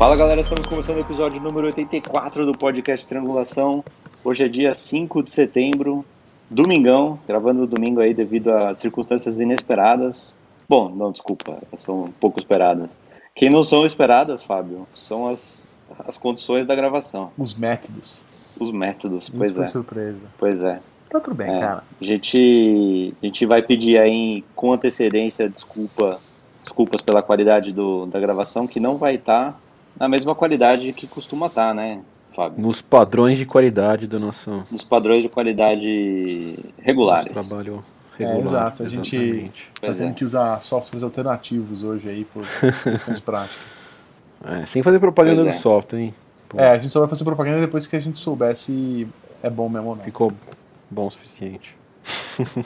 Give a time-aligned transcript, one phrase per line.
[0.00, 3.84] Fala galera, estamos começando o episódio número 84 do podcast Triangulação.
[4.24, 6.06] Hoje é dia 5 de setembro,
[6.48, 10.34] domingão, gravando domingo aí devido a circunstâncias inesperadas.
[10.66, 12.98] Bom, não, desculpa, são pouco esperadas.
[13.34, 15.70] Quem não são esperadas, Fábio, são as,
[16.08, 17.30] as condições da gravação.
[17.36, 18.24] Os métodos.
[18.58, 19.66] Os métodos, Isso pois foi é.
[19.66, 20.26] surpresa.
[20.38, 20.80] Pois é.
[21.10, 21.58] Tá tudo bem, É.
[21.58, 21.84] cara.
[22.00, 26.18] A gente, a gente vai pedir aí com antecedência desculpa,
[26.58, 29.60] desculpas pela qualidade do, da gravação, que não vai estar
[30.00, 32.00] na mesma qualidade que costuma estar, né,
[32.34, 32.60] Fábio?
[32.60, 37.32] Nos padrões de qualidade do nosso, Nos padrões de qualidade regulares.
[37.32, 37.84] nosso trabalho
[38.18, 38.44] É, regular.
[38.46, 39.64] exato, a gente exatamente.
[39.74, 40.14] tá Pois tendo é.
[40.14, 42.42] que usar softwares alternativos hoje aí por
[42.82, 43.84] questões práticas.
[44.44, 45.60] É, sem fazer propaganda Pois do é.
[45.60, 46.14] software, hein?
[46.48, 49.06] Pô, É, a gente só vai fazer propaganda depois que a gente souber se
[49.42, 50.02] é bom mesmo ou não.
[50.02, 50.32] Ficou
[50.90, 51.76] bom o suficiente.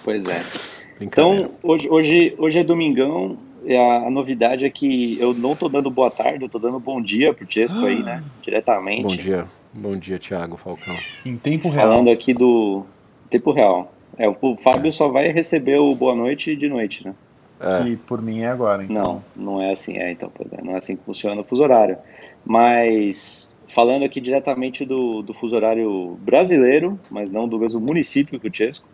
[0.05, 0.43] Pois é.
[1.01, 3.37] Então, hoje, hoje, hoje é domingão.
[3.65, 6.79] E A, a novidade é que eu não tô dando boa tarde, eu tô dando
[6.79, 8.23] bom dia pro Chesco aí, né?
[8.43, 9.03] Diretamente.
[9.03, 9.47] bom dia.
[9.73, 10.97] Bom dia, Thiago Falcão.
[11.27, 11.89] Em tempo real.
[11.89, 12.85] Falando aqui do
[13.29, 13.93] tempo real.
[14.17, 17.15] É, o Fábio só vai receber o boa noite de noite, né?
[17.61, 19.23] É, Que por mim é agora, então.
[19.35, 21.97] Não, não é assim, é, então, é, não é assim que funciona o fuso horário.
[22.45, 28.49] Mas falando aqui diretamente do, do fuso horário brasileiro, mas não do mesmo município que
[28.49, 28.87] o Chesco,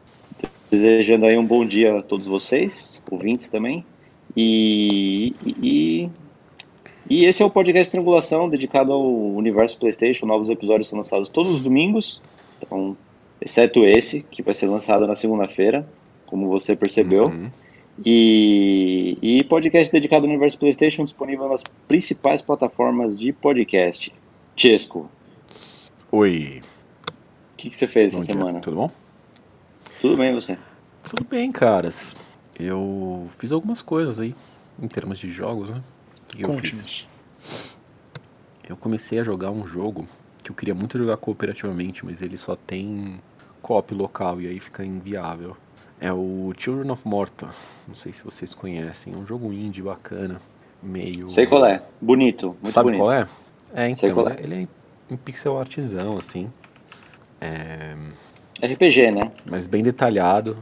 [0.70, 3.84] desejando aí um bom dia a todos vocês, ouvintes também.
[4.36, 6.08] E, e,
[7.08, 9.02] e esse é o podcast Triangulação, dedicado ao
[9.34, 10.26] universo PlayStation.
[10.26, 12.20] Novos episódios são lançados todos os domingos,
[12.62, 12.96] então,
[13.40, 15.88] exceto esse, que vai ser lançado na segunda-feira,
[16.26, 17.24] como você percebeu.
[17.28, 17.50] uhum.
[18.06, 24.10] E, e podcast dedicado ao universo PlayStation disponível nas principais plataformas de podcast.
[24.56, 25.10] Chesco,
[26.10, 26.62] Oi.
[26.62, 28.40] o que, que você fez Bom essa dia.
[28.40, 28.60] semana?
[28.60, 28.90] Tudo bom?
[30.00, 30.56] Tudo bem você?
[31.02, 32.14] Tudo bem, caras.
[32.60, 34.34] Eu fiz algumas coisas aí,
[34.80, 35.82] em termos de jogos, né?
[36.28, 37.08] Que que eu fiz?
[38.68, 40.06] Eu comecei a jogar um jogo
[40.44, 43.20] que eu queria muito jogar cooperativamente, mas ele só tem
[43.62, 45.56] co-op local e aí fica inviável.
[46.00, 47.48] É o Children of Morta.
[47.86, 49.12] Não sei se vocês conhecem.
[49.12, 50.40] É um jogo indie bacana,
[50.82, 51.28] meio.
[51.28, 51.82] Sei qual é.
[52.00, 53.00] Bonito, muito Sabe bonito.
[53.00, 53.26] qual é?
[53.72, 54.40] É, Sei então, qual é.
[54.40, 54.68] ele é
[55.12, 56.50] em pixel artzão, assim.
[57.40, 57.94] É,
[58.62, 59.32] RPG, né?
[59.50, 60.56] mas bem detalhado.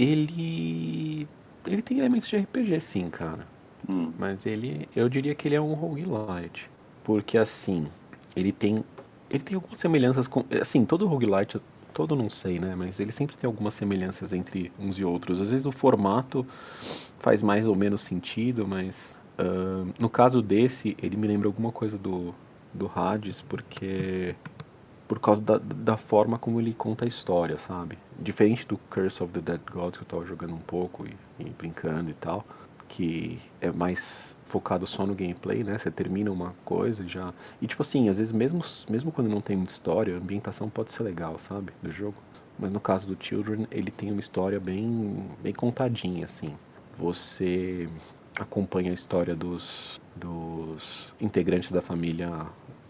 [0.00, 1.28] Ele.
[1.66, 3.46] Ele tem elementos de RPG, sim, cara.
[3.88, 6.68] Hum, Mas ele, eu diria que ele é um roguelite,
[7.04, 7.86] porque assim,
[8.34, 8.84] ele tem,
[9.30, 11.60] ele tem algumas semelhanças com, assim, todo roguelite,
[11.92, 15.40] todo não sei, né, mas ele sempre tem algumas semelhanças entre uns e outros.
[15.40, 16.46] Às vezes o formato
[17.18, 21.98] faz mais ou menos sentido, mas ah, no caso desse, ele me lembra alguma coisa
[21.98, 22.34] do
[22.72, 24.36] do Hades, porque
[25.10, 27.98] por causa da, da forma como ele conta a história, sabe?
[28.20, 31.50] Diferente do Curse of the Dead God que eu tava jogando um pouco e, e
[31.50, 32.46] brincando e tal,
[32.86, 35.76] que é mais focado só no gameplay, né?
[35.76, 37.34] Você termina uma coisa e já.
[37.60, 40.92] E tipo assim, às vezes mesmo, mesmo quando não tem muita história, a ambientação pode
[40.92, 41.72] ser legal, sabe?
[41.82, 42.14] Do jogo.
[42.56, 46.54] Mas no caso do Children, ele tem uma história bem, bem contadinha, assim.
[46.96, 47.88] Você
[48.38, 52.46] acompanha a história dos, dos integrantes da família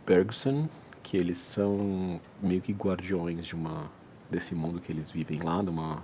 [0.07, 0.69] Bergson,
[1.03, 3.91] que eles são meio que guardiões de uma
[4.31, 6.03] desse mundo que eles vivem lá, numa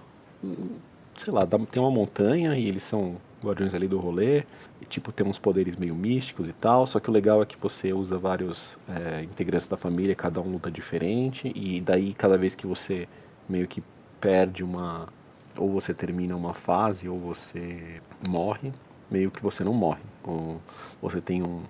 [1.15, 4.45] sei lá, tem uma montanha e eles são guardiões ali do rolê,
[4.81, 7.59] e tipo tem uns poderes meio místicos e tal, só que o legal é que
[7.59, 12.55] você usa vários é, integrantes da família, cada um luta diferente, e daí cada vez
[12.55, 13.09] que você
[13.49, 13.83] meio que
[14.21, 15.09] perde uma
[15.57, 18.73] ou você termina uma fase ou você morre,
[19.11, 20.03] meio que você não morre.
[20.23, 20.61] Ou
[21.01, 21.63] você tem um,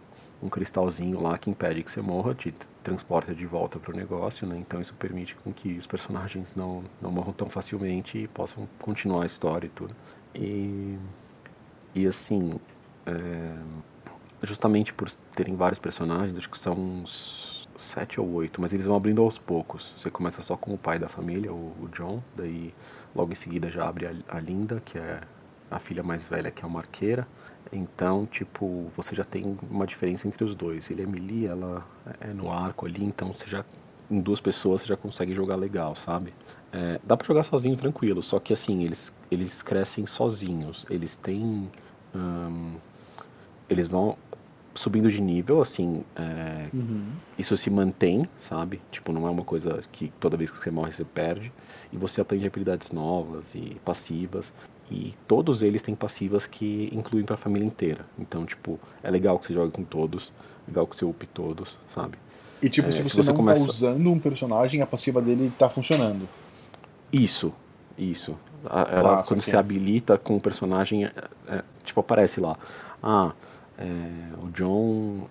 [0.42, 2.52] um cristalzinho lá que impede que você morra, te
[2.82, 4.56] transporta de volta para o negócio, né?
[4.58, 9.22] Então isso permite com que os personagens não, não morram tão facilmente e possam continuar
[9.22, 9.94] a história e tudo.
[10.34, 10.98] E,
[11.94, 12.50] e assim,
[13.06, 13.56] é,
[14.42, 18.96] justamente por terem vários personagens, acho que são uns sete ou oito, mas eles vão
[18.96, 19.92] abrindo aos poucos.
[19.96, 22.74] Você começa só com o pai da família, o, o John, daí
[23.14, 25.20] logo em seguida já abre a, a Linda, que é
[25.70, 27.26] a filha mais velha, que é uma arqueira.
[27.72, 30.90] Então, tipo, você já tem uma diferença entre os dois.
[30.90, 31.86] Ele é melee, ela
[32.20, 33.64] é no arco ali, então você já
[34.10, 36.32] em duas pessoas você já consegue jogar legal, sabe?
[36.72, 40.86] É, dá pra jogar sozinho tranquilo, só que assim, eles, eles crescem sozinhos.
[40.90, 41.70] Eles têm.
[42.14, 42.76] hum,
[43.68, 44.16] eles vão
[44.76, 46.04] subindo de nível, assim.
[46.14, 47.06] é, Uhum.
[47.38, 48.80] isso se mantém, sabe?
[48.92, 51.52] Tipo, não é uma coisa que toda vez que você morre você perde.
[51.92, 54.52] E você aprende habilidades novas e passivas.
[54.90, 58.04] E todos eles têm passivas que incluem pra família inteira.
[58.18, 60.32] Então, tipo, é legal que você jogue com todos,
[60.68, 62.16] legal que você upe todos, sabe?
[62.62, 65.20] E tipo, É, se se você, você não começa- tá usando um personagem, a passiva
[65.20, 66.28] dele tá funcionando.
[67.12, 67.52] Isso,
[67.98, 68.36] isso.
[68.64, 71.12] A- Ela, Ah, quando você habilita com o personagem, é-
[71.48, 72.56] é, tipo, aparece lá.
[73.02, 73.32] Ah,
[73.78, 75.26] é, o John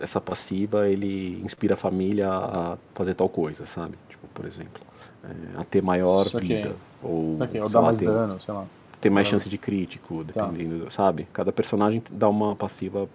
[0.00, 3.94] essa passiva ele inspira a família a fazer tal coisa, sabe?
[4.08, 4.82] Tipo, por exemplo,
[5.24, 6.74] é, a ter maior vida.
[7.02, 8.64] Ou, ou dar mais ter, dano, sei lá.
[9.00, 10.90] Ter mais chance de crítico, dependendo, tá.
[10.90, 11.26] sabe?
[11.32, 13.08] Cada personagem dá uma passiva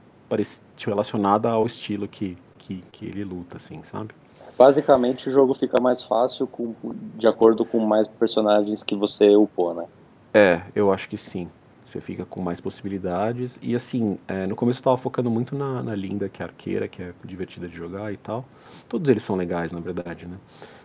[0.85, 4.09] relacionada ao estilo que, que, que ele luta, assim, sabe?
[4.57, 6.73] Basicamente o jogo fica mais fácil com,
[7.15, 9.85] de acordo com mais personagens que você upou, né?
[10.33, 11.49] É, eu acho que sim.
[11.85, 13.59] Você fica com mais possibilidades.
[13.61, 16.87] E assim, é, no começo eu tava focando muito na, na Linda, que é arqueira,
[16.87, 18.43] que é divertida de jogar e tal.
[18.89, 20.37] Todos eles são legais, na verdade, né?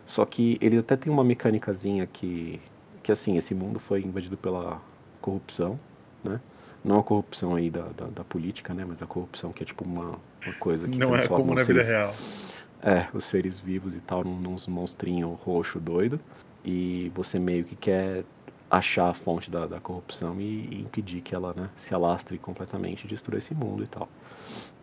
[0.04, 2.60] Só que ele até tem uma mecânicazinha que,
[3.02, 4.80] que assim, esse mundo foi invadido pela
[5.20, 5.80] corrupção,
[6.22, 6.40] né?
[6.84, 8.84] Não a corrupção aí da, da, da política, né?
[8.86, 11.82] Mas a corrupção que é tipo uma, uma coisa que Não é como na vida
[11.82, 12.14] real.
[12.82, 16.20] É, os seres vivos e tal, num, uns monstrinhos roxo doido.
[16.64, 18.24] E você meio que quer
[18.70, 23.04] achar a fonte da, da corrupção e, e, impedir que ela né, se alastre completamente
[23.04, 24.08] e destrua esse mundo e tal.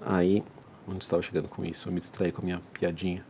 [0.05, 0.43] Aí,
[0.87, 1.87] onde estava chegando com isso?
[1.87, 3.23] Eu me distraí com a minha piadinha.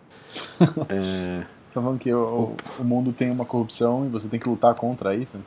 [0.89, 1.45] é...
[1.73, 5.15] Tá falando que o, o, mundo tem uma corrupção e você tem que lutar contra
[5.15, 5.37] isso?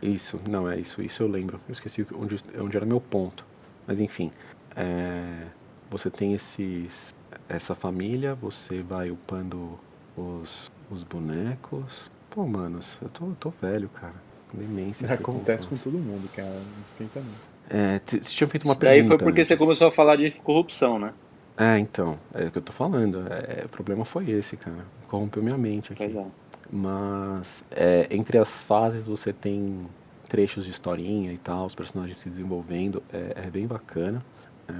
[0.00, 1.60] Isso, não, é isso, isso eu lembro.
[1.68, 3.44] Eu esqueci onde, onde era meu ponto.
[3.88, 4.30] Mas enfim,
[4.76, 5.46] é,
[5.90, 7.12] você tem esses,
[7.48, 9.80] essa família, você vai upando
[10.16, 12.08] os, os bonecos.
[12.28, 15.12] Pô, manos, eu tô, tô velho, cara demência.
[15.12, 16.48] Acontece com todo mundo, cara.
[16.48, 17.50] Não esquenta não.
[17.68, 19.00] É, você tinha feito uma Isso pergunta.
[19.00, 19.48] Daí foi porque antes.
[19.48, 21.12] você começou a falar de corrupção, né?
[21.56, 22.18] É, então.
[22.34, 23.24] É o que eu tô falando.
[23.28, 24.84] É, o problema foi esse, cara.
[25.08, 26.04] Corrompeu minha mente aqui.
[26.04, 26.26] Pois é.
[26.72, 29.86] Mas é, entre as fases você tem
[30.28, 33.02] trechos de historinha e tal, os personagens se desenvolvendo.
[33.12, 34.24] É, é bem bacana.
[34.68, 34.72] É...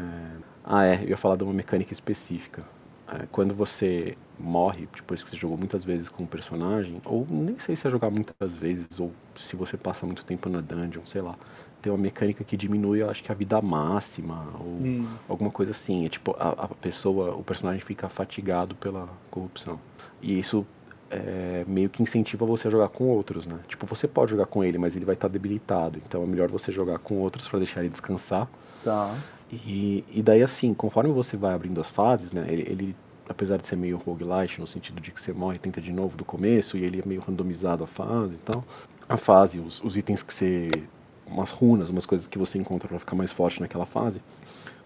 [0.64, 1.02] Ah, é.
[1.02, 2.64] Eu ia falar de uma mecânica específica.
[3.12, 7.58] É, quando você morre, depois que você jogou muitas vezes com um personagem, ou nem
[7.58, 11.20] sei se é jogar muitas vezes, ou se você passa muito tempo na dungeon, sei
[11.20, 11.36] lá,
[11.82, 15.16] tem uma mecânica que diminui, acho que a vida máxima, ou hum.
[15.28, 16.06] alguma coisa assim.
[16.06, 19.80] É tipo, a, a, pessoa, o personagem fica fatigado pela corrupção.
[20.22, 20.64] E isso
[21.10, 23.58] é, meio que incentiva você a jogar com outros, né?
[23.66, 26.00] Tipo, você pode jogar com ele, mas ele vai estar debilitado.
[26.06, 28.48] Então é melhor você jogar com outros para deixar ele descansar.
[28.84, 29.16] Tá.
[29.52, 32.96] E, e daí assim, conforme você vai abrindo as fases, né, ele, ele
[33.28, 36.16] apesar de ser meio roguelite, no sentido de que você morre e tenta de novo
[36.16, 38.64] do começo, e ele é meio randomizado a fase e tal,
[39.08, 40.70] a fase, os, os itens que você.
[41.26, 44.22] umas runas, umas coisas que você encontra para ficar mais forte naquela fase,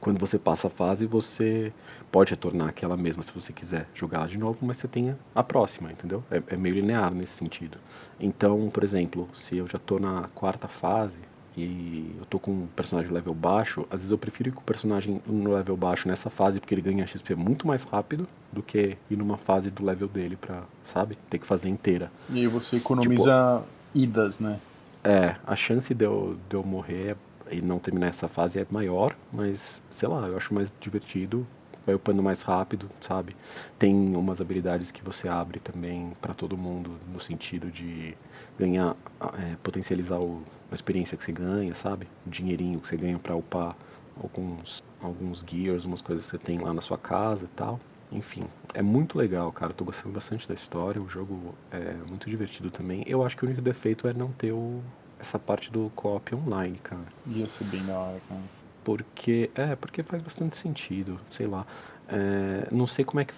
[0.05, 1.73] quando você passa a fase, você
[2.12, 5.91] pode retornar aquela mesma se você quiser jogar de novo, mas você tem a próxima,
[5.91, 6.23] entendeu?
[6.31, 7.79] É, é meio linear nesse sentido.
[8.21, 11.19] Então, por exemplo, se eu já estou na quarta fase,
[11.56, 14.65] e eu tô com um personagem level baixo, às vezes eu prefiro ir com o
[14.65, 18.99] personagem no level baixo nessa fase, porque ele ganha XP muito mais rápido do que
[19.09, 21.17] ir numa fase do level dele pra, sabe?
[21.31, 22.12] Ter que fazer inteira.
[22.29, 24.59] E aí você economiza tipo, idas, né?
[25.03, 27.17] É, a chance de eu, de eu morrer
[27.50, 31.46] e não terminar essa fase é maior, mas sei lá, eu acho mais divertido
[31.85, 33.37] vai upando mais rápido, sabe?
[33.79, 38.17] Tem umas habilidades que você abre também para todo mundo, no sentido de
[38.58, 38.96] ganhar,
[39.38, 42.06] é, potencializar o, a experiência que você ganha, sabe?
[42.26, 43.76] O dinheirinho que você ganha para upar
[44.20, 47.79] alguns, alguns gears, umas coisas que você tem lá na sua casa e tal.
[48.12, 49.73] Enfim, é muito legal, cara.
[49.73, 51.02] Tô gostando bastante da história.
[51.02, 53.03] O jogo é muito divertido também.
[53.06, 54.81] Eu acho que o único defeito é não ter o,
[55.19, 57.05] essa parte do co-op online, cara.
[57.27, 58.41] Ia ser bem da hora, cara.
[58.83, 61.67] Porque é porque faz bastante sentido sei lá.
[62.06, 63.33] É, não sei como é que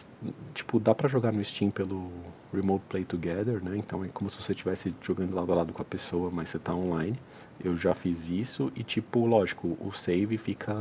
[0.53, 2.11] tipo dá para jogar no Steam pelo
[2.53, 3.77] Remote Play Together né?
[3.77, 6.59] Então é como se você estivesse jogando lado a lado com a pessoa mas você
[6.59, 7.19] tá online.
[7.63, 10.75] Eu já fiz isso e tipo lógico o save fica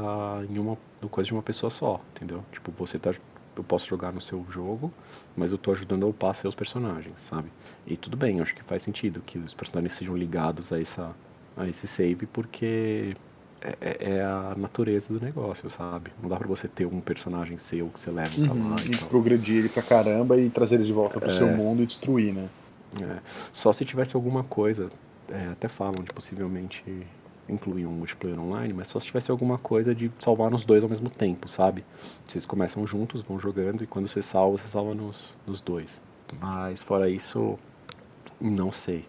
[0.50, 0.78] em uma
[1.12, 2.44] coisa de uma pessoa só entendeu?
[2.52, 3.14] Tipo você tá
[3.60, 4.92] eu posso jogar no seu jogo,
[5.36, 7.50] mas eu tô ajudando a upar seus personagens, sabe?
[7.86, 11.16] E tudo bem, acho que faz sentido que os personagens sejam ligados a essa
[11.58, 13.16] a esse save porque
[13.62, 16.12] é, é, é, a natureza do negócio, sabe?
[16.22, 18.76] Não dá pra você ter um personagem seu que você leva pra uhum, lá.
[18.86, 21.82] E, e progredir ele pra caramba e trazer ele de volta pro é, seu mundo
[21.82, 22.50] e destruir, né?
[23.02, 23.20] É.
[23.54, 24.90] Só se tivesse alguma coisa,
[25.30, 26.84] é, até falam de possivelmente
[27.48, 30.90] incluir um multiplayer online, mas só se tivesse alguma coisa de salvar nos dois ao
[30.90, 31.86] mesmo tempo, sabe?
[32.26, 36.04] Vocês começam juntos, vão jogando e quando você salva, você salva nos, nos dois.
[36.40, 37.58] Mas fora isso,
[38.40, 39.06] não sei.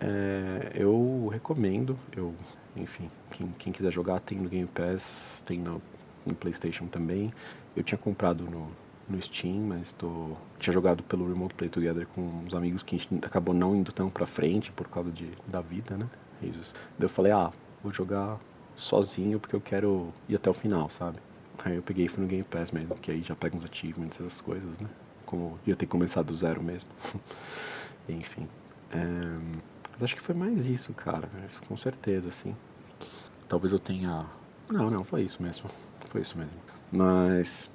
[0.00, 2.34] É, eu recomendo, eu
[2.76, 5.80] enfim, quem, quem, quiser jogar tem no Game Pass, tem no,
[6.26, 7.32] no PlayStation também.
[7.76, 8.68] Eu tinha comprado no,
[9.08, 12.98] no Steam, mas tô, tinha jogado pelo Remote Play Together com uns amigos que a
[12.98, 16.08] gente acabou não indo tão pra frente por causa de, da vida, né?
[16.42, 16.74] Jesus.
[16.98, 17.50] Daí eu falei, ah,
[17.82, 18.38] vou jogar
[18.76, 21.18] sozinho porque eu quero ir até o final, sabe?
[21.64, 24.20] Aí eu peguei e fui no Game Pass mesmo, que aí já pega uns achievements,
[24.20, 24.88] essas coisas, né?
[25.26, 26.90] Como ia ter começado do zero mesmo.
[28.08, 28.48] Enfim.
[28.90, 29.62] É...
[30.02, 31.28] Acho que foi mais isso, cara.
[31.46, 32.56] Isso, com certeza, assim.
[33.48, 34.26] Talvez eu tenha.
[34.68, 35.70] Não, não, foi isso mesmo.
[36.08, 36.58] Foi isso mesmo.
[36.90, 37.72] Mas.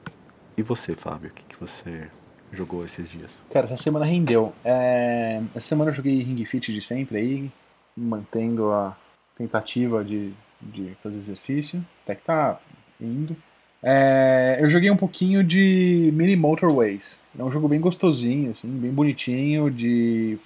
[0.57, 2.09] E você, Fábio, o que, que você
[2.51, 3.41] jogou esses dias?
[3.51, 4.53] Cara, essa semana rendeu.
[4.65, 7.51] É, essa semana eu joguei Ring Fit de sempre aí,
[7.97, 8.95] mantendo a
[9.35, 11.83] tentativa de, de fazer exercício.
[12.03, 12.59] Até que tá
[13.01, 13.35] indo.
[13.81, 17.23] É, eu joguei um pouquinho de Mini Motorways.
[17.37, 20.37] É um jogo bem gostosinho, assim, bem bonitinho, de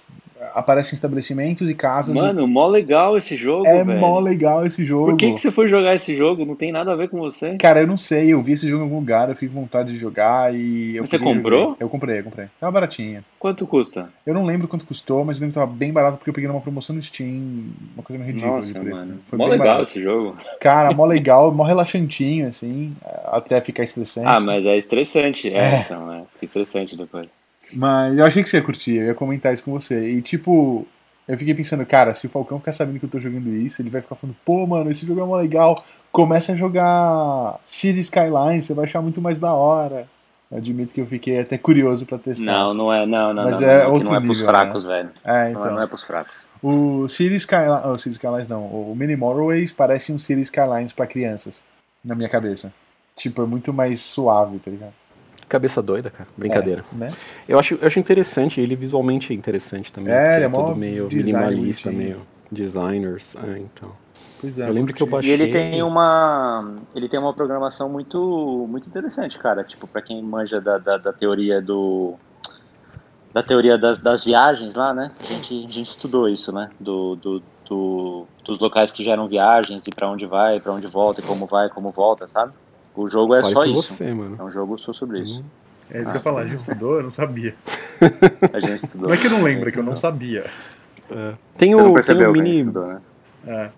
[0.54, 2.14] aparecem estabelecimentos e casas.
[2.14, 3.98] Mano, mó legal esse jogo, é velho.
[4.00, 5.06] mó legal esse jogo.
[5.10, 6.44] Por que, que você foi jogar esse jogo?
[6.44, 7.56] Não tem nada a ver com você.
[7.56, 9.92] Cara, eu não sei, eu vi esse jogo em algum lugar, eu fiquei com vontade
[9.92, 11.60] de jogar e eu Você e comprou?
[11.60, 11.76] joguei.
[11.80, 12.46] Eu comprei, eu comprei.
[12.60, 13.24] Tava baratinha.
[13.38, 14.08] Quanto custa?
[14.26, 16.48] Eu não lembro quanto custou, mas eu lembro que tava bem barato porque eu peguei
[16.48, 19.00] numa promoção no Steam, uma coisa meio ridícula Nossa, de preço.
[19.00, 19.18] mano.
[19.26, 19.82] Foi Mó legal barato.
[19.82, 20.36] esse jogo.
[20.60, 22.94] Cara, mó legal, mó relaxantinho, assim,
[23.26, 24.26] até ficar estressante.
[24.28, 25.48] Ah, mas é estressante.
[25.52, 25.80] É, É.
[25.86, 26.22] então, é.
[26.38, 27.28] Fica estressante depois.
[27.74, 30.08] Mas eu achei que você ia curtir, eu ia comentar isso com você.
[30.14, 30.86] E tipo,
[31.26, 33.90] eu fiquei pensando, cara, se o Falcão ficar sabendo que eu tô jogando isso, ele
[33.90, 35.82] vai ficar falando, pô, mano, esse jogo é mó legal.
[36.10, 40.06] Começa a jogar City Skyline, você vai achar muito mais da hora.
[40.50, 42.44] Eu admito que eu fiquei até curioso pra testar.
[42.44, 44.84] Não, não é, não, não, Mas não, é não, outro não é pros nível, fracos,
[44.84, 45.10] velho.
[45.24, 45.74] É, Não, é- então.
[45.74, 46.32] não é pros fracos.
[46.62, 51.06] O City Skylines, oh, City Skylines não, o Mini Motorways parece um City Skylines pra
[51.06, 51.62] crianças,
[52.04, 52.72] na minha cabeça.
[53.16, 54.92] Tipo, é muito mais suave, tá ligado?
[55.52, 56.26] Cabeça doida, cara.
[56.34, 56.82] Brincadeira.
[56.94, 57.08] É, né?
[57.46, 60.14] Eu, acho, eu acho interessante, ele visualmente é interessante também.
[60.14, 62.16] É, ele é é todo meio minimalista, bonitinho.
[62.16, 63.36] meio designers.
[63.36, 63.92] É, então.
[64.40, 64.66] Pois é.
[64.66, 65.28] Eu lembro que eu curti.
[65.28, 66.74] E ele tem uma.
[66.94, 69.62] Ele tem uma programação muito, muito interessante, cara.
[69.62, 72.14] Tipo, pra quem manja da, da, da teoria do.
[73.34, 75.10] Da teoria das, das viagens lá, né?
[75.20, 76.70] A gente, a gente estudou isso, né?
[76.80, 81.20] Do, do, do- dos locais que geram viagens e pra onde vai, pra onde volta,
[81.20, 82.54] e como vai, como volta, sabe?
[82.94, 83.94] O jogo é Fale só isso.
[83.94, 84.36] você, mano.
[84.38, 85.40] É um jogo só sobre isso.
[85.40, 85.44] Hum.
[85.90, 87.54] É isso que eu ia falar, a gente estudou, eu não sabia.
[88.52, 89.08] A gente estudou.
[89.08, 90.44] Não é que eu não lembro, é que eu não sabia.
[91.10, 91.32] É.
[91.58, 92.58] Tem Você o, não tem percebeu o mini.
[92.60, 93.00] estudou, né?
[93.46, 93.70] É.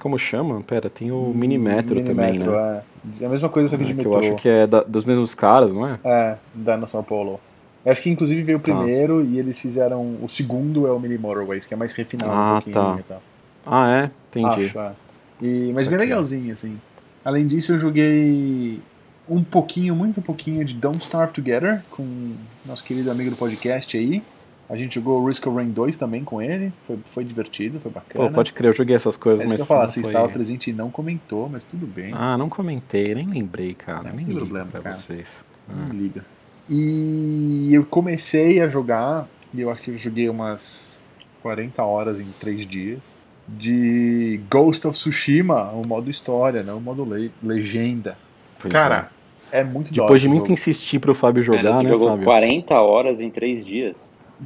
[0.00, 0.60] Como chama?
[0.62, 2.82] Pera, tem o mini metro Mini também, Metro, né?
[3.20, 3.22] é.
[3.22, 4.12] É a mesma coisa, só que de É, que metrô.
[4.12, 5.98] eu acho que é da- dos mesmos caras, não é?
[6.04, 7.40] É, da no São Paulo.
[7.84, 8.72] Eu acho que inclusive veio o Tá.
[8.74, 10.16] primeiro e eles fizeram.
[10.22, 12.96] O segundo é o Mini Motorways, que é mais refinado Ah, um pouquinho tá.
[12.98, 13.22] e tal.
[13.66, 14.10] Ah, é?
[14.30, 14.66] Entendi.
[14.66, 14.92] Acho, é.
[15.40, 16.80] E, mas Isso bem legalzinho, assim.
[17.28, 18.80] Além disso, eu joguei
[19.28, 22.32] um pouquinho, muito pouquinho de Don't Starve Together com
[22.64, 24.22] nosso querido amigo do podcast aí.
[24.66, 26.72] A gente jogou Risk of Rain 2 também com ele.
[26.86, 28.28] Foi, foi divertido, foi bacana.
[28.30, 30.26] Pô, pode crer, eu joguei essas coisas, É mas que eu falar, você foi- estava
[30.30, 32.14] presente e não comentou, mas tudo bem.
[32.14, 34.04] Ah, não comentei, nem lembrei, cara.
[34.08, 34.96] Não nem problema, pra cara.
[34.96, 35.44] vocês.
[35.68, 35.92] Não Ah.
[35.92, 36.24] liga.
[36.66, 41.04] E eu comecei a jogar, e eu acho que eu joguei umas
[41.42, 43.00] 40 horas em 3 dias,
[43.48, 48.16] de Ghost of Tsushima, o modo história, não o modo le- legenda.
[48.58, 49.10] Pois Cara,
[49.50, 50.52] é muito da hora Depois de muito jogo.
[50.52, 52.24] insistir pro Fábio jogar, você né, jogou Fábio?
[52.24, 53.96] 40 horas em 3 dias.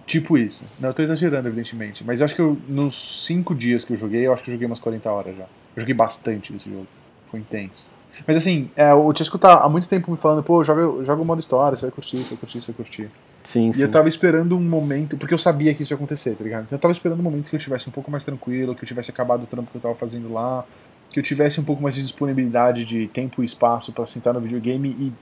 [0.06, 0.64] Tipo isso.
[0.80, 2.02] Não, eu tô exagerando, evidentemente.
[2.04, 4.54] Mas eu acho que eu, nos 5 dias que eu joguei, eu acho que eu
[4.54, 5.44] joguei umas 40 horas já.
[5.76, 6.86] Eu joguei bastante esse jogo.
[7.26, 7.90] Foi intenso.
[8.26, 11.24] Mas assim, é, o Tiesco tá há muito tempo me falando, pô, joga, joga o
[11.24, 13.10] modo história, você vai curtir, você vai curtir, você vai curtir.
[13.44, 13.82] Sim, E sim.
[13.82, 16.64] eu tava esperando um momento, porque eu sabia que isso ia acontecer, tá ligado?
[16.64, 18.86] Então eu tava esperando um momento que eu estivesse um pouco mais tranquilo, que eu
[18.86, 20.64] tivesse acabado o trampo que eu tava fazendo lá,
[21.10, 24.40] que eu tivesse um pouco mais de disponibilidade de tempo e espaço pra sentar no
[24.40, 25.12] videogame e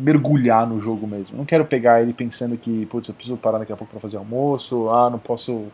[0.00, 1.36] mergulhar no jogo mesmo.
[1.36, 4.16] Não quero pegar ele pensando que, putz, eu preciso parar daqui a pouco pra fazer
[4.16, 5.66] almoço, ah, não posso,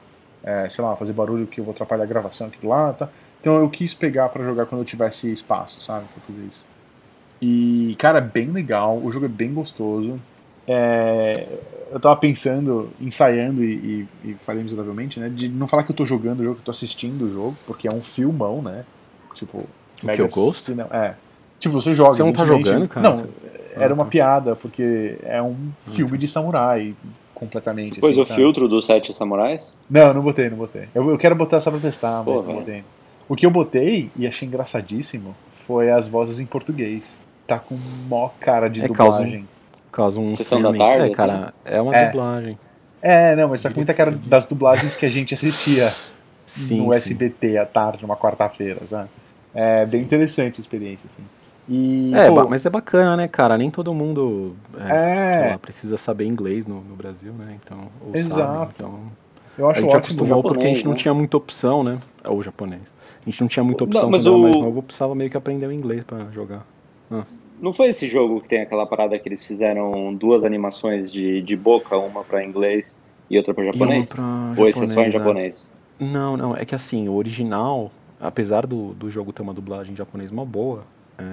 [0.43, 3.09] é, sei lá, fazer barulho que eu vou atrapalhar a gravação aqui lá, tá?
[3.41, 6.67] Então eu quis pegar pra jogar quando eu tivesse espaço, sabe, pra fazer isso.
[7.41, 10.19] E, cara, é bem legal, o jogo é bem gostoso.
[10.69, 11.47] É,
[11.93, 15.29] eu tava pensando, ensaiando e, e, e falei miseravelmente, né?
[15.29, 17.57] De não falar que eu tô jogando o jogo, que eu tô assistindo o jogo,
[17.67, 18.85] porque é um filmão, né?
[19.35, 19.59] Tipo.
[20.03, 20.63] O que, o Ghost?
[20.63, 21.15] cine- É.
[21.59, 22.15] Tipo, você joga.
[22.17, 23.09] Você não tá jogando, cara?
[23.09, 23.29] Não, Você-
[23.77, 24.11] era Ah, uma tá.
[24.11, 26.95] piada, porque é um filme de samurai,
[27.35, 27.95] completamente.
[27.95, 28.41] Você pôs assim, o sabe?
[28.41, 29.63] filtro dos Sete Samurais?
[29.89, 30.89] Não, não botei, não botei.
[30.95, 32.85] Eu, eu quero botar só pra testar, mas Pô, não botei.
[33.29, 37.17] O que eu botei, e achei engraçadíssimo, foi as vozes em português.
[37.47, 37.77] Tá com
[38.09, 39.47] mó cara de É, causa dublagem.
[39.97, 40.99] Caso um Sessão da estranhamento.
[40.99, 42.07] tarde, É, cara, é uma É.
[42.07, 42.59] dublagem.
[43.01, 45.91] É, não, mas tá com muita cara das dublagens que a gente assistia
[46.47, 46.97] Sim, no sim.
[46.99, 49.09] SBT à tarde, numa quarta-feira, sabe?
[49.55, 51.23] É bem interessante a experiência, assim.
[51.69, 53.57] E, É, pô, mas é bacana, né, cara?
[53.57, 57.57] Nem todo mundo é, é, lá, precisa saber inglês no, no Brasil, né?
[57.65, 58.73] Então, ou sabe, Exato.
[58.77, 59.01] então,
[59.59, 59.99] eu a acho gente ótimo.
[59.99, 60.99] acostumou porque a japonês, gente não né?
[60.99, 61.99] tinha muita opção, né?
[62.25, 62.83] Ou japonês.
[63.23, 65.15] A gente não tinha muita Não, opção mas quando era mais o- novo, eu precisava
[65.15, 66.65] meio que aprender o inglês pra jogar.
[67.61, 71.57] Não foi esse jogo que tem aquela parada que eles fizeram duas animações de, de
[71.57, 72.97] boca, uma pra inglês
[73.31, 74.09] e outra uma japonês?
[74.09, 75.11] pra Ou esse é só em né?
[75.13, 75.71] japonês?
[75.99, 79.97] Não, não, é que assim, o original, apesar do, do jogo ter uma dublagem em
[79.97, 80.85] japonês uma boa,
[81.19, 81.25] é,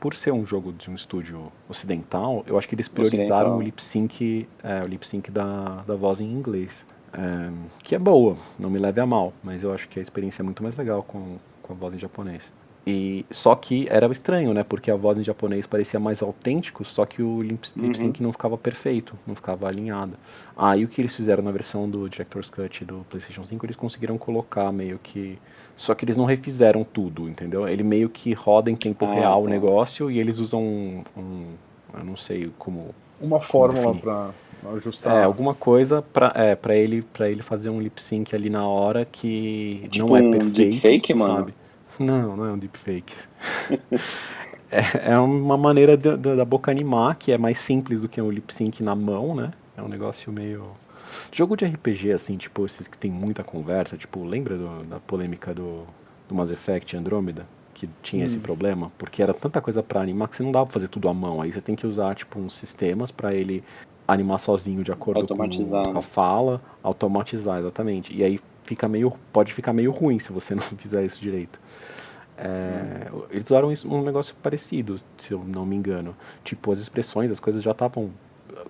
[0.00, 3.58] por ser um jogo de um estúdio ocidental, eu acho que eles priorizaram Ocidental.
[3.58, 6.84] o lip sync, é, o lip sync da, da voz em inglês.
[7.12, 7.50] É,
[7.82, 10.44] que é boa, não me leve a mal, mas eu acho que a experiência é
[10.44, 12.52] muito mais legal com, com a voz em japonês.
[12.86, 14.62] E, só que era estranho, né?
[14.62, 18.26] Porque a voz em japonês parecia mais autêntico, só que o lip, lip sync uhum.
[18.26, 20.12] não ficava perfeito, não ficava alinhado.
[20.54, 23.76] Aí ah, o que eles fizeram na versão do Director's Cut do PlayStation 5, eles
[23.76, 25.38] conseguiram colocar meio que.
[25.76, 27.66] Só que eles não refizeram tudo, entendeu?
[27.66, 29.46] Ele meio que roda em tempo ah, real tá.
[29.46, 31.46] o negócio e eles usam um, um.
[31.94, 32.94] Eu não sei como.
[33.18, 34.30] Uma fórmula para
[34.76, 35.16] ajustar.
[35.16, 38.66] É, alguma coisa para é, pra ele, pra ele fazer um lip sync ali na
[38.66, 40.76] hora que tipo não é perfeito.
[40.76, 41.63] Um fake, mano.
[41.98, 43.14] Não, não é um deepfake.
[44.70, 48.20] é, é uma maneira de, de, da boca animar, que é mais simples do que
[48.20, 49.52] um lip sync na mão, né?
[49.76, 50.66] É um negócio meio.
[51.30, 55.54] Jogo de RPG, assim, tipo, esses que tem muita conversa, tipo, lembra do, da polêmica
[55.54, 55.84] do,
[56.28, 57.46] do Mass Effect Andromeda?
[57.72, 58.26] Que tinha hum.
[58.26, 61.08] esse problema, porque era tanta coisa para animar que você não dava pra fazer tudo
[61.08, 61.40] à mão.
[61.40, 63.64] Aí você tem que usar, tipo, uns sistemas para ele
[64.06, 66.02] animar sozinho de acordo com, com a né?
[66.02, 68.14] fala, automatizar, exatamente.
[68.14, 71.58] E aí fica meio, pode ficar meio ruim se você não fizer isso direito.
[72.36, 76.16] É, eles usaram um negócio parecido, se eu não me engano.
[76.42, 78.10] Tipo, as expressões, as coisas já estavam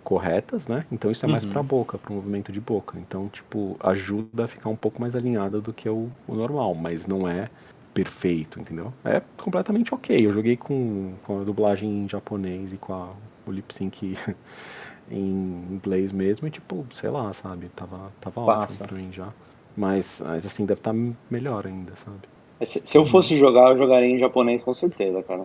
[0.03, 0.85] corretas, né?
[0.91, 1.51] Então isso é mais uhum.
[1.51, 2.99] para boca, para o movimento de boca.
[2.99, 7.07] Então, tipo, ajuda a ficar um pouco mais alinhada do que o, o, normal, mas
[7.07, 7.49] não é
[7.93, 8.93] perfeito, entendeu?
[9.05, 10.17] É completamente ok.
[10.21, 13.11] Eu joguei com, com a dublagem em japonês e com a,
[13.47, 14.17] o lip sync
[15.11, 17.69] em inglês mesmo e, tipo, sei lá, sabe?
[17.75, 19.33] Tava, tava ótimo pra mim já.
[19.77, 20.99] Mas, mas assim, deve estar tá
[21.31, 22.19] melhor ainda, sabe?
[22.65, 25.45] Se, se, eu fosse jogar, eu jogaria em japonês com certeza, cara.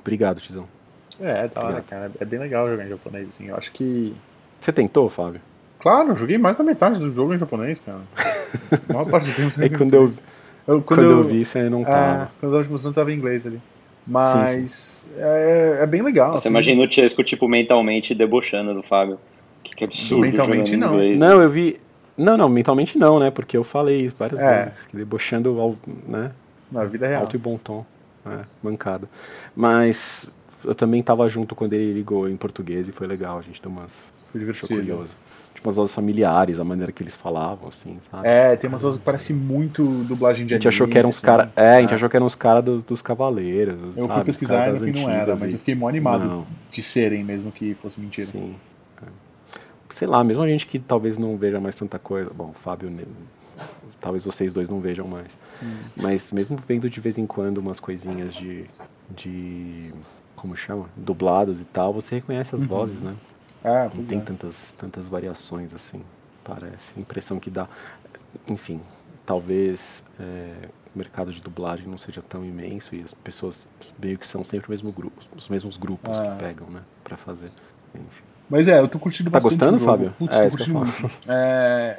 [0.00, 0.66] Obrigado, Tizão.
[1.20, 2.10] É, da hora, cara.
[2.18, 3.48] É bem legal jogar em japonês, assim.
[3.48, 4.14] Eu acho que.
[4.60, 5.40] Você tentou, Fábio?
[5.78, 8.00] Claro, joguei mais da metade do jogo em japonês, cara.
[8.88, 9.62] A maior parte do tempo.
[9.62, 10.10] é quando eu, eu,
[10.66, 12.24] quando, quando eu, eu, vi, você não tava.
[12.24, 13.60] É, quando eu não tava em inglês ali.
[14.06, 15.06] Mas sim, sim.
[15.18, 16.32] É, é, bem legal.
[16.32, 16.48] Você assim.
[16.48, 19.18] imagina o Chesco, tipo, mentalmente debochando do Fábio.
[19.62, 20.22] Que, que absurdo.
[20.22, 20.94] Mentalmente não.
[20.94, 21.78] Inglês, não, eu vi.
[22.18, 23.30] Não, não, mentalmente não, né?
[23.30, 24.64] Porque eu falei várias é.
[24.64, 25.76] vezes, debochando, ao,
[26.06, 26.32] né?
[26.70, 27.22] Na vida real.
[27.22, 27.86] Alto e bom tom,
[28.26, 29.08] é, mancada.
[29.54, 30.30] Mas
[30.64, 33.70] eu também tava junto quando ele ligou em português e foi legal, a gente deu
[33.70, 34.12] umas...
[34.32, 34.74] Foi divertido.
[34.74, 35.16] curioso.
[35.54, 38.28] Tipo, umas vozes familiares, a maneira que eles falavam, assim, sabe?
[38.28, 41.08] É, tem umas vozes que parecem muito dublagem de A gente anime, achou que eram
[41.08, 41.46] os caras...
[41.46, 41.66] Assim.
[41.66, 41.94] É, a gente é.
[41.94, 44.14] achou que eram os caras dos, dos cavaleiros, Eu sabe?
[44.14, 46.46] fui pesquisar e no fim não era, mas eu fiquei mó animado não.
[46.70, 48.26] de serem, mesmo que fosse mentira.
[48.26, 48.56] Sim
[49.90, 52.90] sei lá, mesmo a gente que talvez não veja mais tanta coisa, bom, Fábio,
[54.00, 55.76] talvez vocês dois não vejam mais, hum.
[55.96, 58.64] mas mesmo vendo de vez em quando umas coisinhas de,
[59.10, 59.92] de
[60.36, 62.68] como chama, dublados e tal, você reconhece as uhum.
[62.68, 63.16] vozes, né?
[63.64, 64.22] Ah, não tem é.
[64.22, 66.02] tantas, tantas variações assim,
[66.44, 67.68] parece, a impressão que dá,
[68.46, 68.80] enfim,
[69.26, 73.66] talvez é, o mercado de dublagem não seja tão imenso e as pessoas
[74.00, 76.30] meio que são sempre o mesmo grupo, os mesmos grupos ah.
[76.32, 77.50] que pegam, né, para fazer,
[77.94, 78.27] enfim.
[78.48, 79.58] Mas é, eu tô curtindo tá bastante.
[79.58, 80.14] Tá gostando, Fábio?
[80.18, 81.10] Putz, é, tô curtindo muito.
[81.28, 81.98] É,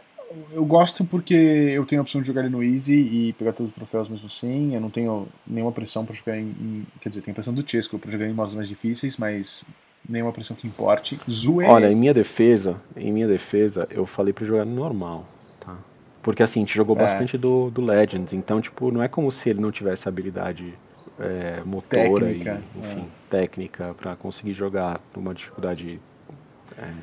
[0.51, 3.71] eu gosto porque eu tenho a opção de jogar ele no Easy e pegar todos
[3.71, 4.75] os troféus mesmo assim.
[4.75, 7.97] Eu não tenho nenhuma pressão para jogar em, em, Quer dizer, tenho pressão do Chesco
[7.97, 9.63] para jogar em modos mais difíceis, mas
[10.07, 11.19] nenhuma pressão que importe.
[11.29, 11.65] Zoe...
[11.65, 15.27] Olha, em minha defesa, em minha defesa, eu falei para jogar no normal,
[15.59, 15.75] tá?
[16.21, 16.99] Porque assim, a gente jogou é.
[16.99, 20.73] bastante do, do Legends, então, tipo, não é como se ele não tivesse habilidade
[21.19, 23.29] é, motora técnica, e, enfim, é.
[23.29, 25.99] técnica para conseguir jogar numa dificuldade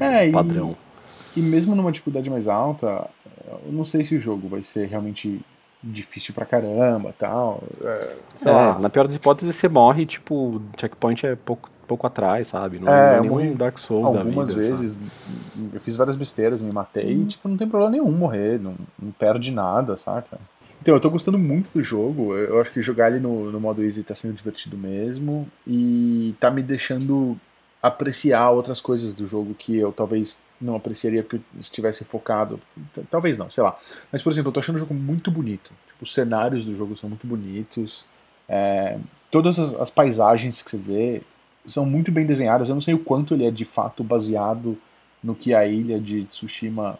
[0.00, 0.76] é, padrão.
[1.34, 3.08] E, e mesmo numa dificuldade mais alta,
[3.64, 5.40] eu não sei se o jogo vai ser realmente
[5.82, 7.62] difícil pra caramba tal.
[7.82, 12.78] É, é na pior das hipóteses você morre, tipo, checkpoint é pouco, pouco atrás, sabe?
[12.78, 15.70] Não é, é nenhum Dark Souls Algumas vida, vezes sabe?
[15.72, 17.22] eu fiz várias besteiras, me matei hum.
[17.22, 20.38] e tipo, não tem problema nenhum morrer, não, não perde nada, saca?
[20.82, 22.34] Então, eu tô gostando muito do jogo.
[22.34, 25.48] Eu acho que jogar ele no, no modo easy tá sendo divertido mesmo.
[25.66, 27.36] E tá me deixando
[27.82, 32.60] apreciar outras coisas do jogo que eu talvez não apreciaria porque eu estivesse focado.
[33.10, 33.78] Talvez não, sei lá.
[34.10, 35.72] Mas, por exemplo, eu tô achando o jogo muito bonito.
[35.86, 38.06] Tipo, os cenários do jogo são muito bonitos.
[38.48, 38.98] É,
[39.30, 41.22] todas as, as, paisagens que você vê
[41.64, 42.68] são muito bem desenhadas.
[42.68, 44.78] Eu não sei o quanto ele é de fato baseado
[45.22, 46.98] no que a ilha de Tsushima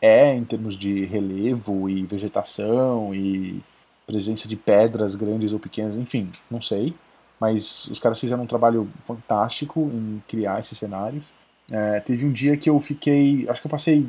[0.00, 3.62] é em termos de relevo e vegetação e
[4.06, 6.94] presença de pedras grandes ou pequenas, enfim, não sei
[7.40, 11.26] mas os caras fizeram um trabalho fantástico em criar esses cenários.
[11.70, 14.06] É, teve um dia que eu fiquei, acho que eu passei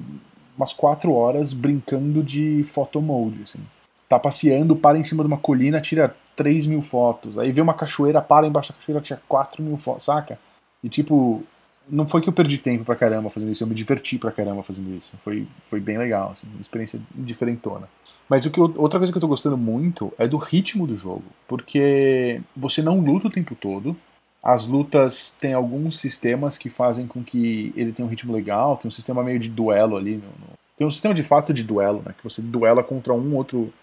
[0.56, 3.60] umas quatro horas brincando de photo mode, assim.
[4.08, 7.38] Tá passeando, para em cima de uma colina, tira 3 mil fotos.
[7.38, 10.40] Aí vê uma cachoeira, para embaixo da cachoeira, tira 4 mil fotos, saca?
[10.84, 11.44] E tipo,
[11.90, 14.64] não foi que eu perdi tempo pra caramba fazendo isso, eu me diverti pra caramba
[14.64, 15.16] fazendo isso.
[15.24, 17.88] Foi, foi bem legal, assim, uma experiência diferentona.
[18.30, 21.24] Mas o que outra coisa que eu tô gostando muito é do ritmo do jogo,
[21.48, 23.96] porque você não luta o tempo todo.
[24.42, 28.88] As lutas têm alguns sistemas que fazem com que ele tenha um ritmo legal, tem
[28.88, 30.16] um sistema meio de duelo ali.
[30.16, 30.54] No, no...
[30.78, 32.14] Tem um sistema de fato de duelo, né?
[32.18, 33.74] Que você duela contra um outro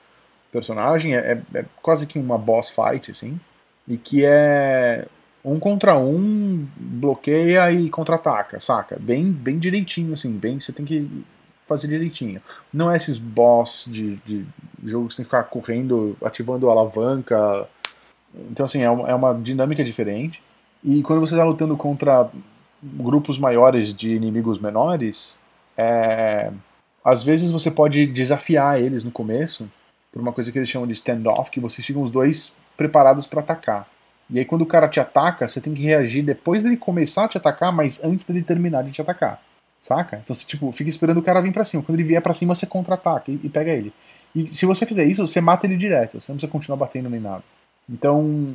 [0.50, 3.38] personagem, é, é, é quase que uma boss fight, assim,
[3.86, 5.06] e que é
[5.46, 8.98] um contra um, bloqueia e contra-ataca, saca?
[8.98, 11.08] Bem, bem direitinho, assim, bem, você tem que
[11.66, 12.42] fazer direitinho.
[12.72, 14.44] Não é esses boss de, de
[14.82, 17.68] jogo que você tem que ficar correndo, ativando a alavanca.
[18.50, 20.42] Então, assim, é uma, é uma dinâmica diferente.
[20.82, 22.28] E quando você está lutando contra
[22.82, 25.38] grupos maiores de inimigos menores,
[25.76, 26.50] é...
[27.04, 29.70] às vezes você pode desafiar eles no começo
[30.10, 33.40] por uma coisa que eles chamam de standoff, que vocês ficam os dois preparados para
[33.40, 33.88] atacar.
[34.28, 37.28] E aí quando o cara te ataca, você tem que reagir depois dele começar a
[37.28, 39.40] te atacar, mas antes dele terminar de te atacar.
[39.80, 40.20] Saca?
[40.22, 41.82] Então você tipo, fica esperando o cara vir para cima.
[41.82, 43.92] Quando ele vier para cima, você contra-ataca e, e, pega ele.
[44.34, 46.20] E se você fizer isso, você mata ele direto.
[46.20, 47.44] Você não precisa continuar batendo nem nada.
[47.88, 48.54] Então,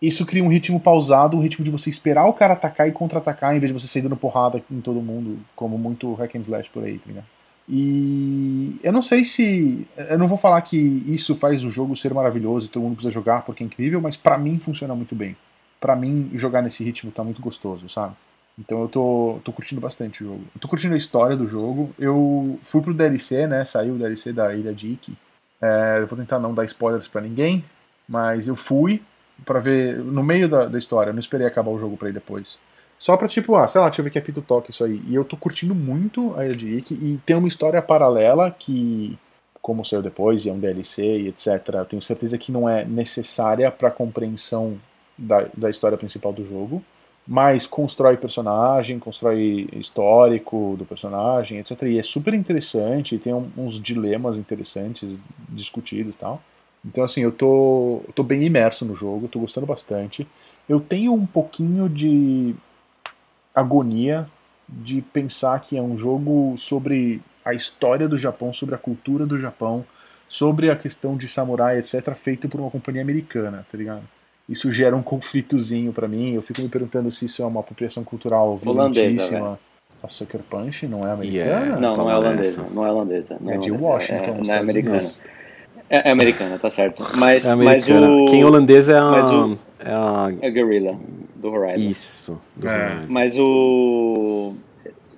[0.00, 3.54] isso cria um ritmo pausado, um ritmo de você esperar o cara atacar e contra-atacar,
[3.54, 6.68] em vez de você sair dando porrada em todo mundo, como muito hack and slash
[6.70, 7.26] por aí, tá ligado?
[7.68, 9.86] E eu não sei se.
[9.96, 13.14] Eu não vou falar que isso faz o jogo ser maravilhoso e todo mundo precisa
[13.14, 15.36] jogar porque é incrível, mas para mim funciona muito bem.
[15.80, 18.14] para mim, jogar nesse ritmo tá muito gostoso, sabe?
[18.58, 20.44] Então eu tô, tô curtindo bastante o jogo.
[20.54, 21.94] Eu tô curtindo a história do jogo.
[21.98, 23.64] Eu fui pro DLC, né?
[23.64, 25.16] Saiu o DLC da Ilha de Iki.
[25.60, 27.64] É, eu vou tentar não dar spoilers para ninguém,
[28.08, 29.02] mas eu fui
[29.44, 31.10] para ver no meio da, da história.
[31.10, 32.58] Eu não esperei acabar o jogo pra ir depois.
[33.02, 35.02] Só pra tipo, ah, sei lá, deixa eu ver que é Pito Toque isso aí.
[35.08, 39.18] E eu tô curtindo muito a Ilha de Ikki e tem uma história paralela que,
[39.60, 42.84] como saiu depois, e é um DLC e etc., eu tenho certeza que não é
[42.84, 44.78] necessária pra compreensão
[45.18, 46.80] da, da história principal do jogo.
[47.26, 51.82] Mas constrói personagem, constrói histórico do personagem, etc.
[51.82, 56.40] E é super interessante, tem uns dilemas interessantes discutidos e tal.
[56.84, 60.24] Então, assim, eu tô, tô bem imerso no jogo, tô gostando bastante.
[60.68, 62.54] Eu tenho um pouquinho de
[63.54, 64.26] agonia
[64.68, 69.38] de pensar que é um jogo sobre a história do Japão, sobre a cultura do
[69.38, 69.84] Japão,
[70.28, 74.02] sobre a questão de samurai, etc., feito por uma companhia americana, tá ligado?
[74.48, 76.34] Isso gera um conflitozinho para mim.
[76.34, 79.58] Eu fico me perguntando se isso é uma apropriação cultural violentíssima.
[80.02, 81.50] A Sucker Punch não é americana?
[81.50, 81.80] Yeah.
[81.80, 82.66] Não, não é holandesa.
[82.72, 83.38] Não é holandesa.
[83.40, 84.98] Não é, é de Washington, é, é, não é americana.
[85.88, 87.04] É, é, americana, tá certo.
[87.16, 88.24] Mas, é mas o.
[88.24, 89.46] Quem holandês é a.
[89.46, 90.32] O, é a.
[90.40, 90.98] É Guerrilla,
[91.42, 91.90] do Horizon.
[91.90, 92.40] Isso.
[92.56, 93.04] Do é.
[93.10, 94.54] Mas o.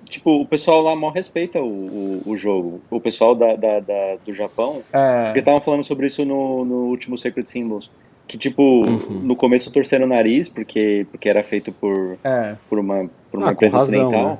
[0.09, 2.79] Tipo, o pessoal lá mal respeita o, o, o jogo.
[2.89, 4.81] O pessoal da, da, da do Japão.
[4.93, 5.25] É.
[5.25, 7.89] Porque estavam falando sobre isso no, no último Sacred Symbols.
[8.27, 9.19] Que, tipo, Uhum.
[9.23, 12.55] no começo torcendo o nariz, porque, porque era feito por, É.
[12.69, 14.29] por uma, por uma Ah, empresa razão, ocidental.
[14.29, 14.37] né?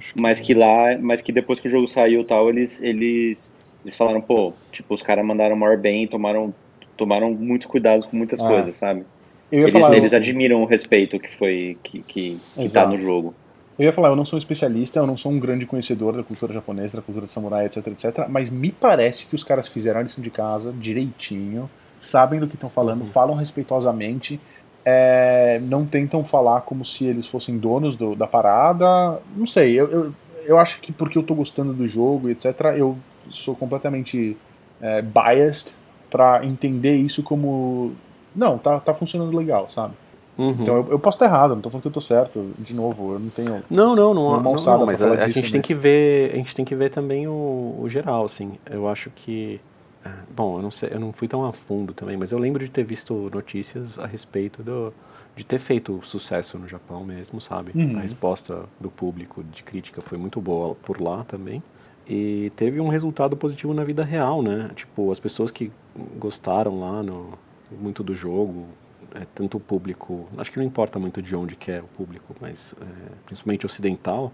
[0.00, 3.54] Que- Mas que lá, mas que depois que o jogo saiu e tal, eles, eles,
[3.84, 6.52] eles falaram, pô, tipo, os caras mandaram o maior bem, tomaram,
[6.96, 8.46] tomaram muitos cuidados com muitas Ah.
[8.48, 9.04] coisas, sabe?
[9.50, 12.86] Eu ia Eles, falar, eles eu, admiram o respeito que foi, que, que, que tá
[12.86, 13.34] no jogo.
[13.78, 16.24] eu ia falar, eu não sou um especialista, eu não sou um grande conhecedor da
[16.24, 20.02] cultura japonesa, da cultura samurai, etc, etc, mas me parece que os caras fizeram a
[20.02, 23.06] lição de casa direitinho, sabem do que estão falando, Uhum.
[23.06, 24.42] falam respeitosamente,
[24.84, 29.20] é, não tentam falar como se eles fossem donos do- da parada.
[29.26, 33.04] Não sei, eu, eu, eu acho que porque eu tô gostando do jogo, etc., eu
[33.28, 34.40] sou completamente
[34.80, 35.74] é, biased
[36.08, 38.00] pra entender isso como.
[38.36, 39.94] Não, tá, tá funcionando legal, sabe?
[40.38, 40.50] Uhum.
[40.50, 42.52] Então eu, eu posso estar errado, não tô falando que eu tô certo.
[42.58, 43.64] De novo, eu não tenho.
[43.70, 46.64] Não, não, não, não, não, mas a, a gente tem que ver, a gente tem
[46.64, 48.58] que ver também o, o geral, assim.
[48.70, 49.60] Eu acho que,
[50.04, 52.62] é, bom, eu não sei, eu não fui tão a fundo também, mas eu lembro
[52.62, 54.92] de ter visto notícias a respeito do,
[55.34, 57.72] de ter feito sucesso no Japão mesmo, sabe?
[57.74, 57.96] Uhum.
[57.96, 61.62] A resposta do público de crítica foi muito boa por lá também.
[62.08, 64.70] E teve um resultado positivo na vida real, né?
[64.76, 65.72] Tipo, as pessoas que
[66.18, 67.30] gostaram lá no,
[67.70, 68.66] muito do jogo,
[69.14, 72.34] é, tanto o público, acho que não importa muito de onde que é o público,
[72.40, 72.84] mas é,
[73.26, 74.32] principalmente ocidental,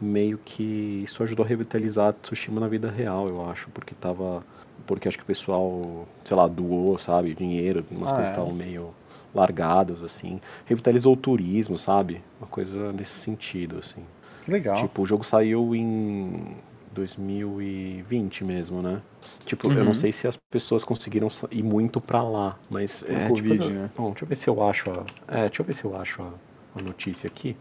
[0.00, 4.44] meio que isso ajudou a revitalizar Tsushima na vida real, eu acho, porque tava,
[4.86, 8.32] porque acho que o pessoal, sei lá, doou, sabe, dinheiro, umas Ah, coisas é?
[8.32, 8.92] estavam meio
[9.34, 14.04] largadas, assim, revitalizou o turismo, sabe, uma coisa nesse sentido, assim.
[14.44, 14.76] Que legal.
[14.76, 16.56] Tipo, o jogo saiu em
[16.94, 19.02] 2020 mesmo, né?
[19.44, 19.84] Tipo, eu Uhum.
[19.84, 23.74] não sei se as pessoas conseguiram ir muito pra lá, mas Por é, Covid, tipo,
[23.74, 23.90] né?
[23.96, 26.22] Bom, deixa eu ver se eu acho a, é, deixa eu ver se eu acho
[26.22, 26.32] a,
[26.76, 27.56] a notícia aqui.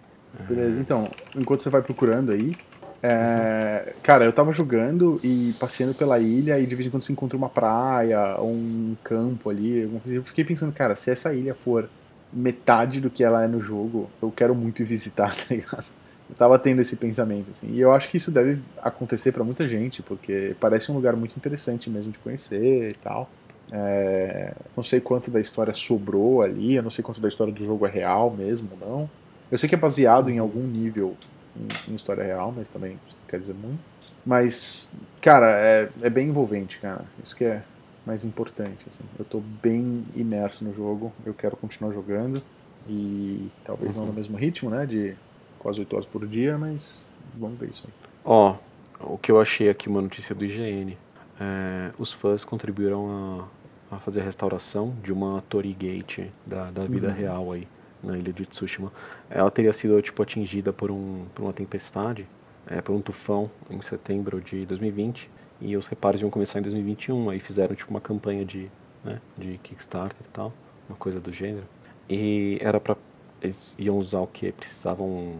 [0.47, 2.53] Beleza, então, enquanto você vai procurando aí.
[3.01, 7.13] é, Cara, eu tava jogando e passeando pela ilha e de vez em quando você
[7.13, 10.17] encontra uma praia ou um campo ali, alguma coisa.
[10.17, 11.89] Eu fiquei pensando, cara, se essa ilha for
[12.31, 15.85] metade do que ela é no jogo, eu quero muito ir visitar, tá ligado?
[16.29, 17.67] Eu tava tendo esse pensamento, assim.
[17.71, 21.35] E eu acho que isso deve acontecer pra muita gente, porque parece um lugar muito
[21.35, 23.29] interessante mesmo de conhecer e tal.
[23.71, 27.63] É, não sei quanto da história sobrou ali, eu não sei quanto da história do
[27.63, 29.09] jogo é real mesmo ou não.
[29.51, 31.15] Eu sei que é baseado em algum nível
[31.55, 33.79] em, em história real, mas também não quer dizer muito.
[34.25, 37.03] Mas, cara, é, é bem envolvente, cara.
[37.23, 37.61] Isso que é,
[38.05, 38.85] mais importante.
[38.87, 39.03] Assim.
[39.17, 42.41] Eu tô bem imerso no jogo, eu quero continuar jogando
[42.87, 45.15] e talvez não no mesmo ritmo, né, de
[45.63, 47.93] quase 8 horas por dia, mas vamos ver isso aí.
[48.25, 48.55] Ó,
[48.99, 50.97] o que eu achei aqui, uma notícia do IGN.
[51.39, 53.49] É, os fãs contribuíram
[53.89, 57.13] a, a, fazer a restauração de uma Torii Gate da, da vida uhum.
[57.13, 57.67] real aí,
[58.03, 58.91] na ilha de Tsushima.
[59.29, 62.27] Ela teria sido, tipo, atingida por, um, por uma tempestade,
[62.67, 67.29] é, por um tufão, em setembro de 2020, e os reparos iam começar em 2021,
[67.29, 68.69] aí fizeram, tipo, uma campanha de,
[69.03, 70.53] né, de Kickstarter e tal,
[70.87, 71.65] uma coisa do gênero.
[72.09, 72.95] E era pra...
[73.43, 75.33] eles iam usar o que precisavam...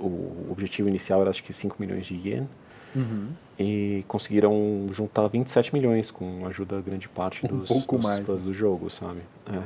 [0.00, 2.48] O objetivo inicial era, acho que, 5 milhões de ien,
[2.94, 3.28] Uhum.
[3.58, 8.52] E conseguiram juntar 27 milhões com ajuda grande parte dos, um dos mais, fãs do
[8.54, 9.20] jogo, sabe?
[9.52, 9.60] É.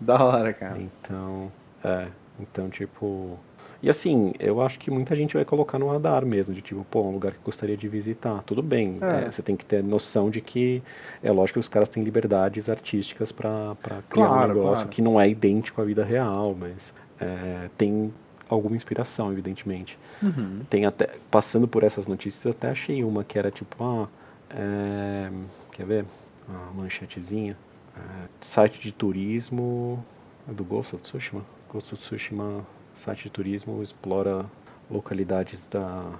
[0.00, 0.78] Da hora, cara.
[0.80, 1.50] Então,
[1.82, 2.08] é.
[2.38, 3.38] Então, tipo.
[3.82, 7.02] E assim, eu acho que muita gente vai colocar no radar mesmo, de tipo, pô,
[7.02, 8.42] um lugar que gostaria de visitar.
[8.44, 9.26] Tudo bem, É.
[9.26, 10.82] é, você tem que ter noção de que
[11.22, 14.88] é lógico que os caras têm liberdades artísticas pra pra criar Claro, um negócio claro.
[14.88, 18.12] que não é idêntico à vida real, mas é, tem
[18.48, 19.98] alguma inspiração, evidentemente.
[20.22, 20.60] Uhum.
[20.70, 24.08] Tem até, passando por essas notícias, eu até achei uma que era tipo, ah,
[24.50, 25.30] é,
[25.72, 26.04] quer ver?
[26.48, 27.56] Uma manchetezinha.
[27.96, 28.00] É,
[28.40, 30.02] site de turismo
[30.48, 31.42] é do Ghost of Tsushima.
[31.70, 34.46] Ghost of Tsushima, site de turismo, explora
[34.90, 36.10] localidades da,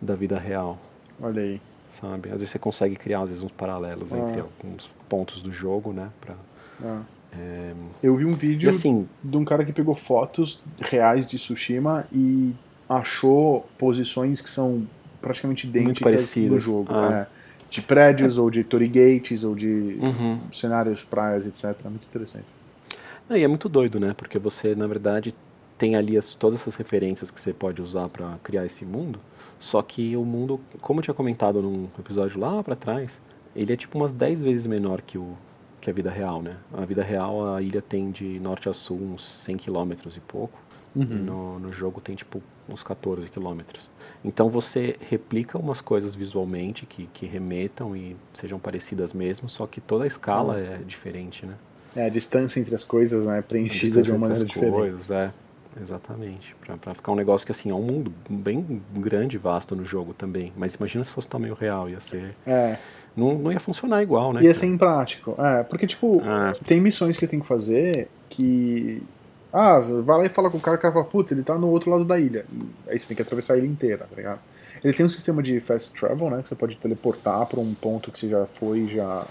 [0.00, 0.78] da vida real,
[1.20, 1.60] Olha aí.
[1.92, 2.28] sabe?
[2.30, 4.18] Às vezes você consegue criar, às vezes, uns paralelos Ah.
[4.18, 6.10] entre alguns pontos do jogo, né?
[6.20, 6.34] Pra,
[6.82, 7.02] Ah.
[7.38, 7.72] É,
[8.02, 12.52] Eu vi um vídeo assim, de um cara que pegou fotos reais de Tsushima e
[12.88, 14.86] achou posições que são
[15.20, 16.92] praticamente idênticas do jogo.
[16.92, 17.26] Ah.
[17.32, 17.46] é.
[17.68, 20.40] de prédios, ou de Torii ou de uhum.
[20.52, 21.76] cenários, praias, etc.
[21.84, 22.46] Muito interessante.
[23.28, 24.14] Não, e é muito doido, né?
[24.16, 25.34] Porque você, na verdade,
[25.76, 29.18] tem ali as, todas essas referências que você pode usar para criar esse mundo.
[29.58, 33.20] Só que o mundo, como eu tinha comentado num episódio lá pra trás,
[33.54, 35.36] ele é tipo umas 10 vezes menor que, o,
[35.80, 36.56] que a vida real, né?
[36.72, 40.58] A vida real, a ilha tem de norte a sul uns 100 quilômetros e pouco.
[40.96, 43.90] E no, no jogo tem tipo uns 14 quilômetros.
[44.24, 49.80] Então você replica umas coisas visualmente que, que remetam e sejam parecidas mesmo, só que
[49.80, 51.54] toda a escala é diferente, né?
[51.94, 54.74] É, a distância entre as coisas né, é preenchida de uma entre maneira as diferente.
[54.74, 55.32] Coisas, é,
[55.80, 56.54] exatamente.
[56.56, 59.84] Pra, pra ficar um negócio que assim, é um mundo bem grande e vasto no
[59.84, 60.52] jogo também.
[60.56, 62.34] Mas imagina se fosse tamanho real, ia ser.
[62.46, 62.78] É,
[63.16, 64.40] Não, não ia funcionar igual, né?
[64.42, 64.60] ia cara?
[64.60, 65.34] ser imprático.
[65.38, 69.02] É, porque, tipo, Ah, tem missões que eu tenho que fazer que.
[69.52, 71.68] Ah, vai lá e fala com o cara, o cara fala, putz, ele tá no
[71.68, 72.44] outro lado da ilha.
[72.52, 74.40] E Aí você tem que atravessar a ilha inteira, tá ligado?
[74.84, 76.42] Ele tem um sistema de fast travel, né?
[76.42, 79.24] Que você pode teleportar pra um ponto que você já foi e já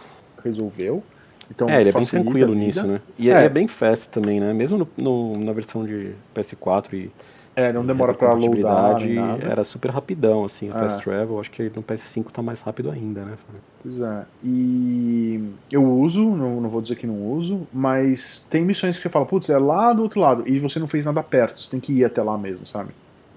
[0.43, 1.03] resolveu.
[1.51, 2.99] Então, é, ele é bem tranquilo nisso, né?
[3.19, 3.43] E É.
[3.43, 4.51] é, é bem fast também, né?
[4.51, 7.11] Mesmo no, no- na versão de PS4 e
[7.55, 8.97] É, não demora pra loadar
[9.41, 10.79] era super rapidão, assim, o É.
[10.79, 11.39] fast travel.
[11.39, 13.33] Acho que no PS5 tá mais rápido ainda, né?
[13.81, 14.25] Pois é.
[14.43, 15.41] E
[15.71, 19.25] eu uso, não, não vou dizer que não uso, mas tem missões que você fala,
[19.25, 21.93] putz, é lá do outro lado, e você não fez nada perto, você tem que
[21.93, 22.89] ir até lá mesmo, sabe?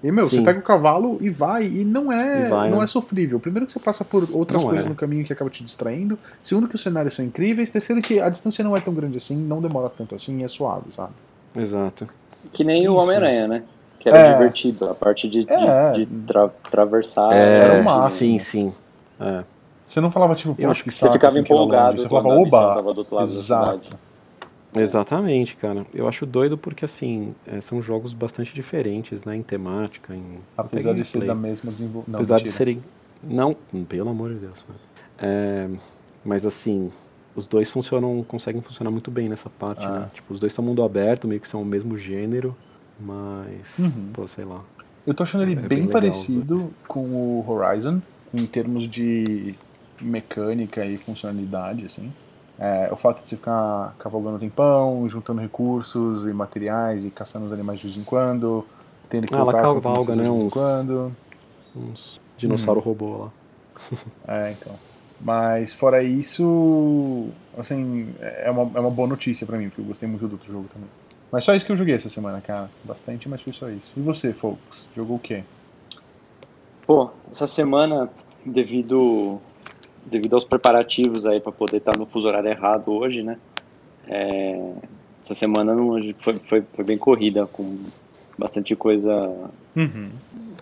[0.03, 0.43] E, meu, você Sim.
[0.43, 2.83] pega o cavalo e vai, e não é, E vai, não né?
[2.85, 3.37] é sofrível.
[3.39, 4.89] Primeiro que você passa por outras Não coisas é.
[4.89, 6.17] no caminho que acaba te distraindo.
[6.41, 7.69] Segundo que os cenários são incríveis.
[7.69, 10.85] Terceiro que a distância não é tão grande assim, não demora tanto assim, é suave,
[10.91, 11.11] sabe?
[11.53, 12.07] Exato.
[12.53, 13.63] Que nem o Isso, Homem-Aranha, né?
[13.99, 14.33] Que era É.
[14.33, 15.91] divertido, a parte de, de, É.
[15.91, 17.31] de tra- atravessar.
[17.33, 18.09] É, era o máximo.
[18.11, 18.73] Sim, sim.
[19.19, 19.43] É.
[19.85, 21.99] Você não falava tipo, Eu acho que que Você saco, ficava empolgado.
[21.99, 23.97] Você falava, oba, tava do outro lado exato.
[24.75, 25.85] Exatamente, cara.
[25.93, 29.35] Eu acho doido porque, assim, é, são jogos bastante diferentes, né?
[29.35, 30.39] Em temática, em.
[30.57, 31.27] Apesar de ser gameplay.
[31.27, 32.15] da mesma desenvolvimento.
[32.15, 32.83] Apesar de serem.
[33.23, 33.55] Não,
[33.87, 34.63] pelo amor de Deus.
[35.17, 35.67] É,
[36.23, 36.91] mas assim,
[37.35, 39.89] os dois funcionam, conseguem funcionar muito bem nessa parte, Ah.
[39.91, 40.09] né?
[40.13, 42.55] Tipo, os dois são mundo aberto, meio que são o mesmo gênero,
[42.99, 43.77] mas.
[43.77, 44.09] Uhum.
[44.13, 44.61] Pô, sei lá.
[45.05, 48.01] Eu tô achando ele É bem, bem legal, parecido com o Horizon,
[48.33, 49.55] em termos de
[50.01, 52.11] mecânica e funcionalidade, assim.
[52.57, 57.45] É, o fato de você ficar cavalgando um tempão, juntando recursos e materiais e caçando
[57.45, 58.65] os animais de vez em quando,
[59.07, 61.15] tendo que Ah, ela lutar cavalga, coisas de né, vez em quando.
[61.75, 63.31] Uns dinossauro robô lá.
[64.27, 64.75] É, então.
[65.21, 70.07] Mas fora isso, assim, é uma, é uma boa notícia pra mim, porque eu gostei
[70.07, 70.89] muito do outro jogo também.
[71.31, 72.69] Mas só isso que eu joguei essa semana, cara.
[72.83, 73.93] Bastante, mas foi só isso.
[73.97, 74.87] E você, folks?
[74.95, 75.43] Jogou o quê?
[76.87, 78.09] Pô, essa semana,
[78.45, 79.39] devido,
[80.05, 83.37] devido aos preparativos aí para poder estar no fuso horário errado hoje, né?
[84.09, 84.73] é,
[85.23, 87.77] essa semana não, foi, foi, foi bem corrida, com
[88.37, 89.11] bastante coisa
[89.75, 90.09] Uhum.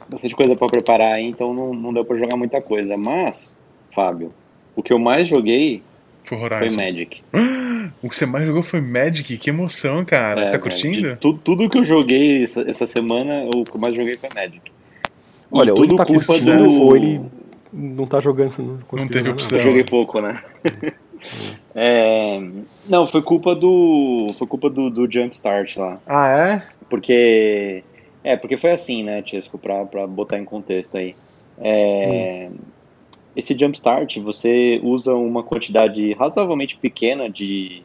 [0.09, 2.95] bastante coisa para preparar aí, então não, não deu para jogar muita coisa.
[2.97, 3.57] Mas,
[3.95, 4.33] Fábio,
[4.75, 5.81] o que eu mais joguei
[6.27, 6.77] Foi foi Horizon.
[6.83, 7.21] Magic.
[8.03, 9.37] O que você mais jogou foi Magic?
[9.37, 10.41] Que emoção, cara.
[10.41, 11.15] É, tá curtindo?
[11.15, 14.61] tu- tudo que eu joguei essa, essa semana, o que eu mais joguei foi Magic.
[15.49, 17.21] Olha, ou ele tudo tá culpa do- ou ele
[17.71, 18.53] não tá jogando.
[18.61, 19.57] Não, conseguiu teve opção.
[19.57, 20.41] Eu joguei pouco, né?
[21.73, 22.39] É,
[22.87, 24.27] não, foi culpa do.
[24.37, 25.99] Foi culpa do, do Jumpstart lá.
[26.05, 26.63] Ah, é?
[26.89, 27.83] Porque.
[28.23, 31.15] É, porque foi assim, né, Tiesco, pra, pra botar em contexto aí.
[31.59, 32.55] É, hum.
[33.37, 37.83] Esse Jumpstart, você usa uma quantidade razoavelmente pequena de,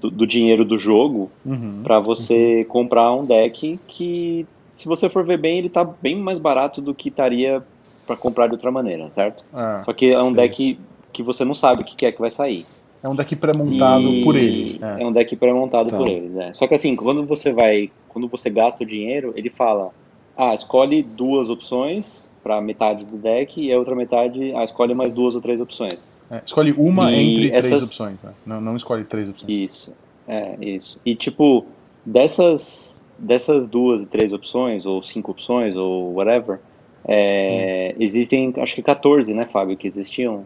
[0.00, 1.82] do, do dinheiro do jogo uhum.
[1.82, 2.64] para você uhum.
[2.64, 6.94] comprar um deck que, se você for ver bem, ele tá bem mais barato do
[6.94, 7.62] que estaria
[8.06, 9.44] para comprar de outra maneira, certo?
[9.52, 10.34] Ah, Só que é um sim.
[10.36, 10.78] deck
[11.12, 12.64] que você não sabe o que é que vai sair.
[13.02, 14.82] É um deck pré-montado por eles.
[14.82, 15.98] É, é um deck pré-montado então.
[15.98, 16.50] por eles, é.
[16.54, 19.90] Só que assim, quando você vai, quando você gasta o dinheiro, ele fala,
[20.34, 25.12] ah, escolhe duas opções para metade do deck e a outra metade, ah, escolhe mais
[25.14, 26.06] duas ou três opções.
[26.30, 27.66] É, escolhe uma e entre essas...
[27.66, 28.32] três opções, né?
[28.44, 29.50] Não, não escolhe três opções.
[29.50, 29.92] Isso,
[30.28, 31.00] é, isso.
[31.04, 31.64] E tipo,
[32.04, 36.60] dessas, dessas duas e três opções, ou cinco opções, ou whatever,
[37.06, 38.02] é, hum.
[38.02, 40.44] existem, acho que 14, né, Fábio, que existiam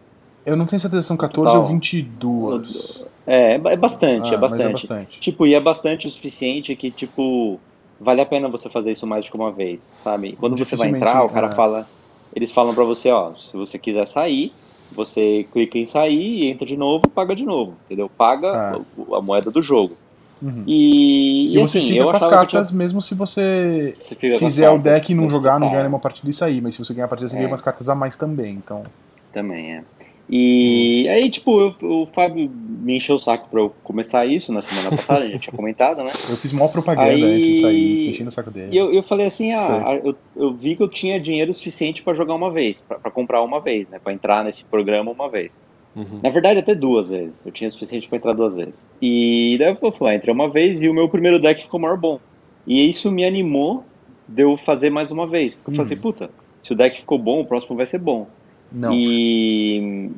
[0.48, 1.62] eu não tenho certeza se são 14 Total.
[1.62, 3.04] ou 22.
[3.26, 4.62] É, é bastante, é ah, é bastante.
[4.62, 5.20] é bastante.
[5.20, 7.60] Tipo, e é bastante o suficiente que, tipo,
[8.00, 10.36] vale a pena você fazer isso mais de uma vez, sabe?
[10.38, 11.54] Quando você vai entrar, o cara é.
[11.54, 11.88] fala.
[12.34, 14.52] Eles falam pra você, ó, se você quiser sair,
[14.92, 18.08] você clica em sair e entra de novo paga de novo, entendeu?
[18.08, 18.80] Paga ah.
[19.12, 19.96] a, a, moeda do jogo.
[20.40, 20.62] Uhum.
[20.66, 22.78] E, e, você assim, fica com as cartas tinha...
[22.78, 26.32] mesmo se você, você fizer o deck e não jogar, não ganhar nenhuma partida e
[26.32, 26.60] sair.
[26.60, 27.38] Mas se você ganhar a partida, você é.
[27.38, 28.84] ganha umas cartas a mais também, então...
[29.32, 29.84] Também, é.
[30.30, 34.60] E aí, tipo, eu, o Fábio me encheu o saco pra eu começar isso na
[34.60, 36.12] semana passada, a gente tinha comentado, né?
[36.28, 38.68] Eu fiz maior propaganda aí, antes de sair, enchendo o saco dele.
[38.70, 42.12] E eu, eu falei assim, ah, eu, eu, vi que eu tinha dinheiro suficiente para
[42.14, 43.98] jogar uma vez, para comprar uma vez, né?
[43.98, 45.52] Pra entrar nesse programa uma vez.
[45.96, 46.20] Uhum.
[46.22, 47.44] Na verdade, até duas vezes.
[47.46, 48.86] Eu tinha suficiente para entrar duas vezes.
[49.00, 52.20] E daí eu falei, entrei uma vez e o meu primeiro deck ficou maior bom.
[52.66, 53.82] E isso me animou
[54.28, 55.54] de eu fazer mais uma vez.
[55.54, 56.12] Porque eu falei assim, uhum.
[56.12, 56.30] puta,
[56.62, 58.28] se o deck ficou bom, o próximo vai ser bom.
[58.70, 58.92] Não.
[58.92, 60.10] E,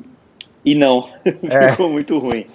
[0.63, 1.71] e não, é.
[1.71, 2.45] ficou muito ruim.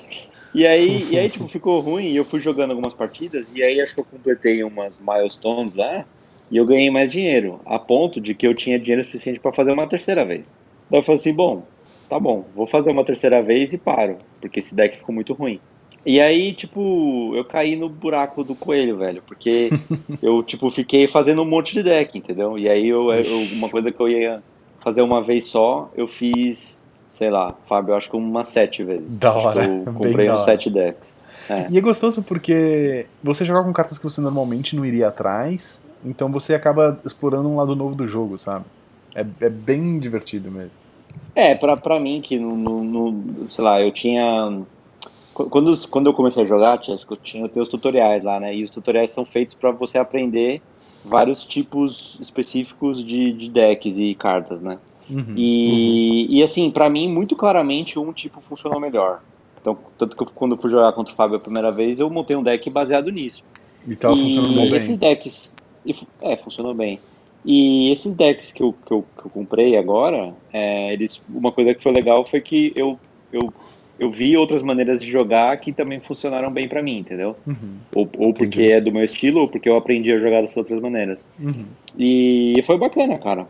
[0.55, 3.81] E aí, e aí, tipo, ficou ruim e eu fui jogando algumas partidas e aí
[3.81, 6.05] acho que eu completei umas milestones lá
[6.51, 9.73] e eu ganhei mais dinheiro, a ponto de que eu tinha dinheiro suficiente para fazer
[9.73, 10.57] uma terceira vez.
[10.91, 11.65] Daí eu falei assim, bom,
[12.09, 15.61] tá bom, vou fazer uma terceira vez e paro, porque esse deck ficou muito ruim.
[16.05, 19.71] E aí, tipo, eu caí no buraco do coelho, velho, porque
[20.23, 22.57] eu, tipo, fiquei fazendo um monte de deck, entendeu?
[22.57, 24.41] E aí, eu, eu, uma coisa que eu ia
[24.87, 29.19] fazer uma vez só, eu fiz, sei lá, Fábio, acho que umas sete vezes.
[29.19, 29.65] Da hora.
[29.85, 31.19] Eu comprei uns sete decks.
[31.51, 31.67] É.
[31.69, 36.31] E é gostoso porque você joga com cartas que você normalmente não iria atrás, então
[36.31, 38.65] você acaba explorando um lado novo do jogo, sabe?
[39.13, 40.71] É, é bem divertido mesmo.
[41.35, 44.63] É, pra, pra mim, que no, no, no sei lá, eu tinha
[45.35, 48.55] quando, quando eu comecei a jogar, eu tinha os tutoriais lá, né?
[48.55, 50.63] E os tutoriais são feitos para você aprender
[51.09, 54.79] vários tipos específicos de, de decks e cartas, né?
[55.09, 56.37] Uhum, e, uhum.
[56.37, 59.23] e assim, para mim, muito claramente, um tipo funcionou melhor.
[59.61, 62.11] Então, tanto que eu, quando eu fui jogar contra o Fábio a primeira vez, eu
[62.11, 63.45] montei um deck baseado nisso.
[63.87, 64.77] E tava funcionando bem.
[64.77, 65.55] esses decks...
[66.21, 66.99] É, funcionou bem.
[67.45, 71.73] E esses decks que eu, que eu, que eu comprei agora, é, eles, uma coisa
[71.75, 72.99] que foi legal foi que eu,
[73.33, 73.53] eu
[73.99, 77.37] eu vi outras maneiras de jogar que também funcionaram bem para mim, entendeu?
[77.47, 77.77] Uhum.
[77.95, 78.73] Ou, ou porque Entendi.
[78.73, 81.27] é do meu estilo, ou porque eu aprendi a jogar dessas outras maneiras.
[81.41, 81.65] Uhum.
[81.99, 83.47] E foi bacana, cara.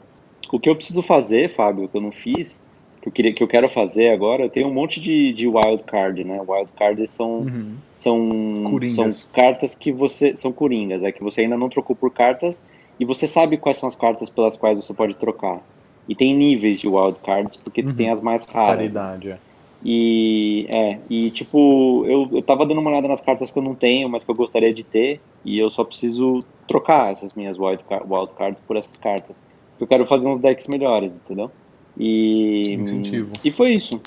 [0.52, 2.64] O que eu preciso fazer, Fábio, que eu não fiz,
[3.02, 6.22] que eu, queria, que eu quero fazer agora, eu tenho um monte de, de wildcard,
[6.22, 6.40] né?
[6.46, 7.74] Wildcards são, uhum.
[7.92, 10.36] são, são cartas que você.
[10.36, 12.62] São coringas, é que você ainda não trocou por cartas
[12.98, 15.60] e você sabe quais são as cartas pelas quais você pode trocar.
[16.08, 17.94] E tem níveis de wildcards, porque uhum.
[17.94, 18.76] tem as mais raras.
[18.76, 19.38] Raridade, é.
[19.88, 23.76] E, é, e tipo, eu, eu tava dando uma olhada nas cartas que eu não
[23.76, 28.10] tenho, mas que eu gostaria de ter, e eu só preciso trocar essas minhas wildcards
[28.10, 29.36] wild por essas cartas.
[29.78, 31.52] Eu quero fazer uns decks melhores, entendeu?
[31.96, 32.72] E.
[32.72, 33.30] Incentivo.
[33.44, 34.00] E foi isso.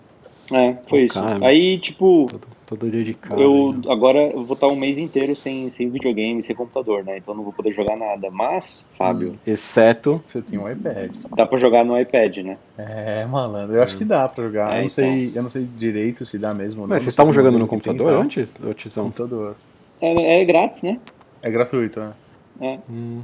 [0.52, 1.20] É, foi isso.
[1.42, 2.28] Aí, tipo.
[2.30, 3.42] Todo, todo dedicado.
[3.42, 7.18] Eu aí, agora eu vou estar um mês inteiro sem, sem videogame, sem computador, né?
[7.18, 8.30] Então não vou poder jogar nada.
[8.32, 9.32] Mas, Fábio.
[9.32, 10.22] Hum, exceto.
[10.26, 11.12] Você tem um iPad.
[11.36, 12.58] Dá pra jogar no iPad, né?
[12.78, 13.76] É, malandro.
[13.76, 14.74] Eu acho que dá pra jogar.
[14.74, 14.90] É, eu, não então.
[14.90, 16.88] sei, eu não sei direito se dá mesmo.
[16.88, 19.06] Mas vocês estavam jogando no computador antes, Tizão?
[19.06, 19.56] Computador.
[20.02, 21.00] É, é grátis, né?
[21.42, 22.14] É gratuito, né?
[22.62, 22.80] É.
[22.90, 23.22] Hum.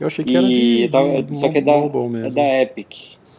[0.00, 2.94] Eu achei que era de, de, de só que é da, é da Epic.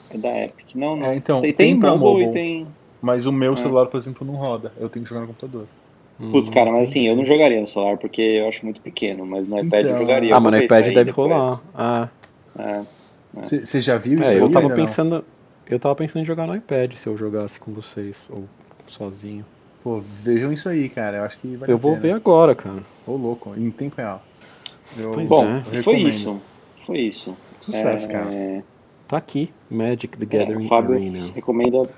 [0.09, 0.75] É da Epic.
[0.75, 1.07] Não, não.
[1.07, 2.67] É, então, tem, tem, tem mobile, mobile, e tem.
[3.01, 3.55] Mas o meu é.
[3.55, 4.73] celular, por exemplo, não roda.
[4.77, 5.65] Eu tenho que jogar no computador.
[6.19, 9.47] Putz, cara, mas assim, eu não jogaria no celular porque eu acho muito pequeno, mas
[9.47, 9.91] no iPad então...
[9.93, 10.35] eu jogaria.
[10.35, 11.29] Ah, mas no iPad deve depois.
[11.29, 11.61] rolar.
[11.73, 12.09] Ah.
[13.33, 13.81] Você é.
[13.81, 14.33] já viu é, isso?
[14.33, 15.09] Eu tava pensando.
[15.09, 15.23] Não?
[15.69, 18.43] Eu tava pensando em jogar no iPad se eu jogasse com vocês, ou
[18.85, 19.45] sozinho.
[19.81, 21.17] Pô, vejam isso aí, cara.
[21.17, 22.83] Eu acho que vai Eu vou ver agora, cara.
[23.07, 24.21] Ô, louco, em tempo real.
[24.97, 25.81] Eu, Bom, é.
[25.81, 26.41] foi isso.
[26.85, 27.37] Foi isso.
[27.61, 28.63] Sucesso, é, cara.
[29.07, 31.31] Tá aqui, Magic the Gathering é, o Fábio Arena.
[31.33, 31.89] Recomenda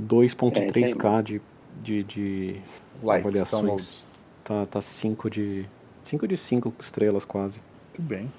[0.00, 1.40] 2.3k é, de
[1.82, 2.56] de, de
[3.02, 4.06] Likes, avaliações.
[4.42, 5.66] Tá, tá 5 de.
[6.04, 7.60] 5 de 5 estrelas quase.
[7.98, 8.32] Muito bem.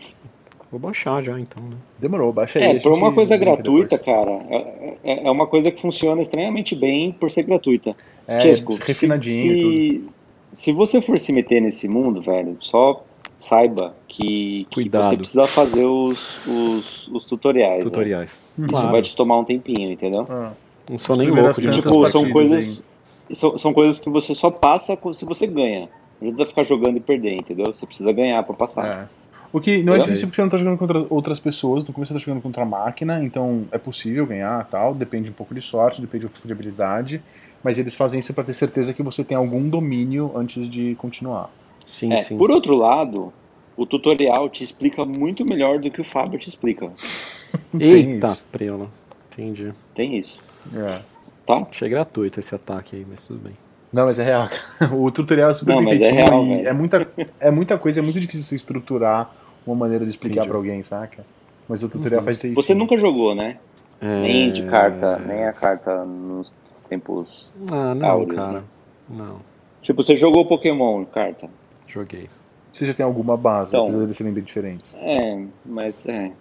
[0.71, 1.77] Vou baixar já então, né?
[1.99, 2.65] Demorou, baixa aí.
[2.65, 4.01] a É, por uma coisa gratuita, depois.
[4.01, 7.95] cara, é, é- é uma coisa que funciona extremamente bem por ser gratuita.
[8.27, 9.59] É, Chesco, refinadinho e
[9.99, 10.11] tudo.
[10.51, 13.05] se, se você for se meter nesse mundo, velho, só
[13.39, 15.09] saiba que, que Cuidado.
[15.09, 17.85] você precisa fazer os, os, os tutoriais.
[17.85, 17.89] né?
[17.91, 18.49] Tutoriais.
[18.57, 18.91] Isso Claro.
[18.91, 20.25] vai te tomar um tempinho, entendeu?
[20.29, 20.51] Ah,
[20.89, 22.85] Não sou As nem louco de tipo, são coisas,
[23.33, 25.89] são, são coisas que você só passa se você ganha.
[26.21, 27.73] Não adianta ficar jogando e perder, entendeu?
[27.73, 29.03] Você precisa ganhar pra passar.
[29.03, 29.17] é.
[29.51, 32.11] O que não é difícil porque você não tá jogando contra outras pessoas, no começo
[32.13, 35.61] você tá jogando contra a máquina, então é possível ganhar tal, depende um pouco de
[35.61, 37.21] sorte, depende um pouco de habilidade,
[37.63, 41.49] mas eles fazem isso pra ter certeza que você tem algum domínio antes de continuar.
[41.85, 42.37] Sim, É, sim.
[42.37, 43.31] por outro lado,
[43.77, 46.91] o tutorial te explica muito melhor do que o Fábio te explica.
[47.71, 48.45] Tem Eita, isso.
[48.51, 48.89] prela.
[49.31, 49.71] Entendi.
[49.95, 50.39] Tem isso,
[50.75, 51.01] É.
[51.45, 51.65] tá?
[51.69, 53.53] Achei gratuito esse ataque aí, mas tudo bem.
[53.91, 54.47] Não, mas é real.
[54.79, 54.93] cara.
[54.95, 57.07] O tutorial é super Não, bem mas é real, é muita,
[57.39, 59.31] é muita coisa, é muito difícil você estruturar
[59.65, 61.25] uma maneira de explicar pra alguém, saca?
[61.67, 62.25] Mas o tutorial Uhum.
[62.25, 62.61] faz direitinho.
[62.63, 63.57] Você nunca jogou, né?
[64.01, 64.21] É...
[64.21, 66.53] Nem de carta, nem a carta nos
[66.87, 67.49] tempos.
[67.71, 68.51] Ah, não, áureos, cara.
[68.59, 68.63] né?
[69.09, 69.37] Não,
[69.81, 71.49] Tipo, você jogou Pokémon carta.
[71.87, 72.29] joguei.
[72.71, 73.83] Você já tem alguma base, Então.
[73.83, 74.95] apesar de eles serem bem diferentes.
[74.99, 76.31] É, mas é.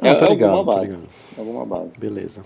[0.00, 0.96] Ah, É, tô é ligado, alguma tô base.
[0.96, 1.10] ligado.
[1.38, 1.98] Alguma base.
[2.00, 2.42] Beleza.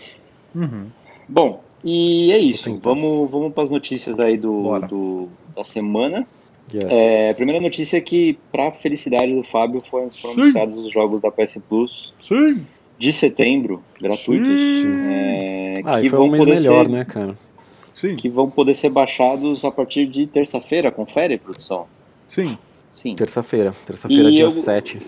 [0.57, 0.87] Uhum.
[1.29, 2.79] Bom, e é isso.
[2.83, 6.27] Vamos, vamos para as notícias aí do, do- da semana.
[6.73, 6.85] Yes.
[6.89, 11.31] É, a primeira notícia é que, para felicidade do Fábio, foram anunciados os jogos da
[11.31, 12.67] PS Plus Sim!
[12.99, 14.97] de setembro, gratuitos, Sim.
[15.07, 17.39] é, ah, que e foi vão um mês poder melhor, ser, né, cara?
[17.95, 20.91] Sim, que vão poder ser baixados a partir de terça-feira.
[20.91, 21.87] Confere, produção.
[22.27, 22.57] sim.
[22.95, 23.15] Sim.
[23.15, 23.75] Terça-feira.
[23.87, 25.01] Terça-feira, dia eu- 7.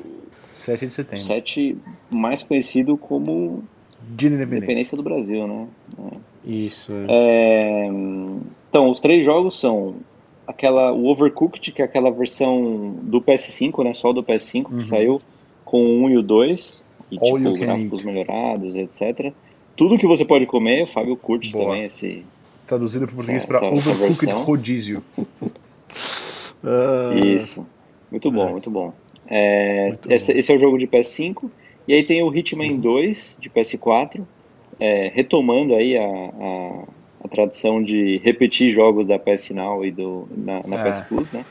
[0.53, 1.25] 7 de setembro.
[1.25, 1.77] 7,
[2.11, 3.65] mais conhecido como
[4.01, 4.57] de independência.
[4.59, 5.67] Independência do Brasil, né?
[6.45, 7.07] Isso, é.
[7.09, 7.87] É,
[8.71, 9.97] então, os três jogos são
[10.47, 13.93] aquela, o Overcooked, que é aquela versão do PS5, né?
[13.93, 14.79] Só do PS5, Uhum.
[14.79, 15.21] que saiu
[15.65, 19.33] com o 1 e o 2, e All tipo, gráficos melhorados, etc.
[19.77, 21.67] Tudo que você pode comer, o Fábio curte Boa.
[21.67, 22.25] também esse.
[22.67, 24.43] Traduzido para português para Overcooked versão.
[24.45, 25.03] Rodízio.
[26.65, 27.67] Ah, Isso.
[28.11, 28.51] Muito bom, É.
[28.53, 28.93] muito bom.
[29.27, 30.39] É, Muito esse, bom.
[30.41, 31.51] esse é o jogo de PS5.
[31.89, 34.29] E aí tem o Hitman 2 de PS4,
[34.79, 36.85] é, retomando aí a, a,
[37.25, 40.83] a tradição de repetir jogos da PS Now e do, na, na É.
[40.85, 41.47] PS Plus, né?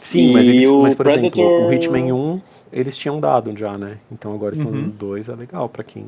[0.00, 2.40] Sim, mas, eles, o mas por exemplo, Predator- o Hitman 1
[2.72, 3.98] eles tinham dado já, né?
[4.10, 4.90] Então agora esse Uhum.
[4.98, 6.04] 2 é legal pra quem,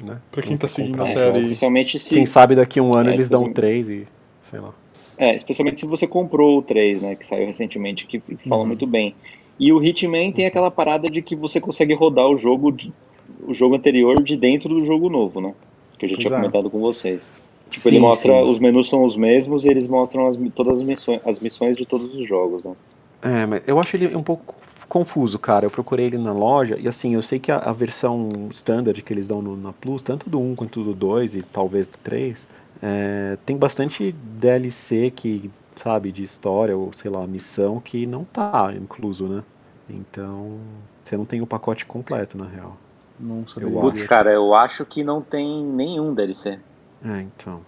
[0.00, 0.18] né?
[0.30, 1.40] Pra quem não tá seguindo a série.
[1.44, 4.06] Especialmente se, Quem sabe daqui a um ano É, eles dão 3 e
[4.50, 4.72] sei lá.
[5.16, 7.16] é, especialmente se você comprou o 3, né?
[7.16, 8.68] Que saiu recentemente, que, que fala Uhum.
[8.68, 9.14] muito bem.
[9.58, 12.70] E o Hitman tem aquela parada de que você consegue rodar o jogo,
[13.46, 15.54] o jogo anterior de dentro do jogo novo, né?
[15.98, 16.34] Que eu já tinha é.
[16.34, 17.32] comentado com vocês.
[17.70, 18.44] Tipo, ele Sim, mostra, sim.
[18.44, 21.84] os menus são os mesmos e eles mostram as, todas as missões, as missões de
[21.86, 22.74] todos os jogos, né?
[23.22, 24.54] É, mas eu acho ele um pouco
[24.88, 25.66] confuso, cara.
[25.66, 29.12] Eu procurei ele na loja e assim, eu sei que a, a versão standard que
[29.12, 32.46] eles dão no- na Plus, tanto do 1 quanto do 2 e talvez do 3,
[32.82, 38.72] é, tem bastante DLC que, sabe, de história ou sei lá, missão que não tá
[38.80, 39.42] incluso, né?
[39.88, 40.58] Então,
[41.02, 42.76] você não tem o pacote completo, na real.
[43.18, 46.58] Não saberia Eu Putz, cara, eu acho que não tem nenhum DLC.
[47.04, 47.60] É, então.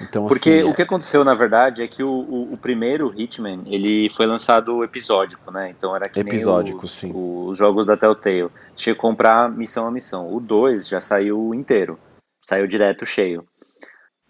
[0.00, 3.62] Então, Porque assim, o que aconteceu, na verdade, é que o, o, o primeiro Hitman,
[3.66, 5.70] ele foi lançado episódico, né?
[5.70, 7.12] Então era que Episódico, os, sim.
[7.14, 8.48] os jogos da Telltale.
[8.74, 10.32] Tinha que comprar missão a missão.
[10.34, 11.98] O 2 já saiu inteiro.
[12.40, 13.44] Saiu direto cheio.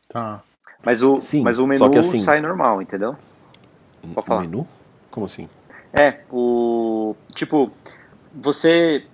[0.08, 0.42] Tá.
[0.84, 3.16] Mas o, Sim, mas o menu que assim- sai normal, entendeu?
[4.14, 4.40] pode falar.
[4.42, 4.66] menu?
[5.10, 5.48] Como assim?
[5.92, 7.14] É, o.
[7.34, 7.70] Tipo,
[8.34, 9.04] você.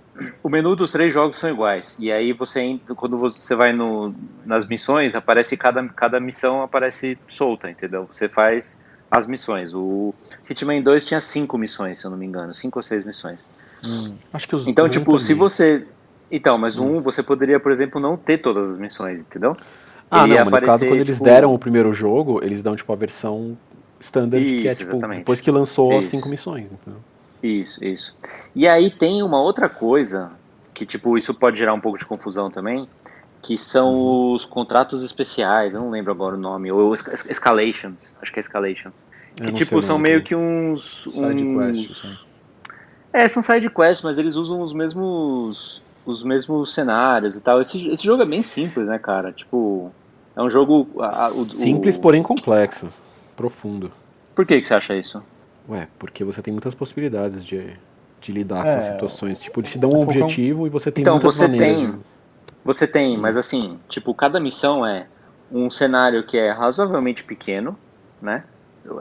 [0.43, 1.97] O menu dos três jogos são iguais.
[1.99, 4.15] E aí você entra, quando você vai no,
[4.45, 8.07] nas missões, aparece cada, cada missão aparece solta, entendeu?
[8.11, 8.79] Você faz
[9.11, 9.73] as missões.
[9.75, 10.15] O
[10.49, 13.49] Hitman 2 tinha cinco missões, se eu não me engano, cinco ou seis missões.
[13.85, 14.17] Hum.
[14.33, 15.87] Acho que os Então, tipo, se você.
[16.31, 16.97] Então, mas Hum.
[16.97, 19.57] um você poderia, por exemplo, não ter todas as missões, entendeu?
[20.11, 22.75] Ah, Ele não, mas no caso, quando eles tipo- deram o primeiro jogo, eles dão,
[22.77, 23.57] tipo, a versão
[24.01, 25.19] standard, que é, Isso, tipo, exatamente.
[25.19, 26.17] depois que lançou as Isso.
[26.17, 27.01] cinco missões, entendeu?
[27.43, 28.13] Isso, isso.
[28.55, 30.31] E aí tem uma outra coisa
[30.75, 32.89] que, tipo, isso pode gerar um pouco de confusão também,
[33.43, 34.35] que são Uhum.
[34.35, 38.43] os contratos especiais, eu não lembro agora o nome, ou esca- escalations, acho que é
[38.43, 38.95] escalations.
[39.41, 41.03] Eu Que, tipo, são meio que uns...
[41.05, 41.77] Side uns...
[41.77, 42.15] quest, assim.
[43.13, 47.61] É, são side quests, mas eles usam os mesmos os mesmos cenários e tal.
[47.61, 49.31] Esse, esse jogo é bem simples, né, cara?
[49.31, 49.93] Tipo,
[50.35, 51.03] é um jogo...
[51.03, 52.89] a- a- o- Simples, o- porém complexo.
[53.37, 53.93] Profundo.
[54.35, 55.23] Por que, que você acha isso?
[55.69, 57.77] Ué, porque você tem muitas possibilidades de,
[58.21, 59.41] de lidar É, com situações.
[59.41, 61.69] Tipo, eles te dão um é um- objetivo e você tem Então, muitas você maneiras
[61.79, 61.99] tem- de...
[62.65, 65.07] Você tem, mas assim, tipo, cada missão é
[65.51, 67.79] um cenário que é razoavelmente pequeno,
[68.21, 68.45] né?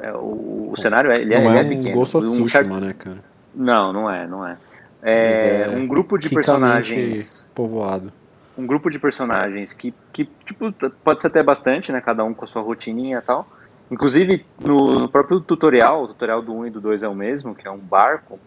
[0.01, 1.97] É, o, o cenário é, ele é, não ele é, é um pequeno.
[1.97, 3.23] Ghost of Um Tsushima, char- né, cara?
[3.53, 4.57] Não, não é, não é.
[5.01, 8.11] É, é um grupo de personagens povoado.
[8.57, 10.71] um grupo de personagens que, que tipo,
[11.03, 12.01] pode ser até bastante, né?
[12.01, 13.47] Cada um com a sua rotininha e tal.
[13.89, 17.55] Inclusive, no, no próprio tutorial, o tutorial do 1 e do 2 é o mesmo,
[17.55, 18.39] que é um barco.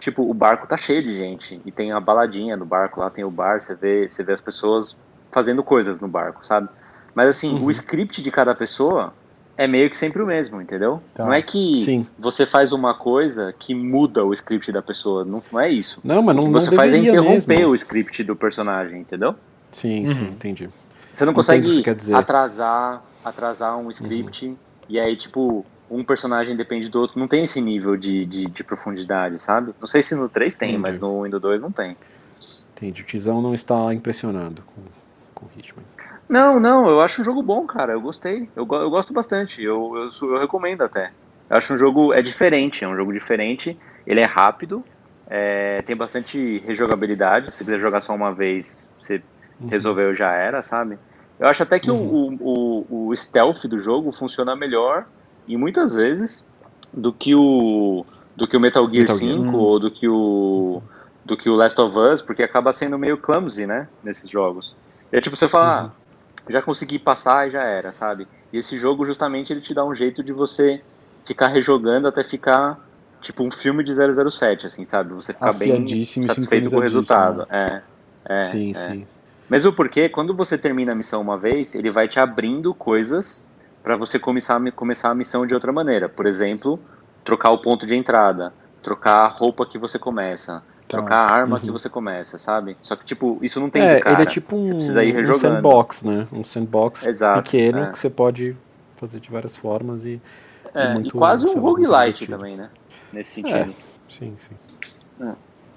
[0.00, 1.60] Tipo, o barco tá cheio de gente.
[1.64, 4.40] E tem a baladinha do barco lá, tem o bar, você vê, você vê as
[4.40, 4.96] pessoas
[5.30, 6.68] fazendo coisas no barco, sabe?
[7.14, 7.64] Mas assim, Uhum.
[7.64, 9.12] o script de cada pessoa
[9.56, 11.02] é meio que sempre o mesmo, entendeu?
[11.14, 11.24] Tá.
[11.24, 12.06] Não é que Sim.
[12.18, 15.24] você faz uma coisa que muda o script da pessoa.
[15.24, 16.00] Não, não é isso.
[16.04, 17.70] Não, mas não, o que não você faz é interromper mesmo.
[17.70, 19.34] o script do personagem, entendeu?
[19.72, 20.06] Sim, Uhum.
[20.06, 20.70] sim, entendi.
[21.12, 22.14] Você não consegue você quer dizer.
[22.14, 24.54] atrasar, atrasar um script
[24.88, 27.18] e aí, tipo, um personagem depende do outro.
[27.18, 29.72] Não tem esse nível de, de, de profundidade, sabe?
[29.80, 30.82] Não sei se no 3 tem, Entendi.
[30.82, 31.96] mas no 1 no 2 não tem.
[32.76, 33.02] Entendi.
[33.02, 34.82] O Tizão não está impressionando com,
[35.34, 35.84] com o Hitman.
[36.28, 37.92] Não, não, eu acho um jogo bom, cara.
[37.92, 38.48] Eu gostei.
[38.56, 39.62] Eu, eu gosto bastante.
[39.62, 41.10] Eu, eu, eu recomendo até.
[41.48, 42.12] Eu acho um jogo.
[42.12, 43.78] É diferente, é um jogo diferente.
[44.06, 44.84] Ele é rápido,
[45.28, 47.52] é, tem bastante rejogabilidade.
[47.52, 49.22] Se quiser jogar só uma vez, você
[49.58, 49.68] Uhum.
[49.68, 50.98] resolveu já era, sabe?
[51.38, 52.36] Eu acho até que o- Uhum.
[52.40, 55.06] o, o, o stealth do jogo funciona melhor
[55.46, 56.44] e muitas vezes
[56.92, 58.04] do que o
[58.36, 59.36] do que o Metal Gear Metal Gear.
[59.36, 59.60] 5 Hum.
[59.60, 60.82] ou do que o
[61.24, 64.76] do que o Last of Us, porque acaba sendo meio clumsy, né, nesses jogos.
[65.10, 65.90] É tipo você fala, Uhum.
[66.46, 68.28] ah, já consegui passar e já era, sabe?
[68.52, 70.80] E esse jogo justamente ele te dá um jeito de você
[71.26, 72.78] ficar rejogando até ficar
[73.20, 75.12] tipo um filme de 007, assim, sabe?
[75.14, 75.84] Você ficar bem
[76.22, 77.46] satisfeito com o resultado.
[77.50, 77.82] É.
[78.28, 78.74] É, sim, é.
[78.74, 79.06] sim.
[79.48, 83.44] Mesmo porque quando você termina a missão uma vez, ele vai te abrindo coisas
[83.82, 86.08] para você começar, a- começar a missão de outra maneira.
[86.08, 86.78] Por exemplo,
[87.24, 90.98] trocar o ponto de entrada, trocar a roupa que você começa, Tá.
[90.98, 91.62] trocar a arma Uhum.
[91.62, 92.76] que você começa, sabe?
[92.82, 94.14] Só que, tipo, isso não tem É, de cara.
[94.14, 96.26] ele é tipo um, Você precisa ir um sandbox, né?
[96.32, 97.92] Um sandbox Exato, pequeno é.
[97.92, 98.56] que você pode
[98.96, 100.20] fazer de várias formas e.
[100.74, 102.70] É, muito, e quase um roguelite também, né?
[103.12, 103.42] Nesse É.
[103.42, 103.74] sentido.
[104.08, 104.56] Sim, sim.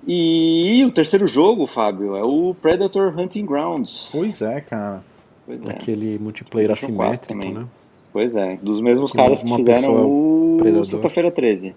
[0.07, 4.09] E o terceiro jogo, Fábio, é o Predator Hunting Grounds.
[4.11, 5.03] Pois é, cara.
[5.45, 5.69] Pois é.
[5.71, 7.53] Aquele multiplayer PlayStation 4 assimétrico, também.
[7.53, 7.65] né?
[8.11, 10.85] Pois é, dos mesmos Que caras que fizeram o predador.
[10.85, 11.75] Sexta-feira 13.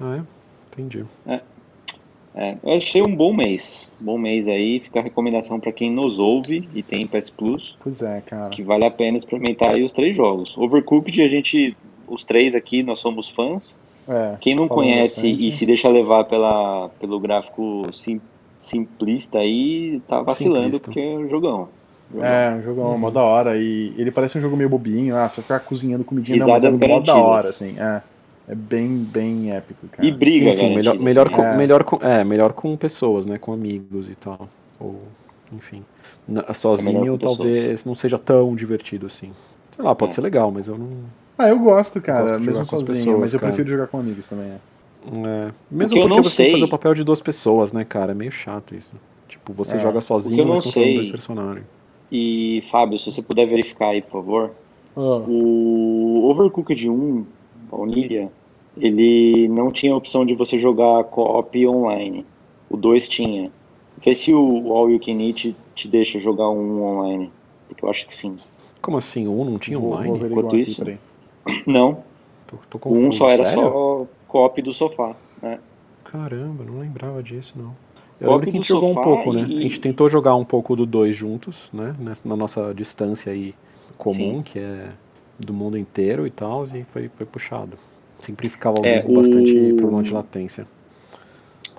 [0.00, 0.22] Ah, é?
[0.72, 1.04] Entendi.
[2.34, 3.92] É, eu achei um bom mês.
[4.00, 8.00] Bom mês aí, fica a recomendação para quem nos ouve e tem PS Plus, Pois
[8.02, 8.48] é, cara.
[8.50, 10.56] que vale a pena experimentar aí os três jogos.
[10.56, 11.76] Overcooked, a gente,
[12.08, 13.78] os três aqui, nós somos fãs.
[14.08, 15.48] É, Quem não conhece bastante.
[15.48, 18.20] e se deixa levar pela, pelo gráfico sim-
[18.60, 20.84] simplista aí, tá vacilando Simplista.
[20.86, 21.68] porque é um jogão.
[22.12, 22.26] Jogão.
[22.28, 22.98] É, um jogo Uhum.
[22.98, 23.56] mó da hora.
[23.56, 25.16] E ele parece um jogo meio bobinho.
[25.16, 27.78] Ah, você ficar cozinhando comidinha, não, mas é Risadas mó da hora, assim.
[27.78, 28.02] É,
[28.48, 30.06] é bem, bem épico, cara.
[30.06, 31.56] E briga, sim, sim, melhor, melhor, com, É.
[31.56, 33.38] melhor, com, é, melhor com pessoas, né?
[33.38, 34.48] Com amigos e tal.
[34.80, 35.00] Ou,
[35.52, 35.82] enfim.
[36.28, 37.38] Melhor sozinho pessoas.
[37.38, 39.32] talvez não seja tão divertido assim.
[39.74, 40.14] Sei lá, pode É.
[40.14, 40.88] ser legal, mas eu não.
[41.38, 43.52] Ah, eu gosto, cara, gosto de mesmo com sozinho, pessoas, mas eu cara.
[43.52, 44.46] prefiro jogar com amigos também.
[44.52, 44.58] É.
[45.04, 47.20] É, mesmo que eu porque não você tem que sei- fazer o papel de duas
[47.20, 48.12] pessoas, né, cara?
[48.12, 48.94] É meio chato isso.
[49.26, 49.78] Tipo, você É.
[49.80, 51.64] joga eu sozinho, não mas sei- dois personagens.
[52.12, 54.50] E, Fábio, se você puder verificar aí, por favor,
[54.94, 57.24] Ah, O Overcooked 1,
[57.70, 58.30] Baunilha,
[58.76, 62.26] ele não tinha a opção de você jogar co-op online.
[62.68, 63.50] O 2 tinha.
[64.04, 67.30] Vê se o All You Can Eat te deixa jogar um online.
[67.68, 68.36] Porque eu acho que sim.
[68.82, 69.26] Como assim?
[69.28, 70.16] O 1 não tinha vou, vou online?
[70.18, 70.98] averiguar Enquanto aqui, isso- peraí.
[71.66, 72.02] Não,
[72.46, 73.08] Tô, tô o confuso.
[73.08, 73.62] 1 só era Sério?
[73.62, 75.16] só co-op do sofá.
[75.40, 75.58] né?
[76.04, 77.74] Caramba, não lembrava disso, não.
[78.20, 79.46] Eu lembro que a do gente jogou um sofá pouco, né?
[79.48, 81.94] e- A gente tentou jogar um pouco do 2 juntos, né?
[81.98, 83.54] Nessa- Na nossa distância aí
[83.96, 84.42] comum, Sim.
[84.42, 84.90] que é
[85.38, 87.76] do mundo inteiro e tal, e foi, foi puxado.
[88.20, 90.66] Sempre ficava É, alguém com bastante o- problema de latência.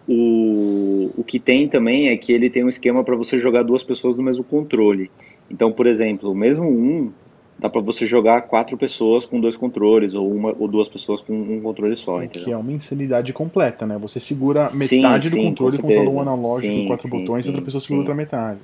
[0.08, 3.84] O, o que tem também é que ele tem um esquema para você jogar duas
[3.84, 5.10] pessoas no mesmo controle.
[5.50, 7.12] Então, por exemplo, o mesmo um
[7.60, 11.34] dá para você jogar quatro pessoas com dois controles ou uma ou duas pessoas com
[11.34, 12.54] um controle só, O que entendeu?
[12.54, 13.98] é uma insanidade completa, né?
[14.00, 17.08] Você segura Sim, metade do sim, controle e com controla um analógico Sim, e quatro
[17.08, 18.02] sim, botões e outra sim, pessoa segura sim.
[18.02, 18.60] outra metade.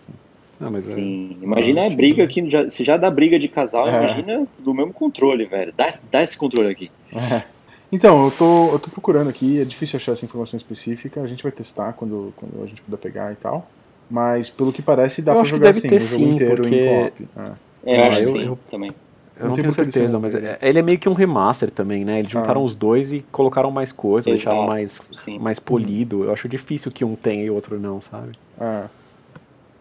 [0.59, 3.47] Ah, mas é- Sim, imagina a Ah, briga que já, se já dá briga de
[3.47, 3.97] casal, É.
[3.97, 5.71] imagina do mesmo controle, velho.
[5.77, 6.89] Dá, esse- dá esse controle aqui.
[7.13, 7.43] É.
[7.91, 11.41] Então, eu tô, eu tô procurando aqui, é difícil achar essa informação específica, a gente
[11.41, 13.67] vai testar quando, quando a gente puder pegar e tal.
[14.09, 16.29] Mas pelo que parece dá Eu pra acho que jogar deve ter o jogo sim,
[16.31, 17.27] inteiro porque- em co-op.
[17.37, 17.51] É.
[17.93, 18.89] É, eu Ah, acho eu- que sim, eu- também.
[19.37, 22.19] Eu não Não tenho certeza, mas é- ele é meio que um remaster também, né?
[22.19, 22.65] Eles juntaram Ah.
[22.65, 25.39] os dois e colocaram mais coisa, deixaram Exato, mais, sim.
[25.39, 26.25] mais polido.
[26.25, 28.31] Eu acho difícil que um tenha e o outro não, sabe?
[28.59, 28.83] É.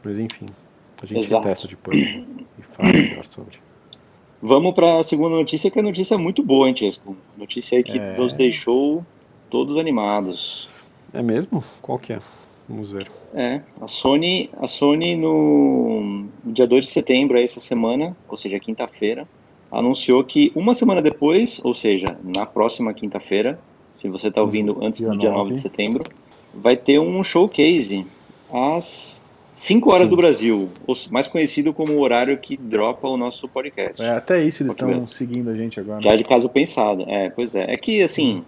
[0.05, 0.47] Mas enfim,
[1.03, 1.43] a gente Exato.
[1.49, 2.25] testa depois e
[2.71, 3.57] fala melhor sobre.
[4.41, 7.17] Vamos para a segunda notícia, que é notícia muito boa, hein, Chesco?
[7.37, 8.17] Notícia aí que É.
[8.17, 9.05] nos deixou
[9.51, 10.69] todos animados.
[11.13, 11.65] É mesmo?
[11.83, 12.21] Qual que é?
[12.69, 13.11] Vamos ver.
[13.35, 18.59] É, a Sony, a Sony no, no dia 2 de setembro, essa semana, ou seja,
[18.61, 19.27] quinta-feira,
[19.71, 23.59] anunciou que uma semana depois, ou seja, na próxima quinta-feira,
[23.93, 25.53] se você está ouvindo antes Dia do dia 9 nove.
[25.55, 26.01] de setembro,
[26.55, 28.07] vai ter um showcase
[28.53, 30.11] às 5 horas Sim.
[30.11, 30.69] do Brasil,
[31.11, 34.01] mais conhecido como o horário que dropa o nosso podcast.
[34.03, 36.01] É, até isso eles estão seguindo a gente agora.
[36.03, 37.05] Já de caso pensado.
[37.09, 37.73] É, pois é.
[37.73, 38.45] É que, assim,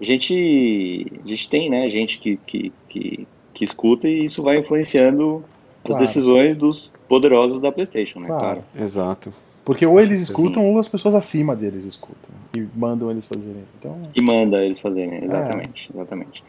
[0.00, 4.56] a gente, a gente tem, né, gente que, que, que, que escuta e isso vai
[4.58, 5.44] influenciando
[5.84, 6.04] as Claro.
[6.04, 8.26] decisões dos poderosos da PlayStation, né?
[8.26, 8.42] Claro.
[8.42, 8.64] Claro.
[8.80, 9.32] Exato.
[9.64, 10.22] Porque ou eles Sim.
[10.24, 12.30] escutam ou as pessoas acima deles escutam.
[12.56, 13.62] E mandam eles fazerem.
[13.78, 16.42] Então, E manda eles fazerem, exatamente, exatamente.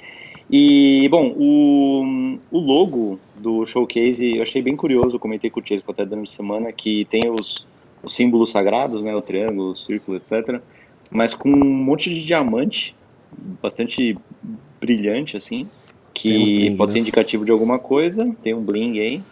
[0.52, 5.66] E, bom, o, o logo do showcase eu achei bem curioso, eu comentei com o
[5.66, 7.66] Chesco até durante a semana, que tem os,
[8.04, 10.60] os símbolos sagrados, né, o triângulo, o círculo, etc.,
[11.10, 12.96] mas com um monte de diamante,
[13.62, 14.18] bastante
[14.82, 15.68] brilhante, assim,
[16.14, 17.02] que bling, pode ser né?
[17.02, 19.24] indicativo de alguma coisa, tem um bling aí.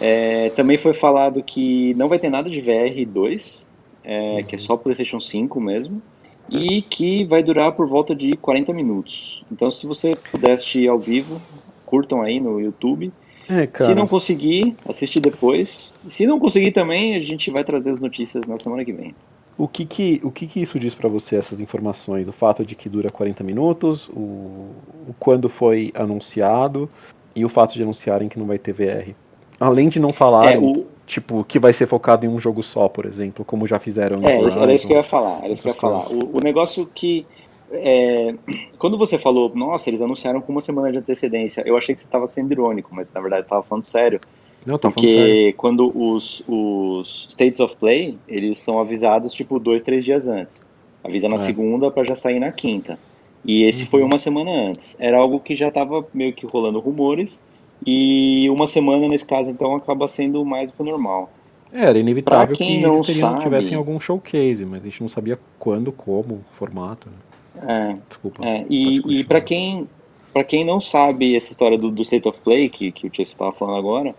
[0.00, 3.66] É, também foi falado que não vai ter nada de VR2,
[4.04, 6.00] é, que é só PlayStation 5 mesmo,
[6.48, 9.44] e que vai durar por volta de 40 minutos.
[9.50, 11.40] Então, se você puder assistir ao vivo,
[11.84, 13.12] curtam aí no YouTube.
[13.48, 15.92] É, Se não conseguir, assiste depois.
[16.08, 19.12] Se não conseguir também, a gente vai trazer as notícias na semana que vem.
[19.60, 22.28] O que que, o que que isso diz pra você, essas informações?
[22.28, 24.70] O fato de que dura 40 minutos, o,
[25.06, 26.88] o quando foi anunciado
[27.36, 29.14] e o fato de anunciarem que não vai ter VR.
[29.60, 32.88] Além de não É, falarem, o, tipo, que vai ser focado em um jogo só,
[32.88, 35.10] por exemplo, como já fizeram É, isso- era isso que eu ia Horizon.
[35.10, 35.44] falar.
[35.44, 36.10] Era isso que eu ia falar.
[36.10, 37.26] O, o negócio que.
[37.70, 38.34] é,
[38.78, 42.06] quando você falou, nossa, eles anunciaram com uma semana de antecedência, eu achei que você
[42.06, 44.18] estava sendo irônico, mas na verdade você estava falando sério.
[44.66, 44.90] Não, tá.
[44.90, 50.66] Porque quando os, os States of Play, eles são avisados tipo dois, três dias antes.
[51.02, 51.38] Avisa na É.
[51.38, 52.98] segunda para já sair na quinta.
[53.44, 54.06] E esse foi Uhum.
[54.08, 55.00] uma semana antes.
[55.00, 57.42] Era algo que já estava meio que rolando rumores.
[57.86, 61.30] E uma semana nesse caso, então, acaba sendo mais do que o normal.
[61.72, 65.38] É, era inevitável que eles teriam, sabe- tivessem algum showcase, mas a gente não sabia
[65.58, 67.08] quando, como, formato.
[67.08, 67.94] né?
[67.94, 68.44] É, Desculpa.
[68.44, 69.88] É, e, e para quem
[70.32, 73.32] para quem não sabe essa história do, do State of Play que, que o Chase
[73.32, 74.14] estava falando agora,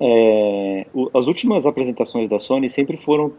[0.00, 3.32] é, o- as últimas apresentações da Sony sempre foram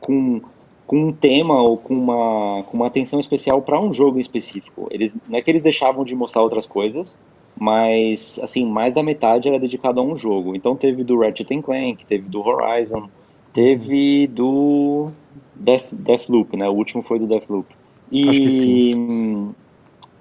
[0.00, 0.40] com,
[0.86, 4.86] com um tema ou com uma, com uma atenção especial para um jogo em específico.
[4.90, 7.18] Eles não é que eles deixavam de mostrar outras coisas,
[7.58, 10.54] mas assim mais da metade era dedicado a um jogo.
[10.54, 13.08] Então teve do Ratchet Clank, teve do Horizon,
[13.52, 15.10] teve do
[15.54, 16.68] Death, Deathloop, né?
[16.68, 17.66] O último foi do Deathloop.
[18.10, 18.92] E, Acho que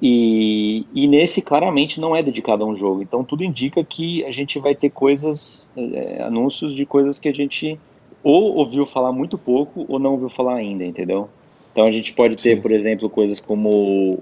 [0.02, 3.04] E, e nesse claramente não é dedicado a um jogo.
[3.04, 7.34] Então tudo indica que a gente vai ter coisas, é, anúncios de coisas que a
[7.34, 7.80] gente
[8.24, 11.30] ou ouviu falar muito pouco ou não ouviu falar ainda, entendeu?
[11.72, 12.62] Então a gente pode ter, Sim.
[12.62, 13.70] por exemplo, coisas como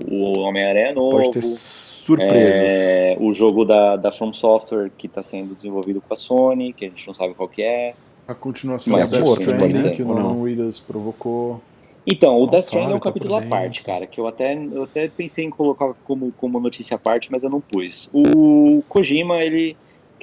[0.10, 2.72] o Homem-Aranha novo, Pode ter surpresas.
[2.72, 6.86] é, o jogo da, da From Software que está sendo desenvolvido com a Sony, que
[6.86, 7.94] a gente não sabe qual que é.
[8.28, 10.08] a continuação morto, Stranding, que o?
[10.08, 11.62] Norman Reedus provocou.
[12.06, 14.84] Então, o Death Stranding é um tá capítulo à parte, cara, que eu até, eu
[14.84, 18.10] até pensei em colocar como, como notícia à parte, mas eu não pus.
[18.14, 19.76] O Kojima, ele,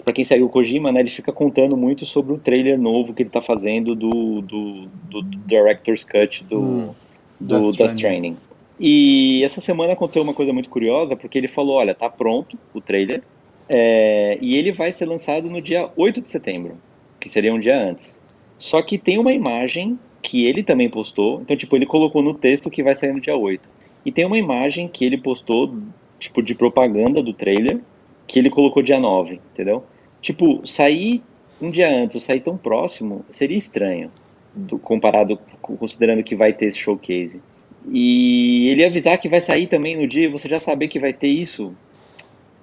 [0.05, 3.23] pra quem segue o Kojima, né, ele fica contando muito sobre o trailer novo que
[3.23, 6.95] ele tá fazendo do, do, do Director's Cut do, Hum,
[7.39, 7.93] do Death Death.
[7.93, 8.37] Stranding.
[8.79, 12.81] E essa semana aconteceu uma coisa muito curiosa, porque ele falou, olha, tá pronto o
[12.81, 13.23] trailer,
[13.69, 16.77] é, e ele vai ser lançado no dia 8 de setembro,
[17.19, 18.23] que seria um dia antes.
[18.59, 22.69] Só que tem uma imagem que ele também postou, então, tipo, ele colocou no texto
[22.69, 23.63] que vai sair no dia 8.
[24.05, 25.73] E tem uma imagem que ele postou,
[26.19, 27.79] tipo, de propaganda do trailer,
[28.27, 29.85] que ele colocou dia 9, entendeu?
[30.21, 31.23] Tipo, sair
[31.63, 34.11] um dia antes ou sair tão próximo seria estranho,
[34.53, 37.41] do- comparado, considerando que vai ter esse showcase.
[37.89, 41.29] E ele avisar que vai sair também no dia você já saber que vai ter
[41.29, 41.73] isso,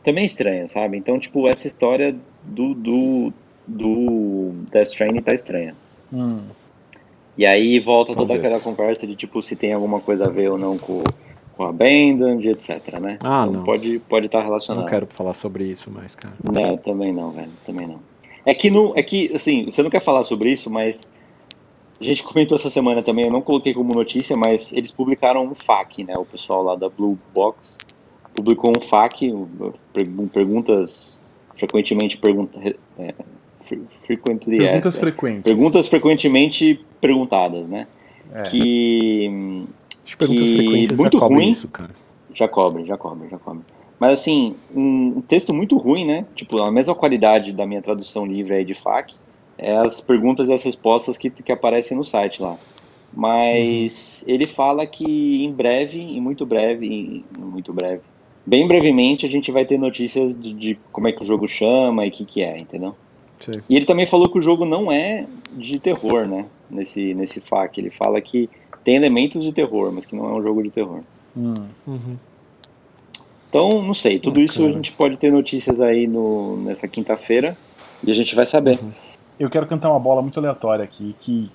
[0.04, 0.98] também é estranho, sabe?
[0.98, 3.34] Então, tipo, essa história do, do,
[3.66, 5.74] do Death Stranding tá estranha.
[6.12, 6.42] Hum.
[7.38, 8.40] E aí volta toda Talvez.
[8.46, 11.04] aquela conversa de tipo se tem alguma coisa a ver ou não com,
[11.58, 13.18] com a Abandoned, etc, né?
[13.24, 13.64] Ah, Então não.
[13.64, 14.84] Pode pode estar Eu relacionado.
[14.84, 16.36] não quero falar sobre isso mais, cara.
[16.44, 18.00] Não, também não, velho, também não.
[18.46, 21.12] É que não, é que assim, você não quer falar sobre isso, mas
[22.00, 25.56] a gente comentou essa semana também, eu não coloquei como notícia, mas eles publicaram um
[25.56, 26.18] FAQ, né?
[26.18, 27.78] O pessoal lá da Blue Box
[28.36, 29.48] publicou um FAQ,
[29.94, 31.20] pergun- perguntas
[31.58, 32.60] frequentemente pergunta,
[33.00, 33.14] é,
[34.06, 35.44] frequently Perguntas asked, frequentes.
[35.44, 37.88] perguntas frequentemente perguntadas, né?
[38.34, 38.44] É.
[38.44, 39.66] Que
[40.06, 41.50] As perguntas Que frequentes muito já ruim.
[41.50, 41.92] isso, cara.
[42.34, 43.62] já cobre, já cobre, já cobre.
[44.00, 46.26] Mas assim, um, texto muito ruim, né?
[46.36, 49.14] Tipo, a mesma qualidade da minha tradução livre aí de FAQ,
[49.58, 52.58] é as perguntas e as respostas que, que aparecem no site lá.
[53.16, 58.02] Mas ele fala que em breve, em muito breve, em, em muito breve,
[58.46, 62.06] bem brevemente a gente vai ter notícias de, de como é que o jogo chama
[62.06, 62.96] e o que que é, entendeu?
[63.44, 63.62] Sim.
[63.68, 66.46] E ele também falou que o jogo não é de terror, né?
[66.70, 67.82] Nesse, nesse FAQ.
[67.82, 68.50] Ele fala que
[68.86, 71.02] tem elementos de terror, mas que não é um jogo de terror.
[71.36, 71.54] Hum.
[71.86, 72.18] Uhum.
[73.50, 74.18] Então, não sei.
[74.18, 74.78] Tudo isso a Bacana.
[74.78, 77.56] gente pode ter notícias aí no, nessa quinta-feira
[78.02, 78.80] e a gente vai saber.
[79.40, 81.52] Eu quero cantar uma bola muito aleatória aqui, que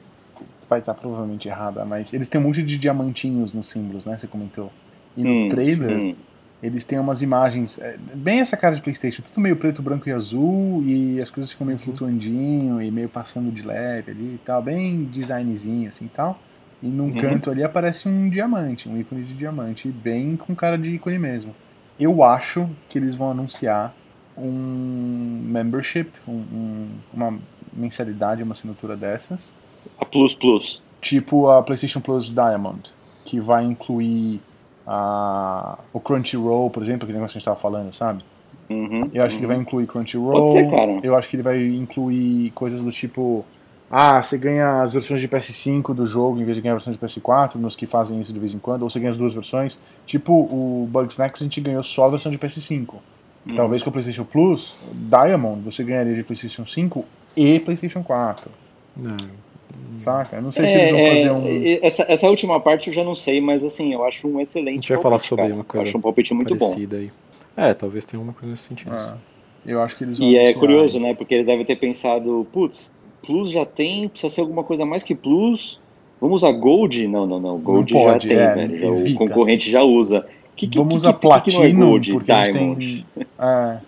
[0.68, 4.16] vai estar provavelmente errada, mas eles têm um monte de diamantinhos nos símbolos, né?
[4.18, 4.70] Você comentou.
[5.16, 6.14] E no Hum, trailer, hum.
[6.62, 10.12] Eles têm umas imagens, é, bem essa cara de PlayStation, tudo meio preto, branco e
[10.12, 14.60] azul, e as coisas ficam meio flutuandinho e meio passando de leve ali e tal,
[14.62, 16.38] bem designzinho assim e tal.
[16.82, 17.16] E num Uhum.
[17.16, 21.54] canto ali aparece um diamante, um ícone de diamante, bem com cara de ícone mesmo.
[21.98, 23.94] Eu acho que eles vão anunciar
[24.36, 27.38] um membership, um- um- uma
[27.72, 29.52] mensalidade, uma assinatura dessas,
[30.00, 30.82] A Plus Plus.
[31.00, 32.90] tipo a PlayStation Plus Diamond,
[33.24, 34.40] que vai incluir
[34.90, 38.24] a, o Crunchyroll, por exemplo, aquele negócio que a gente estava falando, sabe?
[38.70, 39.52] Uhum, Eu acho que ele uhum.
[39.52, 40.32] vai incluir Crunchyroll.
[40.32, 41.00] Pode ser, cara.
[41.02, 43.44] Eu acho que ele vai incluir coisas do tipo.
[43.90, 46.92] Ah, você ganha as versões de PS5 do jogo em vez de ganhar a versão
[46.92, 49.34] de PS4, nos que fazem isso de vez em quando, ou você ganha as duas
[49.34, 49.80] versões.
[50.06, 52.94] Tipo o Bugsnax, a gente ganhou só a versão de PS5.
[53.46, 53.54] Uhum.
[53.54, 57.04] Talvez com o PlayStation Plus, Diamond, você ganharia de PlayStation 5
[57.36, 58.50] e PlayStation 4.
[58.94, 59.16] Não.
[59.96, 60.36] Saca?
[60.36, 61.46] Eu não sei se eles vão É, fazer é, um.
[61.46, 64.70] é, Essa, essa última parte eu já não sei, mas assim, eu acho um excelente
[64.70, 65.54] A gente vai falar palpite, sobre cara.
[65.54, 66.74] uma coisa Eu acho um palpite muito bom.
[66.74, 67.10] aí.
[67.56, 68.90] É, talvez tenha alguma coisa nesse sentido.
[68.92, 69.16] Ah,
[69.66, 70.28] eu acho que eles vão.
[70.28, 71.14] E é curioso, né?
[71.14, 72.94] Porque eles devem ter pensado, putz,
[73.26, 75.80] Plus já tem, precisa ser alguma coisa mais que Plus.
[76.20, 77.06] Vamos usar Gold?
[77.06, 77.58] Não, não, não.
[77.58, 78.80] Gold Não pode, já tem, é, velho.
[78.80, 79.18] Já o evita.
[79.18, 80.26] concorrente já usa.
[80.56, 82.12] Que, que, Vamos que, usar que, que não é Platinum, Gold?
[82.12, 83.06] porque Diamond.
[83.14, 83.26] tem.
[83.38, 83.78] É,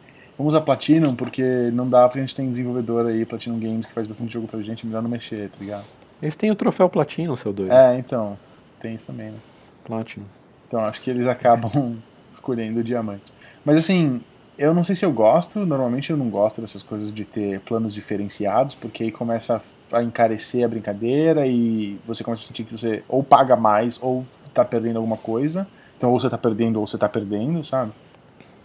[0.40, 4.06] vamos usar Platinum, porque não dá pra gente ter desenvolvedor aí, Platinum Games, que faz
[4.06, 5.84] bastante jogo pra gente, melhor não mexer, tá ligado?
[6.22, 7.72] Eles têm o troféu Platino, seu doido.
[7.72, 8.38] É, então.
[8.80, 9.38] Tem isso também, né?
[9.84, 10.24] Platinum.
[10.66, 11.96] Então acho que eles acabam
[12.32, 13.32] escolhendo o diamante.
[13.64, 14.22] Mas assim,
[14.56, 17.92] eu não sei se eu gosto, normalmente eu não gosto dessas coisas de ter planos
[17.92, 19.60] diferenciados, porque aí começa a
[19.92, 24.24] a encarecer a brincadeira e você começa a sentir que você ou paga mais ou
[24.54, 25.66] tá perdendo alguma coisa.
[25.96, 27.92] Então ou você tá perdendo ou você tá perdendo, sabe?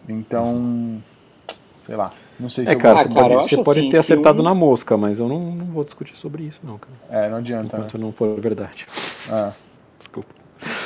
[0.07, 1.01] Então,
[1.85, 2.11] sei lá.
[2.39, 3.07] Não sei se É, eu cara, gosto.
[3.07, 5.83] você pode, você pode assim, ter acertado um- na mosca, mas eu não, não vou
[5.83, 7.25] discutir sobre isso, não, cara.
[7.25, 7.83] É, não adianta, né?
[7.85, 8.87] Enquanto não for verdade.
[9.29, 9.53] Ah,
[9.97, 10.29] Desculpa.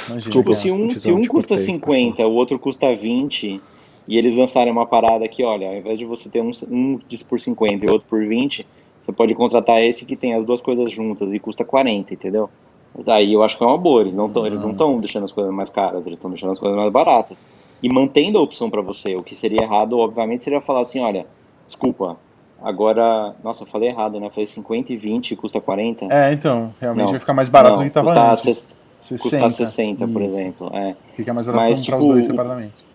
[0.10, 0.52] imagina, Desculpa.
[0.52, 3.62] Tipo, se um, se um custa cortei, 50, o outro custa 20,
[4.08, 7.24] e eles lançarem uma parada aqui, olha, ao invés de você ter um, um diz
[7.24, 8.68] por 50 e outro por 20,
[9.02, 12.50] você pode contratar esse que tem as duas coisas juntas e custa 40, entendeu?
[12.96, 15.24] Mas Aí eu acho que é uma boa, eles não estão eles não estão deixando
[15.24, 17.48] as coisas mais caras, eles estão deixando as coisas mais baratas.
[17.82, 21.26] E mantendo a opção para você, o que seria errado, obviamente, seria falar assim, olha,
[21.66, 22.18] desculpa,
[22.62, 24.28] agora, nossa, eu falei errado, né?
[24.28, 26.06] Eu falei 50 e 20 e custa 40.
[26.12, 28.42] É, então, realmente Não, vai ficar mais barato não, do que tava custa antes.
[28.42, 30.38] ses- 60, Custar 60, por Isso.
[30.38, 30.70] exemplo.
[30.76, 30.96] É.
[31.16, 32.86] Fica mais barato Mas, tipo, os dois o- separadamente.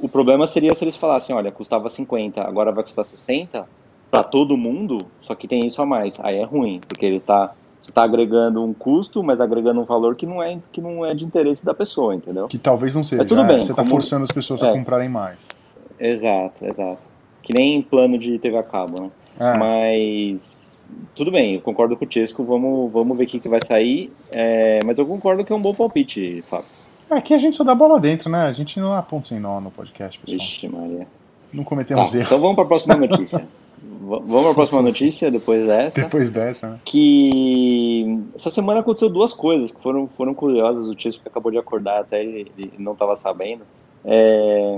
[0.00, 3.66] O problema seria se eles falassem, olha, custava 50, agora vai custar 60
[4.10, 6.20] para todo mundo, só que tem isso a mais.
[6.20, 7.52] Aí é ruim, porque ele tá,
[7.88, 11.14] você tá agregando um custo, mas agregando um valor que não é, que não é
[11.14, 12.46] de interesse da pessoa, entendeu?
[12.46, 13.22] Que talvez não seja.
[13.22, 14.72] Mas tudo é, bem, você tá como- forçando as pessoas a É.
[14.72, 15.48] comprarem mais.
[15.98, 16.98] Exato, exato.
[17.42, 19.10] Que nem plano de TV a cabo, né?
[19.40, 23.48] É, Mas tudo bem, eu concordo com o Chesco, vamos, vamos ver o que, que
[23.48, 24.12] vai sair.
[24.32, 26.66] É, mas eu concordo que é um bom palpite, Fábio.
[27.10, 28.42] É, aqui a gente só dá bola dentro, né?
[28.42, 30.38] A gente não aponta sem nó no podcast, pessoal.
[30.40, 31.06] Vixe, Maria.
[31.52, 33.48] Não Tá, cometemos erros então vamos para a próxima notícia.
[33.82, 36.00] Vamos para a próxima notícia depois dessa.
[36.00, 36.78] depois dessa, né?
[36.84, 40.86] que essa semana aconteceu duas coisas que foram, foram curiosas.
[40.86, 43.62] O Tisco acabou de acordar, até ele, ele não estava sabendo.
[44.04, 44.76] É,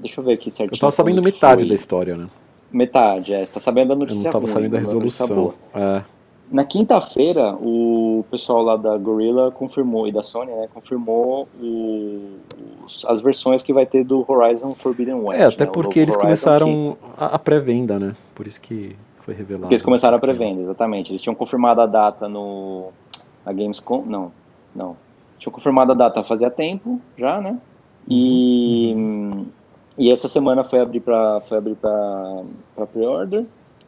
[0.00, 0.76] deixa eu ver aqui certinho.
[0.76, 1.68] Eu tava sabendo metade foi.
[1.68, 2.26] da história, né?
[2.72, 3.44] Metade, é.
[3.44, 5.54] Você tá sabendo da Eu notícia não tava ruim, sabendo da não notícia resolução.
[5.72, 5.98] boa.
[5.98, 6.15] É.
[6.50, 12.36] Na quinta-feira, o pessoal lá da Gorilla confirmou, e da Sony, né, confirmou o-
[12.86, 15.40] os- as versões que vai ter do Horizon Forbidden West.
[15.40, 18.14] É, até né, porque eles Horizon começaram a, a pré-venda, né?
[18.34, 19.62] Por isso que foi revelado.
[19.62, 21.10] Porque eles começaram a pré-venda, exatamente.
[21.10, 22.90] Eles tinham confirmado a data no
[23.44, 24.30] na Gamescom, não,
[24.74, 24.96] não.
[25.38, 27.58] Tinham confirmado a data fazia tempo já, né?
[28.08, 28.94] E
[29.98, 32.42] e essa semana foi abrir para abrir para
[32.76, 33.44] para pre-order.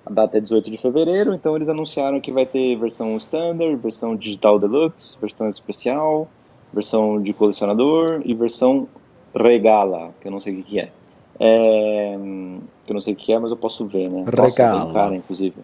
[0.09, 4.17] A data é 18 de fevereiro, então eles anunciaram que vai ter versão standard, versão
[4.17, 6.27] digital deluxe, versão especial,
[6.73, 8.89] versão de colecionador e versão
[9.35, 10.89] regala, que eu não sei o que, que é.
[11.39, 12.17] É,
[12.87, 14.25] que eu não sei o que é, mas eu posso ver, né?
[14.25, 14.93] Nossa, Regala.
[14.93, 15.57] cara, inclusive.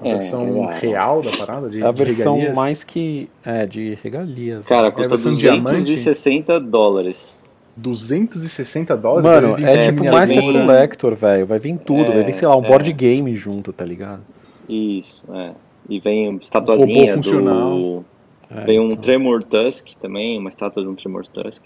[0.00, 1.68] A É, versão real da parada?
[1.68, 2.56] De, É a de versão regalias?
[2.56, 3.28] mais que.
[3.44, 4.64] É, de regalias.
[4.64, 5.80] Cara, a custa diamante?
[5.80, 7.37] 260 dólares.
[7.78, 9.24] 260 dólares?
[9.24, 10.04] Mano, é tipo.
[10.04, 11.46] Master Vem- Collector, velho.
[11.46, 12.10] Vai vir tudo.
[12.10, 12.68] É, vai vir, sei lá, um é.
[12.68, 14.22] board game junto, tá ligado?
[14.68, 15.52] Isso, é.
[15.88, 17.70] E vem estatuazinha robô funcional.
[17.78, 18.04] do.
[18.50, 18.96] É, Vem um então.
[18.98, 21.62] Tremor Tusk também, uma estátua de um Tremor Tusk.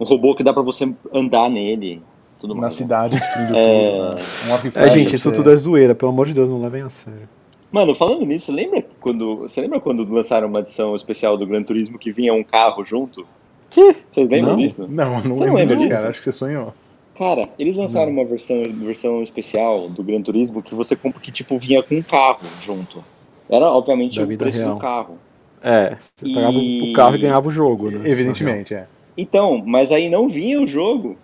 [0.00, 2.02] Um robô que dá pra você andar nele.
[2.40, 2.74] tudo Na mais.
[2.74, 3.90] cidade destruindo É.
[3.90, 4.14] tudo.
[4.16, 4.72] né?
[4.76, 7.28] Um É, gente, isso tudo é zoeira, pelo amor de Deus, não levem a sério.
[7.70, 9.36] Mano, falando nisso, lembra quando.
[9.40, 13.26] Você lembra quando lançaram uma edição especial do Gran Turismo que vinha um carro junto?
[13.70, 13.94] Que?
[14.08, 14.58] Vocês lembram Não.
[14.58, 14.86] disso?
[14.88, 16.08] Não, não Você lembro lembra disso, cara.
[16.10, 16.74] Acho que você sonhou.
[17.18, 21.58] Cara, eles lançaram uma versão, versão especial do Gran Turismo que você compra que tipo
[21.58, 23.04] vinha com um carro junto.
[23.50, 24.74] Era obviamente Da o vida preço real.
[24.74, 25.18] do carro.
[25.62, 28.08] É, você E- pegava o carro e ganhava o jogo, né?
[28.08, 28.86] Evidentemente, é.
[29.16, 31.16] Então, mas aí não vinha o jogo.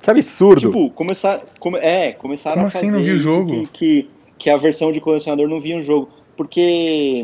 [0.00, 0.60] Isso é absurdo.
[0.62, 3.62] Tipo, começar, come, é, começaram Como a assim fazer não viu o jogo?
[3.64, 6.08] Que, que, que a versão de colecionador não vinha o jogo.
[6.36, 7.22] Porque.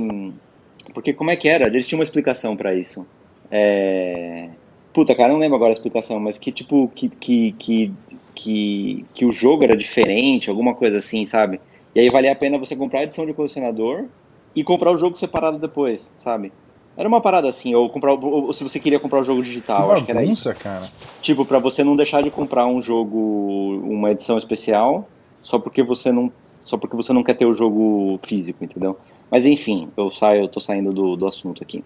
[0.92, 1.66] Porque como é que era?
[1.66, 3.06] Eles tinham uma explicação pra isso.
[3.50, 4.50] É...
[4.92, 7.94] Puta, cara, não lembro agora a explicação, mas que tipo, que, que, que,
[8.34, 11.60] que, que o jogo era diferente, alguma coisa assim, sabe?
[11.94, 14.08] E aí valia a pena você comprar a edição de colecionador
[14.54, 16.52] e comprar o jogo separado depois, sabe?
[16.96, 19.90] Era uma parada assim, ou comprar o- ou, se você queria comprar o jogo digital,
[19.92, 20.54] acho que que era isso.
[20.54, 20.92] cara.
[21.20, 25.10] Tipo, pra você não deixar de comprar um jogo, uma edição especial,
[25.42, 26.32] só porque você não,
[26.62, 28.98] só porque você não quer ter o jogo físico, entendeu?
[29.30, 31.84] Mas enfim, eu saio, eu tô saindo do, do assunto aqui.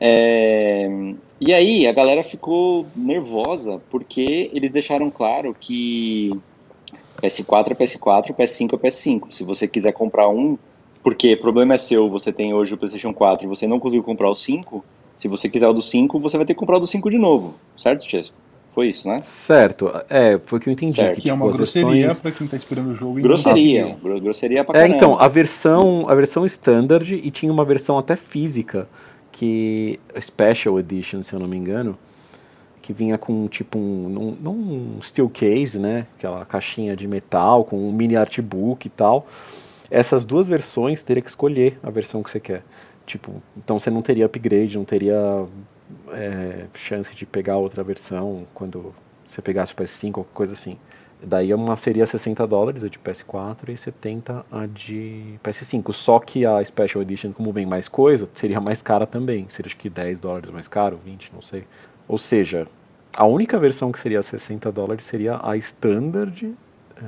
[0.00, 0.88] É,
[1.40, 6.30] e aí a galera ficou nervosa porque eles deixaram claro que
[7.22, 9.32] PS4 é PS4, PS5 é PS5.
[9.32, 10.58] Se você quiser comprar um,
[11.02, 14.02] porque o problema é seu, você tem hoje o PlayStation 4 e você não conseguiu
[14.02, 14.84] comprar o 5,
[15.16, 17.18] se você quiser o do 5, você vai ter que comprar o do 5 de
[17.18, 18.34] novo, certo, Chesco?
[18.74, 19.20] Foi isso, né?
[19.22, 20.92] Certo, é, foi o que eu entendi.
[20.92, 21.14] Certo.
[21.14, 23.96] Que, é tipo, uma as grosseria versões- pra quem tá esperando o jogo e Grosseria,
[24.02, 24.96] não grosseria pra É, caramba.
[24.96, 28.86] então, a versão, a versão standard e tinha uma versão até física,
[29.36, 31.98] que Special Edition, se eu não me engano,
[32.80, 37.76] que vinha com tipo um, não um steel case, né, aquela caixinha de metal com
[37.88, 39.26] um mini artbook e tal.
[39.90, 42.62] Essas duas versões teria que escolher a versão que você quer.
[43.04, 45.46] Tipo, então você não teria upgrade, não teria
[46.12, 48.94] é, chance de pegar outra versão quando
[49.28, 50.78] você pegasse o PS5 ou coisa assim.
[51.22, 55.92] Daí uma seria 60 dólares a de PS4 e 70 a de PS5.
[55.92, 59.46] Só que a Special Edition, como vem mais coisa, seria mais cara também.
[59.48, 61.64] Seria acho que 10 dólares mais caro, 20, não sei.
[62.06, 62.68] Ou seja,
[63.12, 66.54] a única versão que seria 60 dólares seria a Standard
[66.96, 67.02] é,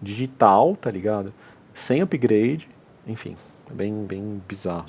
[0.00, 1.32] digital, tá ligado?
[1.74, 2.68] Sem upgrade,
[3.06, 3.36] enfim,
[3.70, 4.86] é bem, bem bizarro.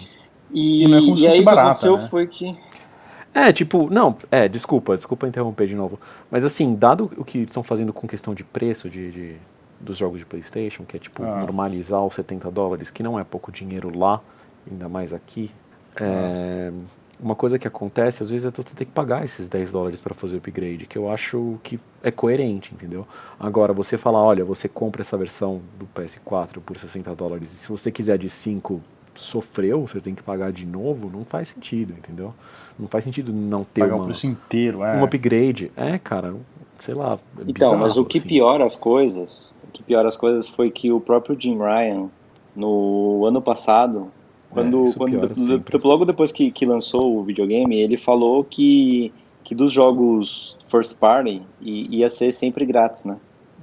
[0.50, 2.08] E, E não é como se e aí fosse barata, né?
[2.10, 2.58] foi que
[3.34, 6.00] É, tipo, não, é, desculpa, desculpa interromper de novo.
[6.30, 9.38] Mas assim, dado o que estão fazendo com questão de preço de, de-
[9.80, 11.40] dos jogos de Playstation, que é tipo Ah.
[11.40, 14.22] normalizar os 70 dólares, que não é pouco dinheiro lá,
[14.70, 15.50] ainda mais aqui,
[15.96, 16.72] é,
[17.20, 20.14] uma coisa que acontece, às vezes, é você ter que pagar esses 10 dólares para
[20.14, 23.08] fazer o upgrade, que eu acho que é coerente, entendeu?
[23.40, 27.70] Agora, você falar, olha, você compra essa versão do PS4 por 60 dólares, e se
[27.70, 28.82] você quiser de 5
[29.16, 32.34] sofreu, você tem que pagar de novo, não faz sentido, entendeu?
[32.80, 34.97] Não faz sentido não ter Pagar o uma, preço inteiro, é.
[34.97, 35.72] um upgrade.
[35.76, 36.34] É, cara,
[36.80, 37.20] sei lá.
[37.38, 38.28] é Então, mas bizarro, o que assim.
[38.28, 42.07] piora as coisas, o que piora as coisas foi que o próprio Jim Ryan,
[42.55, 44.12] no ano passado,
[44.49, 49.72] quando, É, quando logo depois que, que lançou o videogame, ele falou que, que dos
[49.72, 53.18] jogos first party ia ser sempre grátis, né?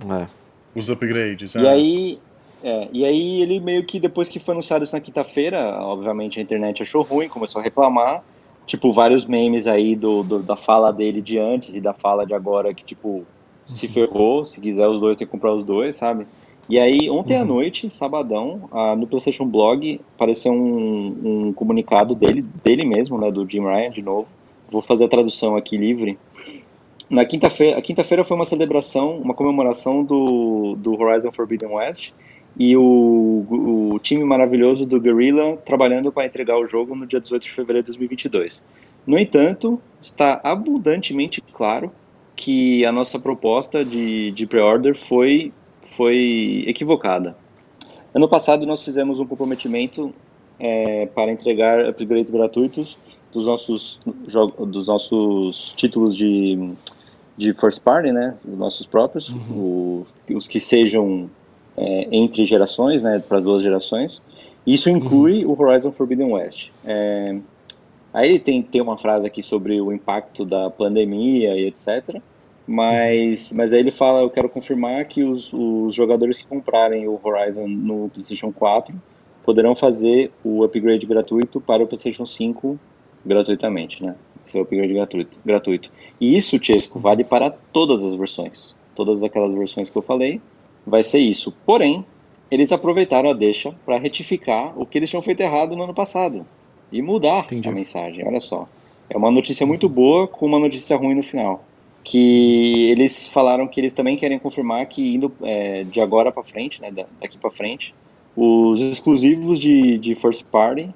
[0.08, 0.26] É,
[0.74, 1.68] Os upgrades, E é.
[1.68, 2.18] aí,
[2.62, 6.42] é, e aí ele meio que depois que foi anunciado isso na quinta-feira, obviamente a
[6.42, 8.24] internet achou ruim, começou a reclamar.
[8.66, 12.34] Tipo, vários memes aí do, do- da fala dele de antes e da fala de
[12.34, 13.26] agora que, tipo,
[13.66, 13.92] se Uhum.
[13.92, 16.26] ferrou, se quiser os dois tem que comprar os dois, sabe?
[16.68, 17.46] E aí, ontem à Uhum.
[17.46, 23.48] noite, sabadão, ah, no PlayStation Blog, apareceu um, um comunicado dele, dele mesmo, né, do
[23.48, 24.28] Jim Ryan, de novo.
[24.70, 26.18] Vou fazer a tradução aqui livre.
[27.08, 32.12] Na quinta-feira, a quinta-feira foi uma celebração, uma comemoração do, do Horizon Forbidden West
[32.56, 37.42] e o, o time maravilhoso do Guerrilla trabalhando para entregar o jogo no dia 18
[37.42, 38.64] de fevereiro de 2022.
[39.06, 41.92] No entanto, está abundantemente claro
[42.36, 45.52] que a nossa proposta de, de pre-order foi,
[45.96, 47.36] foi equivocada.
[48.14, 50.12] Ano passado nós fizemos um comprometimento
[50.58, 52.96] é, para entregar upgrades gratuitos
[53.32, 54.00] dos nossos,
[54.66, 56.70] dos nossos títulos de,
[57.36, 61.28] de first party, né, os nossos próprios, o- os que sejam
[61.78, 64.22] é, entre gerações, né, para as duas gerações.
[64.66, 66.70] Isso inclui o Horizon Forbidden West.
[66.84, 67.38] É,
[68.12, 72.20] aí tem, tem uma frase aqui sobre o impacto da pandemia e etc.
[72.66, 77.18] Mas, mas aí ele fala, eu quero confirmar que os, os jogadores que comprarem o
[77.22, 78.94] Horizon no PlayStation 4
[79.42, 82.78] poderão fazer o upgrade gratuito para o PlayStation 5
[83.24, 84.14] gratuitamente, né?
[84.46, 85.38] Esse é o upgrade gratuito.
[85.44, 85.90] gratuito.
[86.20, 88.76] E isso, Chesco, vale para todas as versões.
[88.94, 90.38] Todas aquelas versões que eu falei,
[90.88, 91.52] vai ser isso.
[91.64, 92.04] Porém,
[92.50, 96.46] eles aproveitaram a deixa para retificar o que eles tinham feito errado no ano passado
[96.90, 97.68] e mudar Entendi.
[97.68, 98.26] a mensagem.
[98.26, 98.66] Olha só.
[99.10, 101.64] É uma notícia muito boa com uma notícia ruim no final.
[102.04, 106.80] que eles falaram que eles também querem confirmar que indo é, de agora para frente,
[106.80, 107.94] né, daqui para frente,
[108.34, 110.88] os exclusivos de, de first party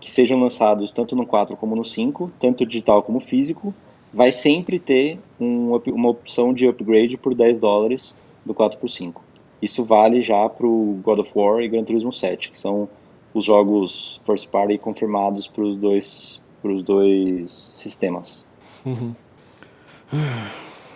[0.00, 3.74] que sejam lançados tanto no 4 como no 5, tanto digital como físico,
[4.12, 9.22] vai sempre ter um, uma opção de upgrade por 10 dólares do 4 por 5.
[9.60, 12.88] Isso vale já para o God of War e Gran Turismo 7, que são
[13.34, 16.40] os jogos first party confirmados para os dois,
[16.84, 18.46] dois sistemas.
[18.84, 19.14] Uhum.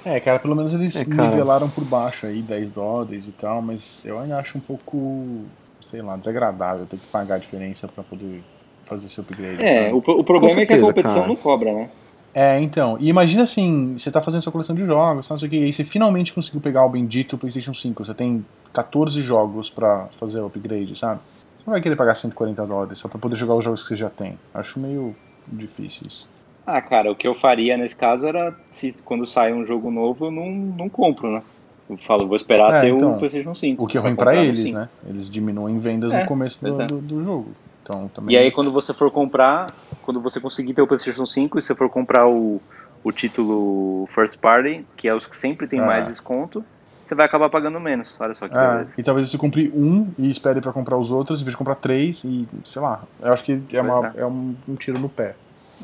[0.04, 4.04] É, cara, pelo menos eles é, nivelaram por baixo aí 10 dólares e tal, mas
[4.04, 5.44] eu ainda acho um pouco,
[5.80, 8.42] sei lá, desagradável ter que pagar a diferença para poder
[8.82, 9.62] fazer seu upgrade.
[9.62, 11.28] É, o, o, problema certeza, é que a competição cara.
[11.28, 11.90] não cobra, né?
[12.34, 12.96] É, então.
[12.98, 15.64] E imagina assim, você tá fazendo sua coleção de jogos, não sei o que, e
[15.64, 18.04] aí você finalmente conseguiu pegar o bendito PlayStation 5.
[18.04, 21.20] Você tem 14 jogos para fazer o upgrade, sabe?
[21.56, 23.96] Você não vai querer pagar 140 dólares só pra poder jogar os jogos que você
[23.96, 24.36] já tem.
[24.52, 25.14] Acho meio
[25.46, 26.28] difícil isso.
[26.66, 30.26] Ah, cara, o que eu faria nesse caso era, se quando sai um jogo novo,
[30.26, 31.42] eu não, não compro, né?
[31.88, 33.84] Eu falo, vou esperar é, ter então, o PlayStation 5.
[33.84, 34.88] O que é ruim pra eles, né?
[35.06, 36.86] Eles diminuem vendas é, no começo do, é.
[36.86, 37.52] do, do, jogo.
[37.82, 38.34] Então, também...
[38.34, 39.66] E aí, quando você for comprar,
[40.04, 42.60] quando você conseguir ter o PlayStation 5 e você for comprar o,
[43.02, 46.64] o título First Party, que é os que sempre tem mais desconto,
[47.02, 48.16] você vai acabar pagando menos.
[48.18, 48.94] Olha só que é, beleza.
[48.96, 51.74] E talvez você compre um e espere para comprar os outros, em vez de comprar
[51.74, 53.02] três e, sei lá.
[53.20, 54.20] Eu acho que é, uma, é.
[54.20, 55.34] é um, um, tiro no pé.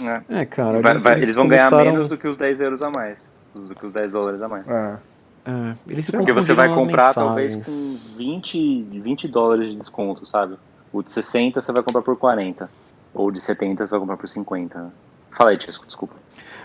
[0.02, 0.80] É, é cara.
[0.80, 1.76] Vai, vai, eles vão começaram...
[1.76, 3.32] ganhar menos do que os 10 euros a mais.
[3.54, 4.68] Do que os 10 dólares a mais.
[4.68, 4.96] É.
[5.44, 10.56] É, eles Porque você vai comprar talvez com 20, 20 dólares de desconto, sabe?
[10.92, 12.68] O de 60 você vai comprar por 40.
[13.14, 14.92] Ou de 70 você vai comprar por 50.
[15.30, 16.14] Fala aí, Tisco, desculpa.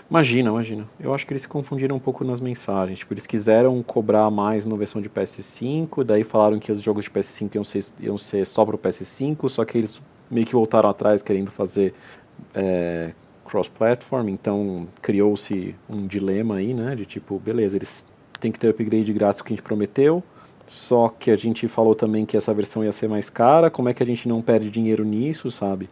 [0.08, 0.88] Imagina, imagina.
[1.00, 3.00] Eu acho que eles se confundiram um pouco nas mensagens.
[3.00, 7.10] Tipo, eles quiseram cobrar mais na versão de PS5, daí falaram que os jogos de
[7.10, 11.22] PS5 iam ser, iam ser só pro PS5, só que eles meio que voltaram atrás
[11.22, 11.94] querendo fazer
[12.54, 13.12] é,
[13.44, 16.94] cross-platform, então criou-se um dilema aí, né?
[16.94, 18.06] De tipo, beleza, eles
[18.40, 20.22] têm que ter upgrade grátis que a gente prometeu,
[20.66, 23.94] só que a gente falou também que essa versão ia ser mais cara, como é
[23.94, 25.88] que a gente não perde dinheiro nisso, sabe?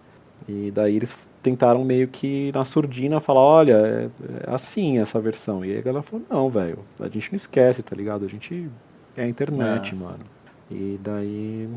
[0.48, 4.04] E daí eles tentaram meio que na surdina falar, olha, é,
[4.46, 5.64] é assim essa versão.
[5.64, 8.24] E a galera falou, não, velho, a gente não esquece, tá ligado?
[8.24, 8.70] A gente
[9.16, 9.96] é a internet, é.
[9.96, 10.24] mano.
[10.70, 11.68] E daí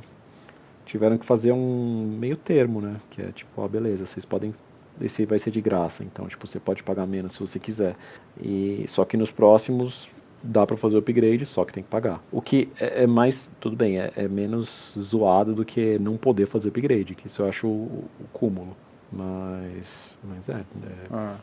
[0.86, 2.96] tiveram que fazer um meio termo, né?
[3.10, 4.54] Que é tipo, ó, beleza, vocês podem.
[5.00, 7.96] Esse vai ser de graça, então, tipo, você pode pagar menos se você quiser.
[8.42, 10.10] E só que nos próximos
[10.42, 12.22] dá para fazer o upgrade, só que tem que pagar.
[12.32, 16.46] O que é, é mais, tudo bem, é, é, menos zoado do que não poder
[16.46, 18.76] fazer upgrade, que isso eu acho o, o cúmulo.
[19.12, 20.66] Mas, mas é, é,
[21.12, 21.36] ah.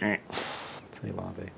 [0.00, 0.20] é
[0.92, 1.52] sei lá, velho.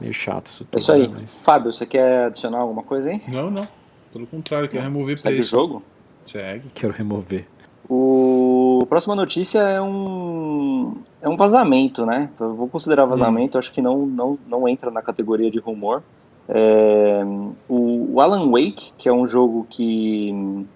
[0.00, 0.80] Meio chato isso tudo.
[0.80, 1.08] Isso aí.
[1.08, 1.44] Né, mas...
[1.44, 3.22] Fábio, você quer adicionar alguma coisa aí?
[3.28, 3.66] Não, não.
[4.12, 5.56] Pelo contrário, quero remover Segue preço.
[5.56, 5.82] o jogo?
[6.24, 6.68] Segue.
[6.74, 7.46] Quero remover.
[7.88, 8.49] O
[8.82, 12.30] a próxima notícia é um é um vazamento, né?
[12.40, 16.02] Eu vou considerar vazamento, acho que não, não, não entra na categoria de rumor.
[16.48, 17.22] É,
[17.68, 20.66] o, o, Alan Wake, que é um jogo que.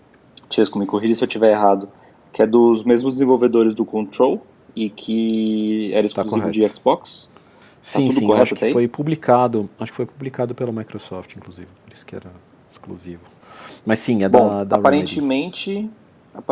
[0.50, 1.88] Chesco, me corrija se eu estiver errado.
[2.32, 4.44] Que é dos mesmos desenvolvedores do Control
[4.74, 7.28] e que era exclusivo de Xbox.
[7.32, 7.40] Tá
[7.82, 8.72] sim, sim, acho que aí?
[8.72, 9.68] foi publicado.
[9.78, 11.68] Acho que foi publicado pela Microsoft, inclusive.
[11.84, 12.30] Por isso que era
[12.70, 13.22] exclusivo.
[13.86, 15.70] Mas sim, é Bom, da, da aparentemente.
[15.70, 15.90] Remedy.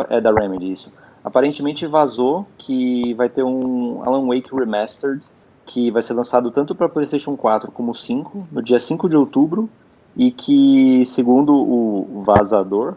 [0.09, 0.91] É da Remedy, isso.
[1.23, 5.25] Aparentemente vazou que vai ter um Alan Wake Remastered
[5.65, 9.69] que vai ser lançado tanto para PlayStation 4 como 5 no dia 5 de outubro
[10.15, 12.95] e que, segundo o vazador,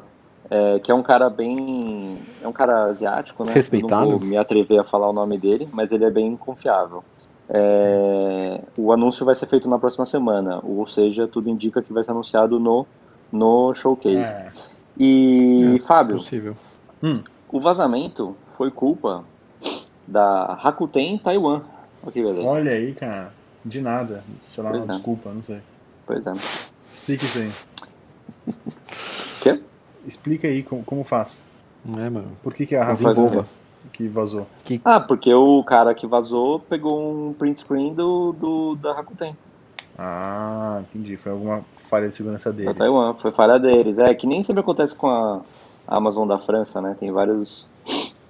[0.51, 2.19] é, que é um cara bem.
[2.43, 3.53] É um cara asiático, né?
[3.53, 4.11] Respeitado.
[4.11, 7.03] Não vou me atrever a falar o nome dele, mas ele é bem confiável.
[7.49, 12.03] É, o anúncio vai ser feito na próxima semana, ou seja, tudo indica que vai
[12.03, 12.87] ser anunciado no,
[13.33, 14.17] no showcase.
[14.17, 14.53] É.
[14.99, 16.57] E, é, Fábio, possível.
[17.03, 17.21] Hum.
[17.51, 19.25] O vazamento foi culpa
[20.07, 21.63] da Rakuten Taiwan.
[22.03, 23.33] Okay, Olha aí, cara.
[23.65, 24.23] De nada.
[24.37, 24.89] Sei lá, pois é.
[24.89, 25.61] desculpa, não sei.
[26.07, 26.33] Pois é.
[26.91, 27.53] Explica isso aí.
[29.43, 29.63] Quê?
[30.07, 31.45] Explica aí como, como faz.
[31.97, 32.37] É, mano.
[32.43, 33.45] Por que, que é a Rakuten
[33.93, 34.47] que vazou?
[34.65, 34.81] Que...
[34.85, 39.37] Ah, porque o cara que vazou pegou um print screen do, do da Rakuten.
[39.99, 41.17] Ah, entendi.
[41.17, 42.75] Foi alguma falha de segurança deles.
[42.75, 43.99] Da Taiwan, foi falha deles.
[43.99, 45.41] É, que nem sempre acontece com a
[45.87, 46.97] Amazon da França, né?
[46.99, 47.69] Tem vários,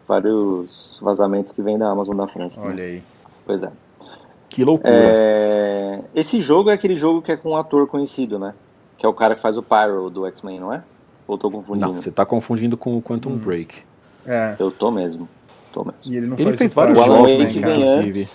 [0.06, 2.60] vários vazamentos que vêm da Amazon da França.
[2.60, 2.82] Olha né?
[2.82, 3.02] aí.
[3.44, 3.70] Pois é.
[4.48, 4.92] Que loucura.
[4.94, 6.00] É...
[6.14, 8.54] Esse jogo é aquele jogo que é com um ator conhecido, né?
[8.98, 10.82] Que é o cara que faz o Pyro do X-Men, não é?
[11.26, 11.86] Ou tô confundindo?
[11.88, 13.38] Não, você tá confundindo com o Quantum hum.
[13.38, 13.76] Break.
[14.24, 14.56] É.
[14.58, 15.28] Eu tô mesmo.
[15.72, 16.00] Tô mesmo.
[16.06, 18.28] E ele não ele faz fez vários jogos, né, inclusive.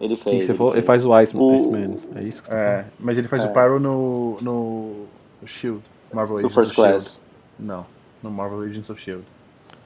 [0.00, 0.36] Ele fez.
[0.36, 0.72] Que você ele, falou?
[0.74, 1.98] ele faz o Iceman.
[2.16, 3.48] É isso que você tá é, Mas ele faz é.
[3.48, 5.06] o Pyro no, no
[5.46, 5.80] Shield.
[6.12, 6.56] Marvel Agents.
[6.56, 7.22] No First Class.
[7.58, 7.86] Não
[8.22, 9.24] no Marvel Agents of S.H.I.E.L.D.,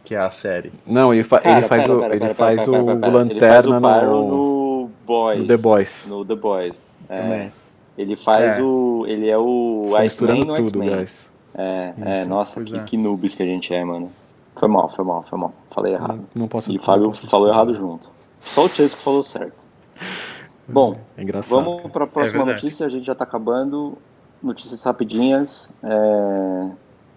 [0.05, 0.73] que é a série.
[0.87, 3.31] Não, ele, fa cara, ele faz pera, o, pera, ele pera, faz o, o Lanterna
[3.31, 4.29] ele faz o no...
[4.29, 5.41] no Boys.
[5.41, 6.07] No The Boys.
[6.07, 6.97] No The Boys.
[7.09, 7.17] É.
[7.21, 7.53] Também.
[7.99, 8.63] Ele faz É.
[8.63, 9.05] o.
[9.09, 11.29] Ele é o Iceman misturando no tudo, guys.
[11.55, 12.83] É, é, nossa, que, é.
[12.85, 14.13] que noobs que a gente é, mano.
[14.57, 15.53] Foi mal, foi mal, foi mal.
[15.71, 16.17] Falei errado.
[16.35, 18.11] Não, não posso E o Fábio falou errado junto.
[18.43, 19.55] Só o Chesco falou certo.
[20.69, 21.65] Bom, É engraçado.
[21.65, 22.65] vamos para a próxima verdade.
[22.65, 22.87] notícia.
[22.87, 23.97] A gente já tá acabando.
[24.43, 25.75] Notícias rapidinhas.
[25.83, 26.71] É...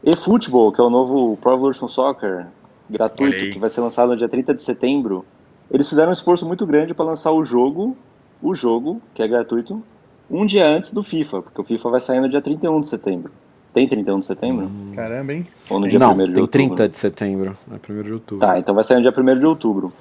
[0.04, 2.48] eFootball, que é o novo Pro Evolution Soccer
[2.90, 5.26] gratuito, que vai ser lançado no dia 30 de setembro.
[5.70, 7.96] Eles fizeram um esforço muito grande para lançar o jogo,
[8.42, 9.84] o jogo, que é gratuito,
[10.30, 13.32] um dia antes do FIFA, porque o FIFA vai sair no dia 31 de setembro.
[13.74, 14.66] Tem 31 de setembro?
[14.66, 14.94] Hum.
[14.96, 15.46] Caramba, hein?
[15.70, 16.48] Ou no dia Não, 1 de tem outubro?
[16.48, 17.58] 30 de setembro.
[17.72, 18.48] É 1 de outubro.
[18.48, 19.94] Tá, então vai sair no dia 1 de outubro.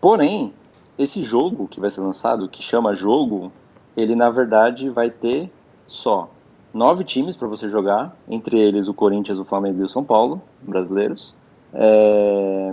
[0.00, 0.52] Porém,
[0.98, 3.52] esse jogo que vai ser lançado, que chama jogo,
[3.96, 5.50] ele na verdade vai ter
[5.86, 6.30] só
[6.72, 10.40] nove times para você jogar, entre eles o Corinthians, o Flamengo e o São Paulo,
[10.62, 11.34] brasileiros.
[11.72, 12.72] É,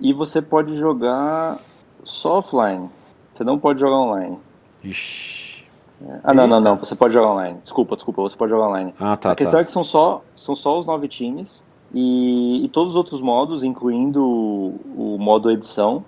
[0.00, 1.58] E você pode jogar
[2.04, 2.90] só offline.
[3.32, 4.38] Você não pode jogar online.
[4.82, 5.64] Ixi.
[6.22, 6.76] Ah, não, não, não.
[6.76, 7.58] Você pode jogar online.
[7.62, 8.22] Desculpa, desculpa.
[8.22, 8.94] Você pode jogar online.
[9.00, 9.62] Ah, tá, a questão tá.
[9.62, 13.64] é que são só, são só os nove times e, e todos os outros modos,
[13.64, 16.04] incluindo o, o modo edição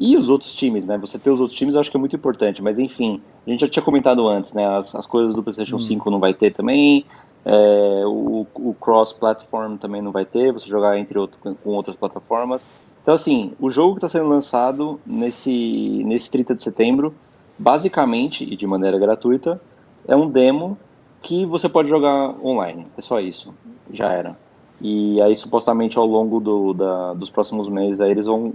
[0.00, 0.96] e os outros times, né?
[0.96, 3.60] Você ter os outros times eu acho que é muito importante, mas enfim, a gente
[3.60, 4.66] já tinha comentado antes, né?
[4.66, 5.80] As, as coisas do PlayStation Hum.
[5.80, 7.04] 5 não vai ter também,
[7.44, 12.66] é, o, o cross-platform também não vai ter, você jogar entre outro, com outras plataformas.
[13.02, 17.14] Então, assim, o jogo que está sendo lançado nesse, nesse 30 de setembro,
[17.58, 19.60] basicamente e de maneira gratuita,
[20.08, 20.78] é um demo
[21.20, 22.86] que você pode jogar online.
[22.96, 23.54] É só isso.
[23.92, 24.36] Já era.
[24.80, 28.54] E aí, supostamente, ao longo do, da, dos próximos meses, aí eles vão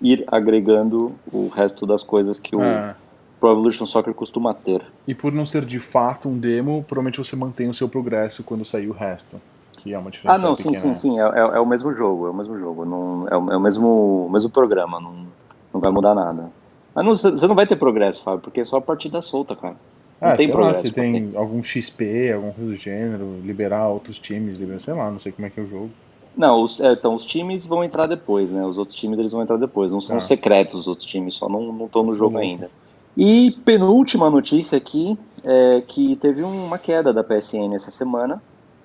[0.00, 2.94] ir agregando o resto das coisas que o Ah,
[3.40, 4.82] Pro Evolution Soccer costuma ter.
[5.06, 8.64] e por não ser de fato um demo, provavelmente você mantém o seu progresso quando
[8.64, 9.40] sair o resto.
[9.78, 10.80] Que é uma diferença Ah, não, sim, pequena.
[10.80, 11.20] sim, sim.
[11.20, 12.84] É, é- é o mesmo jogo, é o mesmo jogo.
[12.84, 15.26] Não, é, o, é o mesmo, o mesmo programa, não,
[15.72, 16.50] não vai mudar nada.
[16.94, 19.76] Mas não, você não vai ter progresso, Fábio, porque é só a partida solta, cara.
[20.20, 23.86] Não Ah, tem sei lá, progresso, se tem algum XP, alguma coisa do gênero, liberar
[23.88, 25.90] outros times, liberar, sei lá, não sei como é que é o jogo.
[26.36, 28.64] Não, os, é, então os times vão entrar depois, né?
[28.64, 29.90] Os outros times eles vão entrar depois.
[29.90, 30.20] Não são Ah.
[30.20, 32.46] secretos os outros times, só não estão no jogo Louco.
[32.46, 32.70] ainda.
[33.16, 38.42] E penúltima notícia aqui é que teve uma queda da PSN essa semana.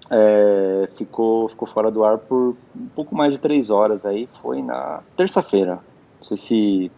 [0.10, 4.28] É, ficou, ficou fora do ar por um pouco mais de três horas aí.
[4.42, 5.74] Foi na terça-feira.
[6.20, 6.92] Não sei se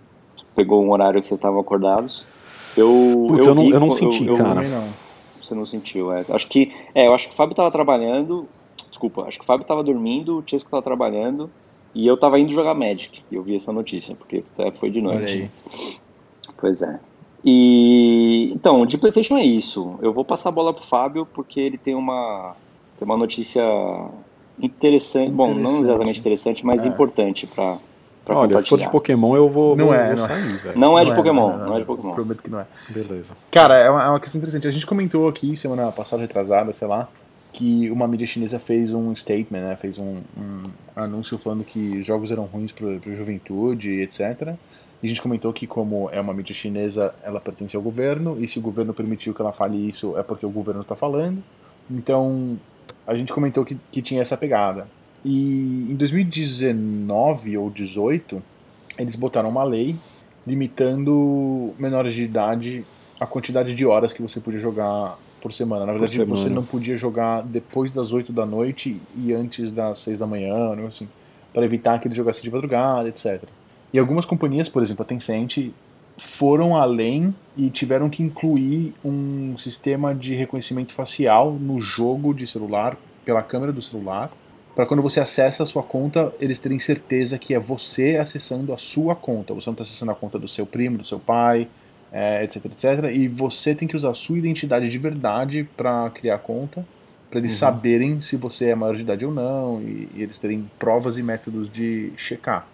[0.56, 2.24] pegou um horário que vocês estavam acordados.
[2.78, 4.50] Eu, Putz, eu não- vi- eu não senti, Eu Cara.
[4.56, 4.84] também não.
[5.42, 6.24] você não sentiu, é.
[6.30, 8.48] Acho que, é, eu acho que o Fábio tava trabalhando,
[8.94, 11.50] desculpa, acho que o Fábio tava dormindo, o Chesco tava trabalhando
[11.96, 13.22] e eu tava indo jogar Magic.
[13.32, 15.26] E eu vi essa notícia, porque até foi de noite.
[15.26, 15.50] aí.
[16.58, 17.00] Pois é.
[17.44, 19.96] E então, de PlayStation é isso.
[20.02, 22.54] Eu vou passar a bola pro Fábio porque ele tem uma
[22.98, 23.64] tem uma notícia
[24.62, 25.84] interessante, bom, não Interessante.
[25.84, 26.88] exatamente interessante, mas É.
[26.88, 27.78] importante pra
[28.24, 28.90] para Olha, se for de.
[28.90, 30.28] Pokémon, eu vou, Não vou, é, vou não é.
[30.30, 30.78] sair.
[30.78, 32.14] Não é de Não Pokémon, não é de Pokémon.
[32.14, 32.66] Prometo que não é.
[32.88, 33.36] Beleza.
[33.52, 34.66] Cara, é uma, é uma questão interessante.
[34.66, 37.10] A gente comentou aqui semana passada, retrasada, sei lá,
[37.54, 39.76] que uma mídia chinesa fez um statement, né?
[39.76, 40.64] Fez um, um
[40.96, 44.56] anúncio falando que jogos eram ruins para a juventude, etc.
[45.02, 48.48] E a gente comentou que como é uma mídia chinesa, ela pertence ao governo, e
[48.48, 51.44] se o governo permitiu que ela fale isso, é porque o governo está falando.
[51.90, 52.60] Então,
[53.06, 54.88] a gente comentou que, que tinha essa pegada.
[55.24, 58.42] E em 2019 ou 18,
[58.98, 59.96] eles botaram uma lei
[60.46, 62.86] limitando menores de idade
[63.20, 65.86] a quantidade de horas que você podia jogar por semana.
[65.86, 66.36] Na verdade, semana.
[66.36, 70.70] você não podia jogar depois das 8 da noite e antes das 6 da manhã,
[70.70, 71.10] negócio assim,
[71.54, 73.44] para evitar que ele jogasse de madrugada, etc.
[73.92, 75.72] E algumas companhias, por exemplo, a Tencent,
[76.18, 82.98] foram além e tiveram que incluir um sistema de reconhecimento facial no jogo de celular,
[83.26, 84.32] pela câmera do celular,
[84.74, 88.78] para quando você acessa a sua conta, eles terem certeza que é você acessando a
[88.78, 89.54] sua conta.
[89.54, 91.68] Você não está acessando a conta do seu primo, do seu pai,
[92.14, 93.12] é, etc, etc.
[93.12, 96.86] E você tem que usar a sua identidade de verdade para criar a conta,
[97.30, 97.58] para eles Uhum.
[97.58, 101.24] saberem se você é maior de idade ou não, e, e eles terem provas e
[101.24, 102.68] métodos de checar.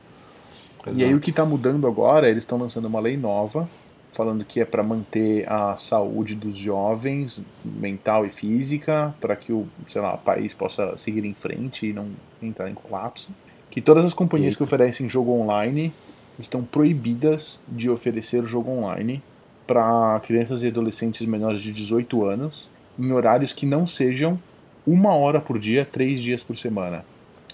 [0.93, 3.69] E aí o que está mudando agora, eles estão lançando uma lei nova,
[4.11, 9.67] falando que é para manter a saúde dos jovens, mental e física, para que o,
[9.87, 12.07] sei lá, país possa seguir em frente e não
[12.41, 13.29] entrar em colapso.
[13.69, 14.75] Que todas as companhias que Eita.
[14.75, 15.93] oferecem jogo online
[16.39, 19.21] estão proibidas de oferecer jogo online
[19.69, 22.67] para crianças e adolescentes menores de 18 anos
[22.97, 24.39] em horários que não sejam
[24.85, 27.05] uma hora por dia, três dias por semana.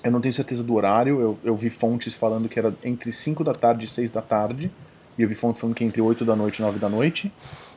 [0.02, 3.44] Eu não tenho certeza do horário, eu, eu vi fontes falando que era entre 5
[3.44, 4.72] da tarde e 6 da tarde,
[5.18, 7.30] e eu vi fontes falando que é entre 8 da noite e 9 da noite,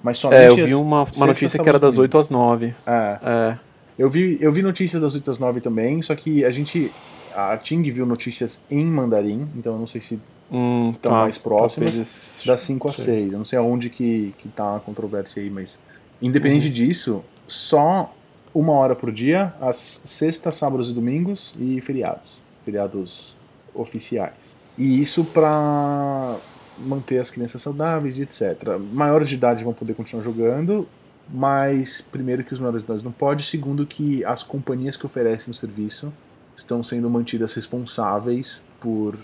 [0.04, 2.74] mas somente É, eu vi uma, uma notícia que era das sábados, 8 às 9.
[2.86, 3.58] É, É.
[3.98, 6.92] eu vi, eu vi notícias das 8 às 9 também, só que a gente.
[7.34, 10.20] A Ting viu notícias em mandarim, então eu não sei se
[10.50, 13.04] Hum, estão tá, mais próximas, talvez- das 5 a sei.
[13.04, 13.32] 6.
[13.32, 15.80] Eu não sei aonde que, que tá a controvérsia aí, mas
[16.22, 18.14] independente disso, só
[18.54, 22.42] uma hora por dia, às sextas, sábados e domingos e feriados.
[22.64, 23.36] Feriados
[23.74, 24.56] oficiais.
[24.76, 26.36] E isso para
[26.78, 28.78] manter as crianças saudáveis e etc.
[28.92, 30.88] Maiores de idade vão poder continuar jogando,
[31.28, 35.50] mas primeiro que os menores de idade não podem, segundo que as companhias que oferecem
[35.50, 36.12] o serviço
[36.56, 39.16] estão sendo mantidas responsáveis por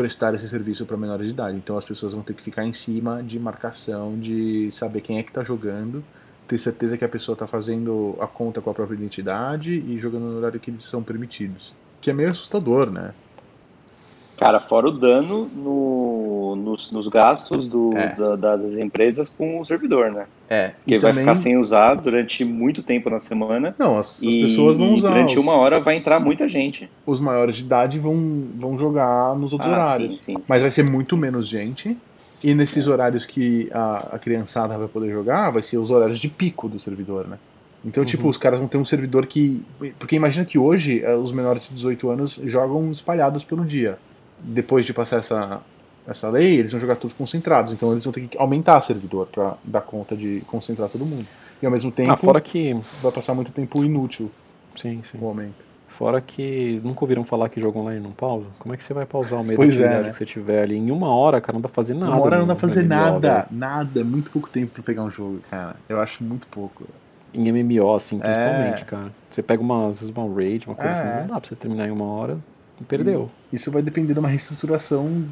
[0.00, 1.56] prestar esse serviço para menores de idade.
[1.58, 5.22] Então as pessoas vão ter que ficar em cima de marcação, de saber quem é
[5.22, 6.02] que está jogando,
[6.48, 10.22] ter certeza que a pessoa está fazendo a conta com a própria identidade e jogando
[10.22, 11.74] no horário que eles são permitidos.
[12.00, 13.12] Que é meio assustador, né?
[14.40, 18.14] Cara, fora o dano no- nos, nos gastos do- É.
[18.16, 20.24] da- das empresas com o servidor, né?
[20.48, 20.70] É.
[20.86, 21.24] Que E vai também.
[21.26, 23.74] ficar sem usar durante muito tempo na semana.
[23.78, 25.10] Não, as, as e, pessoas vão usar.
[25.10, 26.88] durante os, uma hora vai entrar muita gente.
[27.06, 30.14] os maiores de idade vão, vão jogar nos outros Ah, horários.
[30.18, 30.44] sim, sim, sim.
[30.48, 31.94] Mas vai ser muito menos gente.
[32.42, 36.28] E nesses horários que a, a criançada vai poder jogar, vai ser os horários de
[36.28, 37.36] pico do servidor, né?
[37.84, 38.30] Então, tipo, Uhum.
[38.30, 39.62] os caras vão ter um servidor que.
[39.98, 43.98] Porque imagina que hoje eh, os menores de 18 anos jogam espalhados pelo dia.
[44.42, 45.60] Depois de passar essa,
[46.06, 47.72] essa lei, eles vão jogar todos concentrados.
[47.72, 51.26] Então eles vão ter que aumentar o servidor pra dar conta de concentrar todo mundo.
[51.62, 52.74] E ao mesmo tempo Ah, fora que.
[53.02, 54.30] vai passar muito tempo inútil
[54.74, 55.18] Sim, sim.
[55.20, 55.68] o aumento.
[55.88, 58.46] Fora que nunca ouviram falar que jogo online não pausa?
[58.58, 60.10] Como é que você vai pausar o meio Pois da é, né?
[60.10, 60.74] que você tiver ali?
[60.76, 62.12] Em uma hora, cara, não dá pra fazer nada.
[62.12, 64.00] Uma hora não dá pra fazer nada, nada.
[64.00, 65.76] É muito pouco tempo pra pegar um jogo, cara.
[65.86, 66.84] Eu acho muito pouco.
[67.34, 68.32] Em MMO, assim, É.
[68.32, 69.12] principalmente, cara.
[69.30, 70.94] Você pega uma, às vezes uma raid, uma coisa É.
[70.94, 72.38] assim, não dá pra você terminar em uma hora,
[72.88, 73.30] perdeu.
[73.52, 75.24] Isso vai depender de uma reestruturação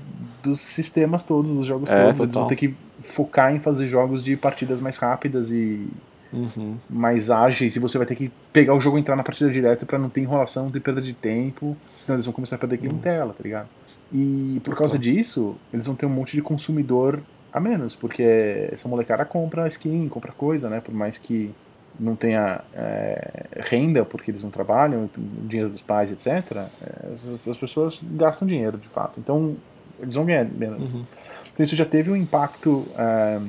[0.43, 2.21] dos sistemas todos, dos jogos É, todos.
[2.21, 2.43] Eles total.
[2.43, 5.87] vão ter que focar em fazer jogos de partidas mais rápidas e
[6.33, 6.77] Uhum.
[6.91, 7.75] mais ágeis.
[7.75, 10.11] E você vai ter que pegar o jogo e entrar na partida direto pra não
[10.11, 11.75] ter enrolação, não ter perda de tempo.
[11.97, 13.69] Senão eles vão começar a perder clientela, tá ligado?
[14.13, 17.21] E por causa disso, eles vão ter um monte de consumidor
[17.51, 18.23] a menos, porque
[18.71, 20.81] essa molecada compra skin, compra coisa, né?
[20.81, 21.51] Por mais que
[21.99, 26.57] não tenha é, renda, porque eles não trabalham, o dinheiro dos pais, etc.
[26.57, 29.19] é, as, as pessoas gastam dinheiro, de fato.
[29.19, 29.57] Então,
[30.01, 30.95] eles vão ganhar menos.
[30.95, 31.05] Uhum.
[31.53, 33.41] Então isso já teve um impacto ah,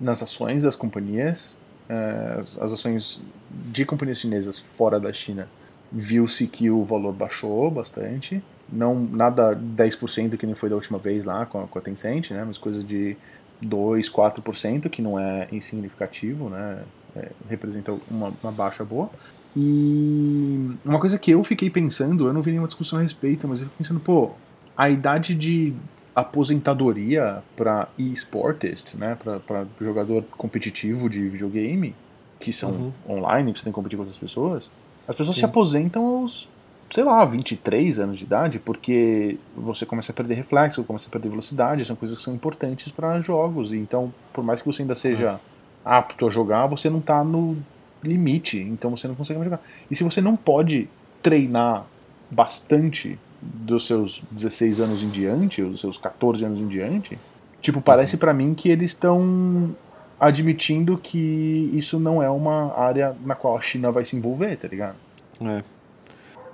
[0.00, 1.56] nas ações das companhias,
[1.88, 5.48] ah, as, as ações de companhias chinesas fora da China.
[5.92, 8.42] Viu-se que o valor baixou bastante,
[8.72, 12.32] não nada 10% que nem foi da última vez lá com a, com a Tencent,
[12.32, 13.16] né, mas coisa de
[13.62, 16.82] 2, 4%, que não é insignificativo, né,
[17.16, 19.10] é, representa uma, uma baixa boa.
[19.56, 23.60] E uma coisa que eu fiquei pensando, eu não vi nenhuma discussão a respeito, mas
[23.60, 24.30] eu fico pensando, pô,
[24.76, 25.72] a idade de
[26.14, 29.16] aposentadoria para e-sportist, né,
[29.46, 31.94] para jogador competitivo de videogame,
[32.40, 32.92] que são Uhum.
[33.08, 34.70] online, que você tem que competir com outras pessoas,
[35.06, 35.46] as pessoas se Sim.
[35.46, 36.48] aposentam aos,
[36.92, 41.28] sei lá, 23 anos de idade, porque você começa a perder reflexo, começa a perder
[41.28, 43.72] velocidade, são coisas que são importantes para jogos.
[43.72, 45.40] Então, por mais que você ainda seja
[45.84, 47.56] apto a jogar, você não tá no
[48.02, 49.62] limite, então você não consegue mais jogar.
[49.90, 50.88] E se você não pode
[51.22, 51.84] treinar
[52.30, 57.18] bastante dos seus 16 anos em diante, ou dos seus 14 anos em diante,
[57.60, 59.74] tipo, parece pra mim que eles estão
[60.18, 64.68] admitindo que isso não é uma área na qual a China vai se envolver, tá
[64.68, 64.96] ligado?
[65.40, 65.62] É.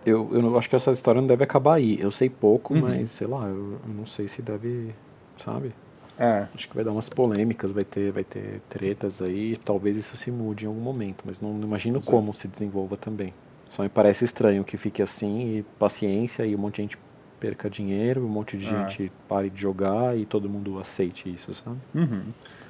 [0.05, 1.99] Eu, eu acho que essa história não deve acabar aí.
[2.01, 2.81] Eu sei pouco, Uhum.
[2.81, 4.95] mas sei lá, eu, eu não sei se deve.
[5.37, 5.73] Sabe?
[6.21, 9.57] É, Acho que vai dar umas polêmicas, vai ter, vai ter tretas aí.
[9.65, 12.03] Talvez isso se mude em algum momento, mas não, não imagino é.
[12.03, 13.33] como se desenvolva também.
[13.71, 16.99] Só me parece estranho que fique assim e paciência e um monte de gente
[17.39, 18.87] perca dinheiro, um monte de Ah.
[18.87, 21.79] gente pare de jogar e todo mundo aceite isso, sabe?
[21.95, 22.25] uhum.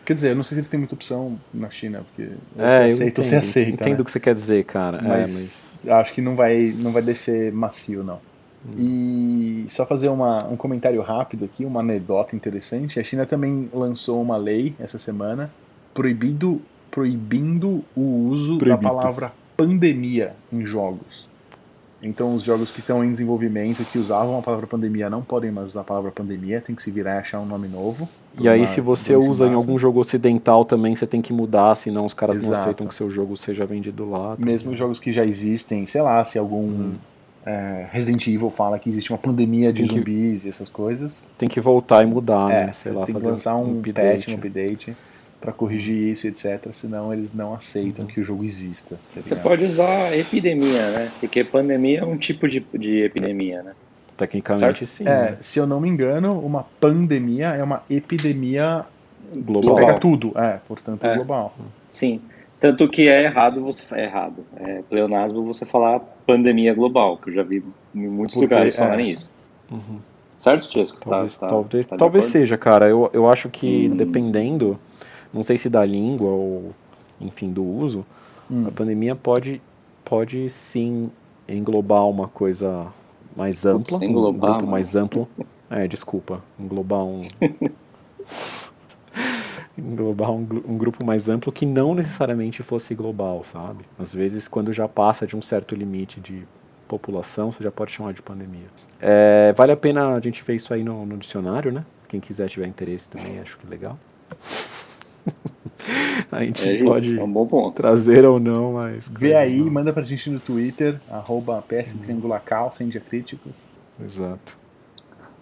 [0.05, 2.89] Quer dizer, eu não sei se eles têm muita opção na China, porque ou é,
[2.89, 4.03] você aceita ou você aceita, entendo né?
[4.03, 4.99] o que você quer dizer, cara.
[4.99, 8.21] é, mas, mas acho que não vai, não vai descer macio, não.
[8.65, 9.65] Hum.
[9.67, 13.01] E só fazer uma, um comentário rápido aqui, uma anedota interessante.
[13.01, 15.51] A China também lançou uma lei essa semana
[15.95, 16.61] proibindo,
[16.91, 18.83] proibindo o uso Proibido.
[18.83, 21.29] da palavra pandemia em jogos.
[22.03, 25.71] Então, os jogos que estão em desenvolvimento, que usavam a palavra pandemia, não podem mais
[25.71, 28.09] usar a palavra pandemia, tem que se virar e achar um nome novo.
[28.39, 32.07] E aí, se você usa em algum jogo ocidental também, você tem que mudar, senão
[32.07, 32.61] os caras não Exato.
[32.61, 34.35] aceitam que seu jogo seja vendido lá.
[34.35, 36.95] tá Mesmo jogos que já existem, sei lá, se algum Uhum.
[37.47, 41.25] É, Resident Evil fala que existe uma pandemia de Tem que- zumbis e essas coisas,
[41.39, 42.73] Tem que voltar e mudar, é, né?
[42.73, 44.27] Sei você lá, tem que lançar um, update.
[44.27, 44.97] patch, um update
[45.41, 46.69] pra corrigir isso, etc.
[46.73, 48.11] Senão eles não aceitam Uhum.
[48.11, 48.97] que o jogo exista.
[49.15, 51.11] tá Você pode usar epidemia, né?
[51.19, 53.73] Porque pandemia é um tipo de, de epidemia, né?
[54.19, 55.05] Tecnicamente, sim.
[55.05, 55.37] É, né?
[55.41, 58.85] se eu não me engano, uma pandemia é uma epidemia
[59.33, 59.75] que Global.
[59.77, 61.15] pega tudo, é, portanto É.
[61.15, 61.55] global.
[61.91, 62.21] Sim.
[62.61, 63.87] Tanto que é errado você.
[63.95, 64.45] É errado.
[64.57, 67.65] É pleonasmo você falar pandemia global, que eu já vi
[67.95, 68.79] em muitos Porque, lugares é.
[68.79, 69.33] falarem isso.
[69.71, 69.99] Uhum.
[70.39, 71.01] Certo, Tiesco?
[71.01, 72.89] Talvez, tá, talvez, tá talvez seja, cara.
[72.89, 73.97] Eu, eu acho que Hum.
[73.97, 74.79] dependendo,
[75.33, 76.73] não sei se da língua ou,
[77.21, 78.05] enfim, do uso,
[78.51, 78.67] Hum.
[78.67, 79.61] a pandemia pode,
[80.05, 81.11] pode sim
[81.49, 82.87] englobar uma coisa
[83.37, 84.71] mais ampla, um englobar, grupo mano.
[84.73, 85.29] mais amplo.
[85.71, 87.23] É, desculpa, englobar um.
[89.77, 93.85] englobar um, um grupo mais amplo que não necessariamente fosse global, sabe?
[93.99, 96.45] Às vezes, quando já passa de um certo limite de
[96.89, 98.67] população, você já pode chamar de pandemia.
[99.01, 101.85] É, vale a pena a gente ver isso aí no, no dicionário, né?
[102.09, 103.99] Quem quiser tiver interesse também, acho que é legal.
[106.31, 107.77] a gente É justo, pode é um bom ponto.
[107.77, 109.09] trazer ou não, mas.
[109.09, 113.53] Vê aí, manda pra gente no Twitter, arroba PS Triangulacal, sem diacríticos.
[114.03, 114.59] Exato.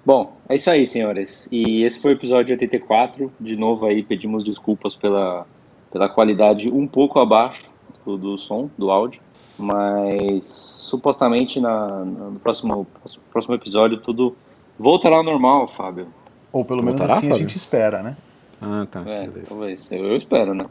[0.08, 1.46] Bom, é isso aí, senhores.
[1.52, 3.30] E esse foi o episódio 84.
[3.38, 5.46] De novo aí, pedimos desculpas pela,
[5.92, 7.64] pela qualidade um pouco abaixo
[8.06, 9.20] do, do som, do áudio.
[9.58, 12.86] Mas supostamente na, no próximo,
[13.30, 14.34] próximo episódio tudo
[14.78, 16.06] voltará ao normal, Fábio.
[16.50, 17.46] Ou pelo menos Voltará, assim a Fábio?
[17.46, 18.16] gente espera, né?
[18.62, 19.02] Ah, tá.
[19.06, 19.92] É, talvez.
[19.92, 20.64] Eu, eu espero, né?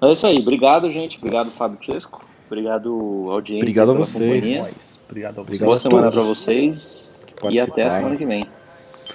[0.00, 0.38] Mas é isso aí.
[0.40, 1.16] Obrigado, gente.
[1.18, 2.24] Obrigado, Fábio Chesco.
[2.48, 3.62] Obrigado, audiência.
[3.62, 5.00] Obrigado a pela vocês.
[5.08, 5.62] Obrigado a vocês.
[5.62, 7.24] Obrigado Boa a semana pra vocês.
[7.48, 8.44] E até a semana que vem.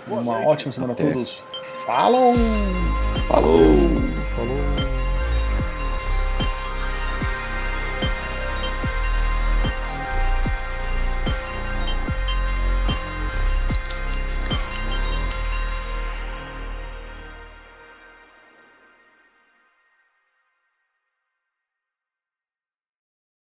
[0.09, 1.41] Uma ótima semana a todos.
[1.85, 2.33] Falou!
[3.27, 3.59] Falou!
[4.35, 4.98] Falou.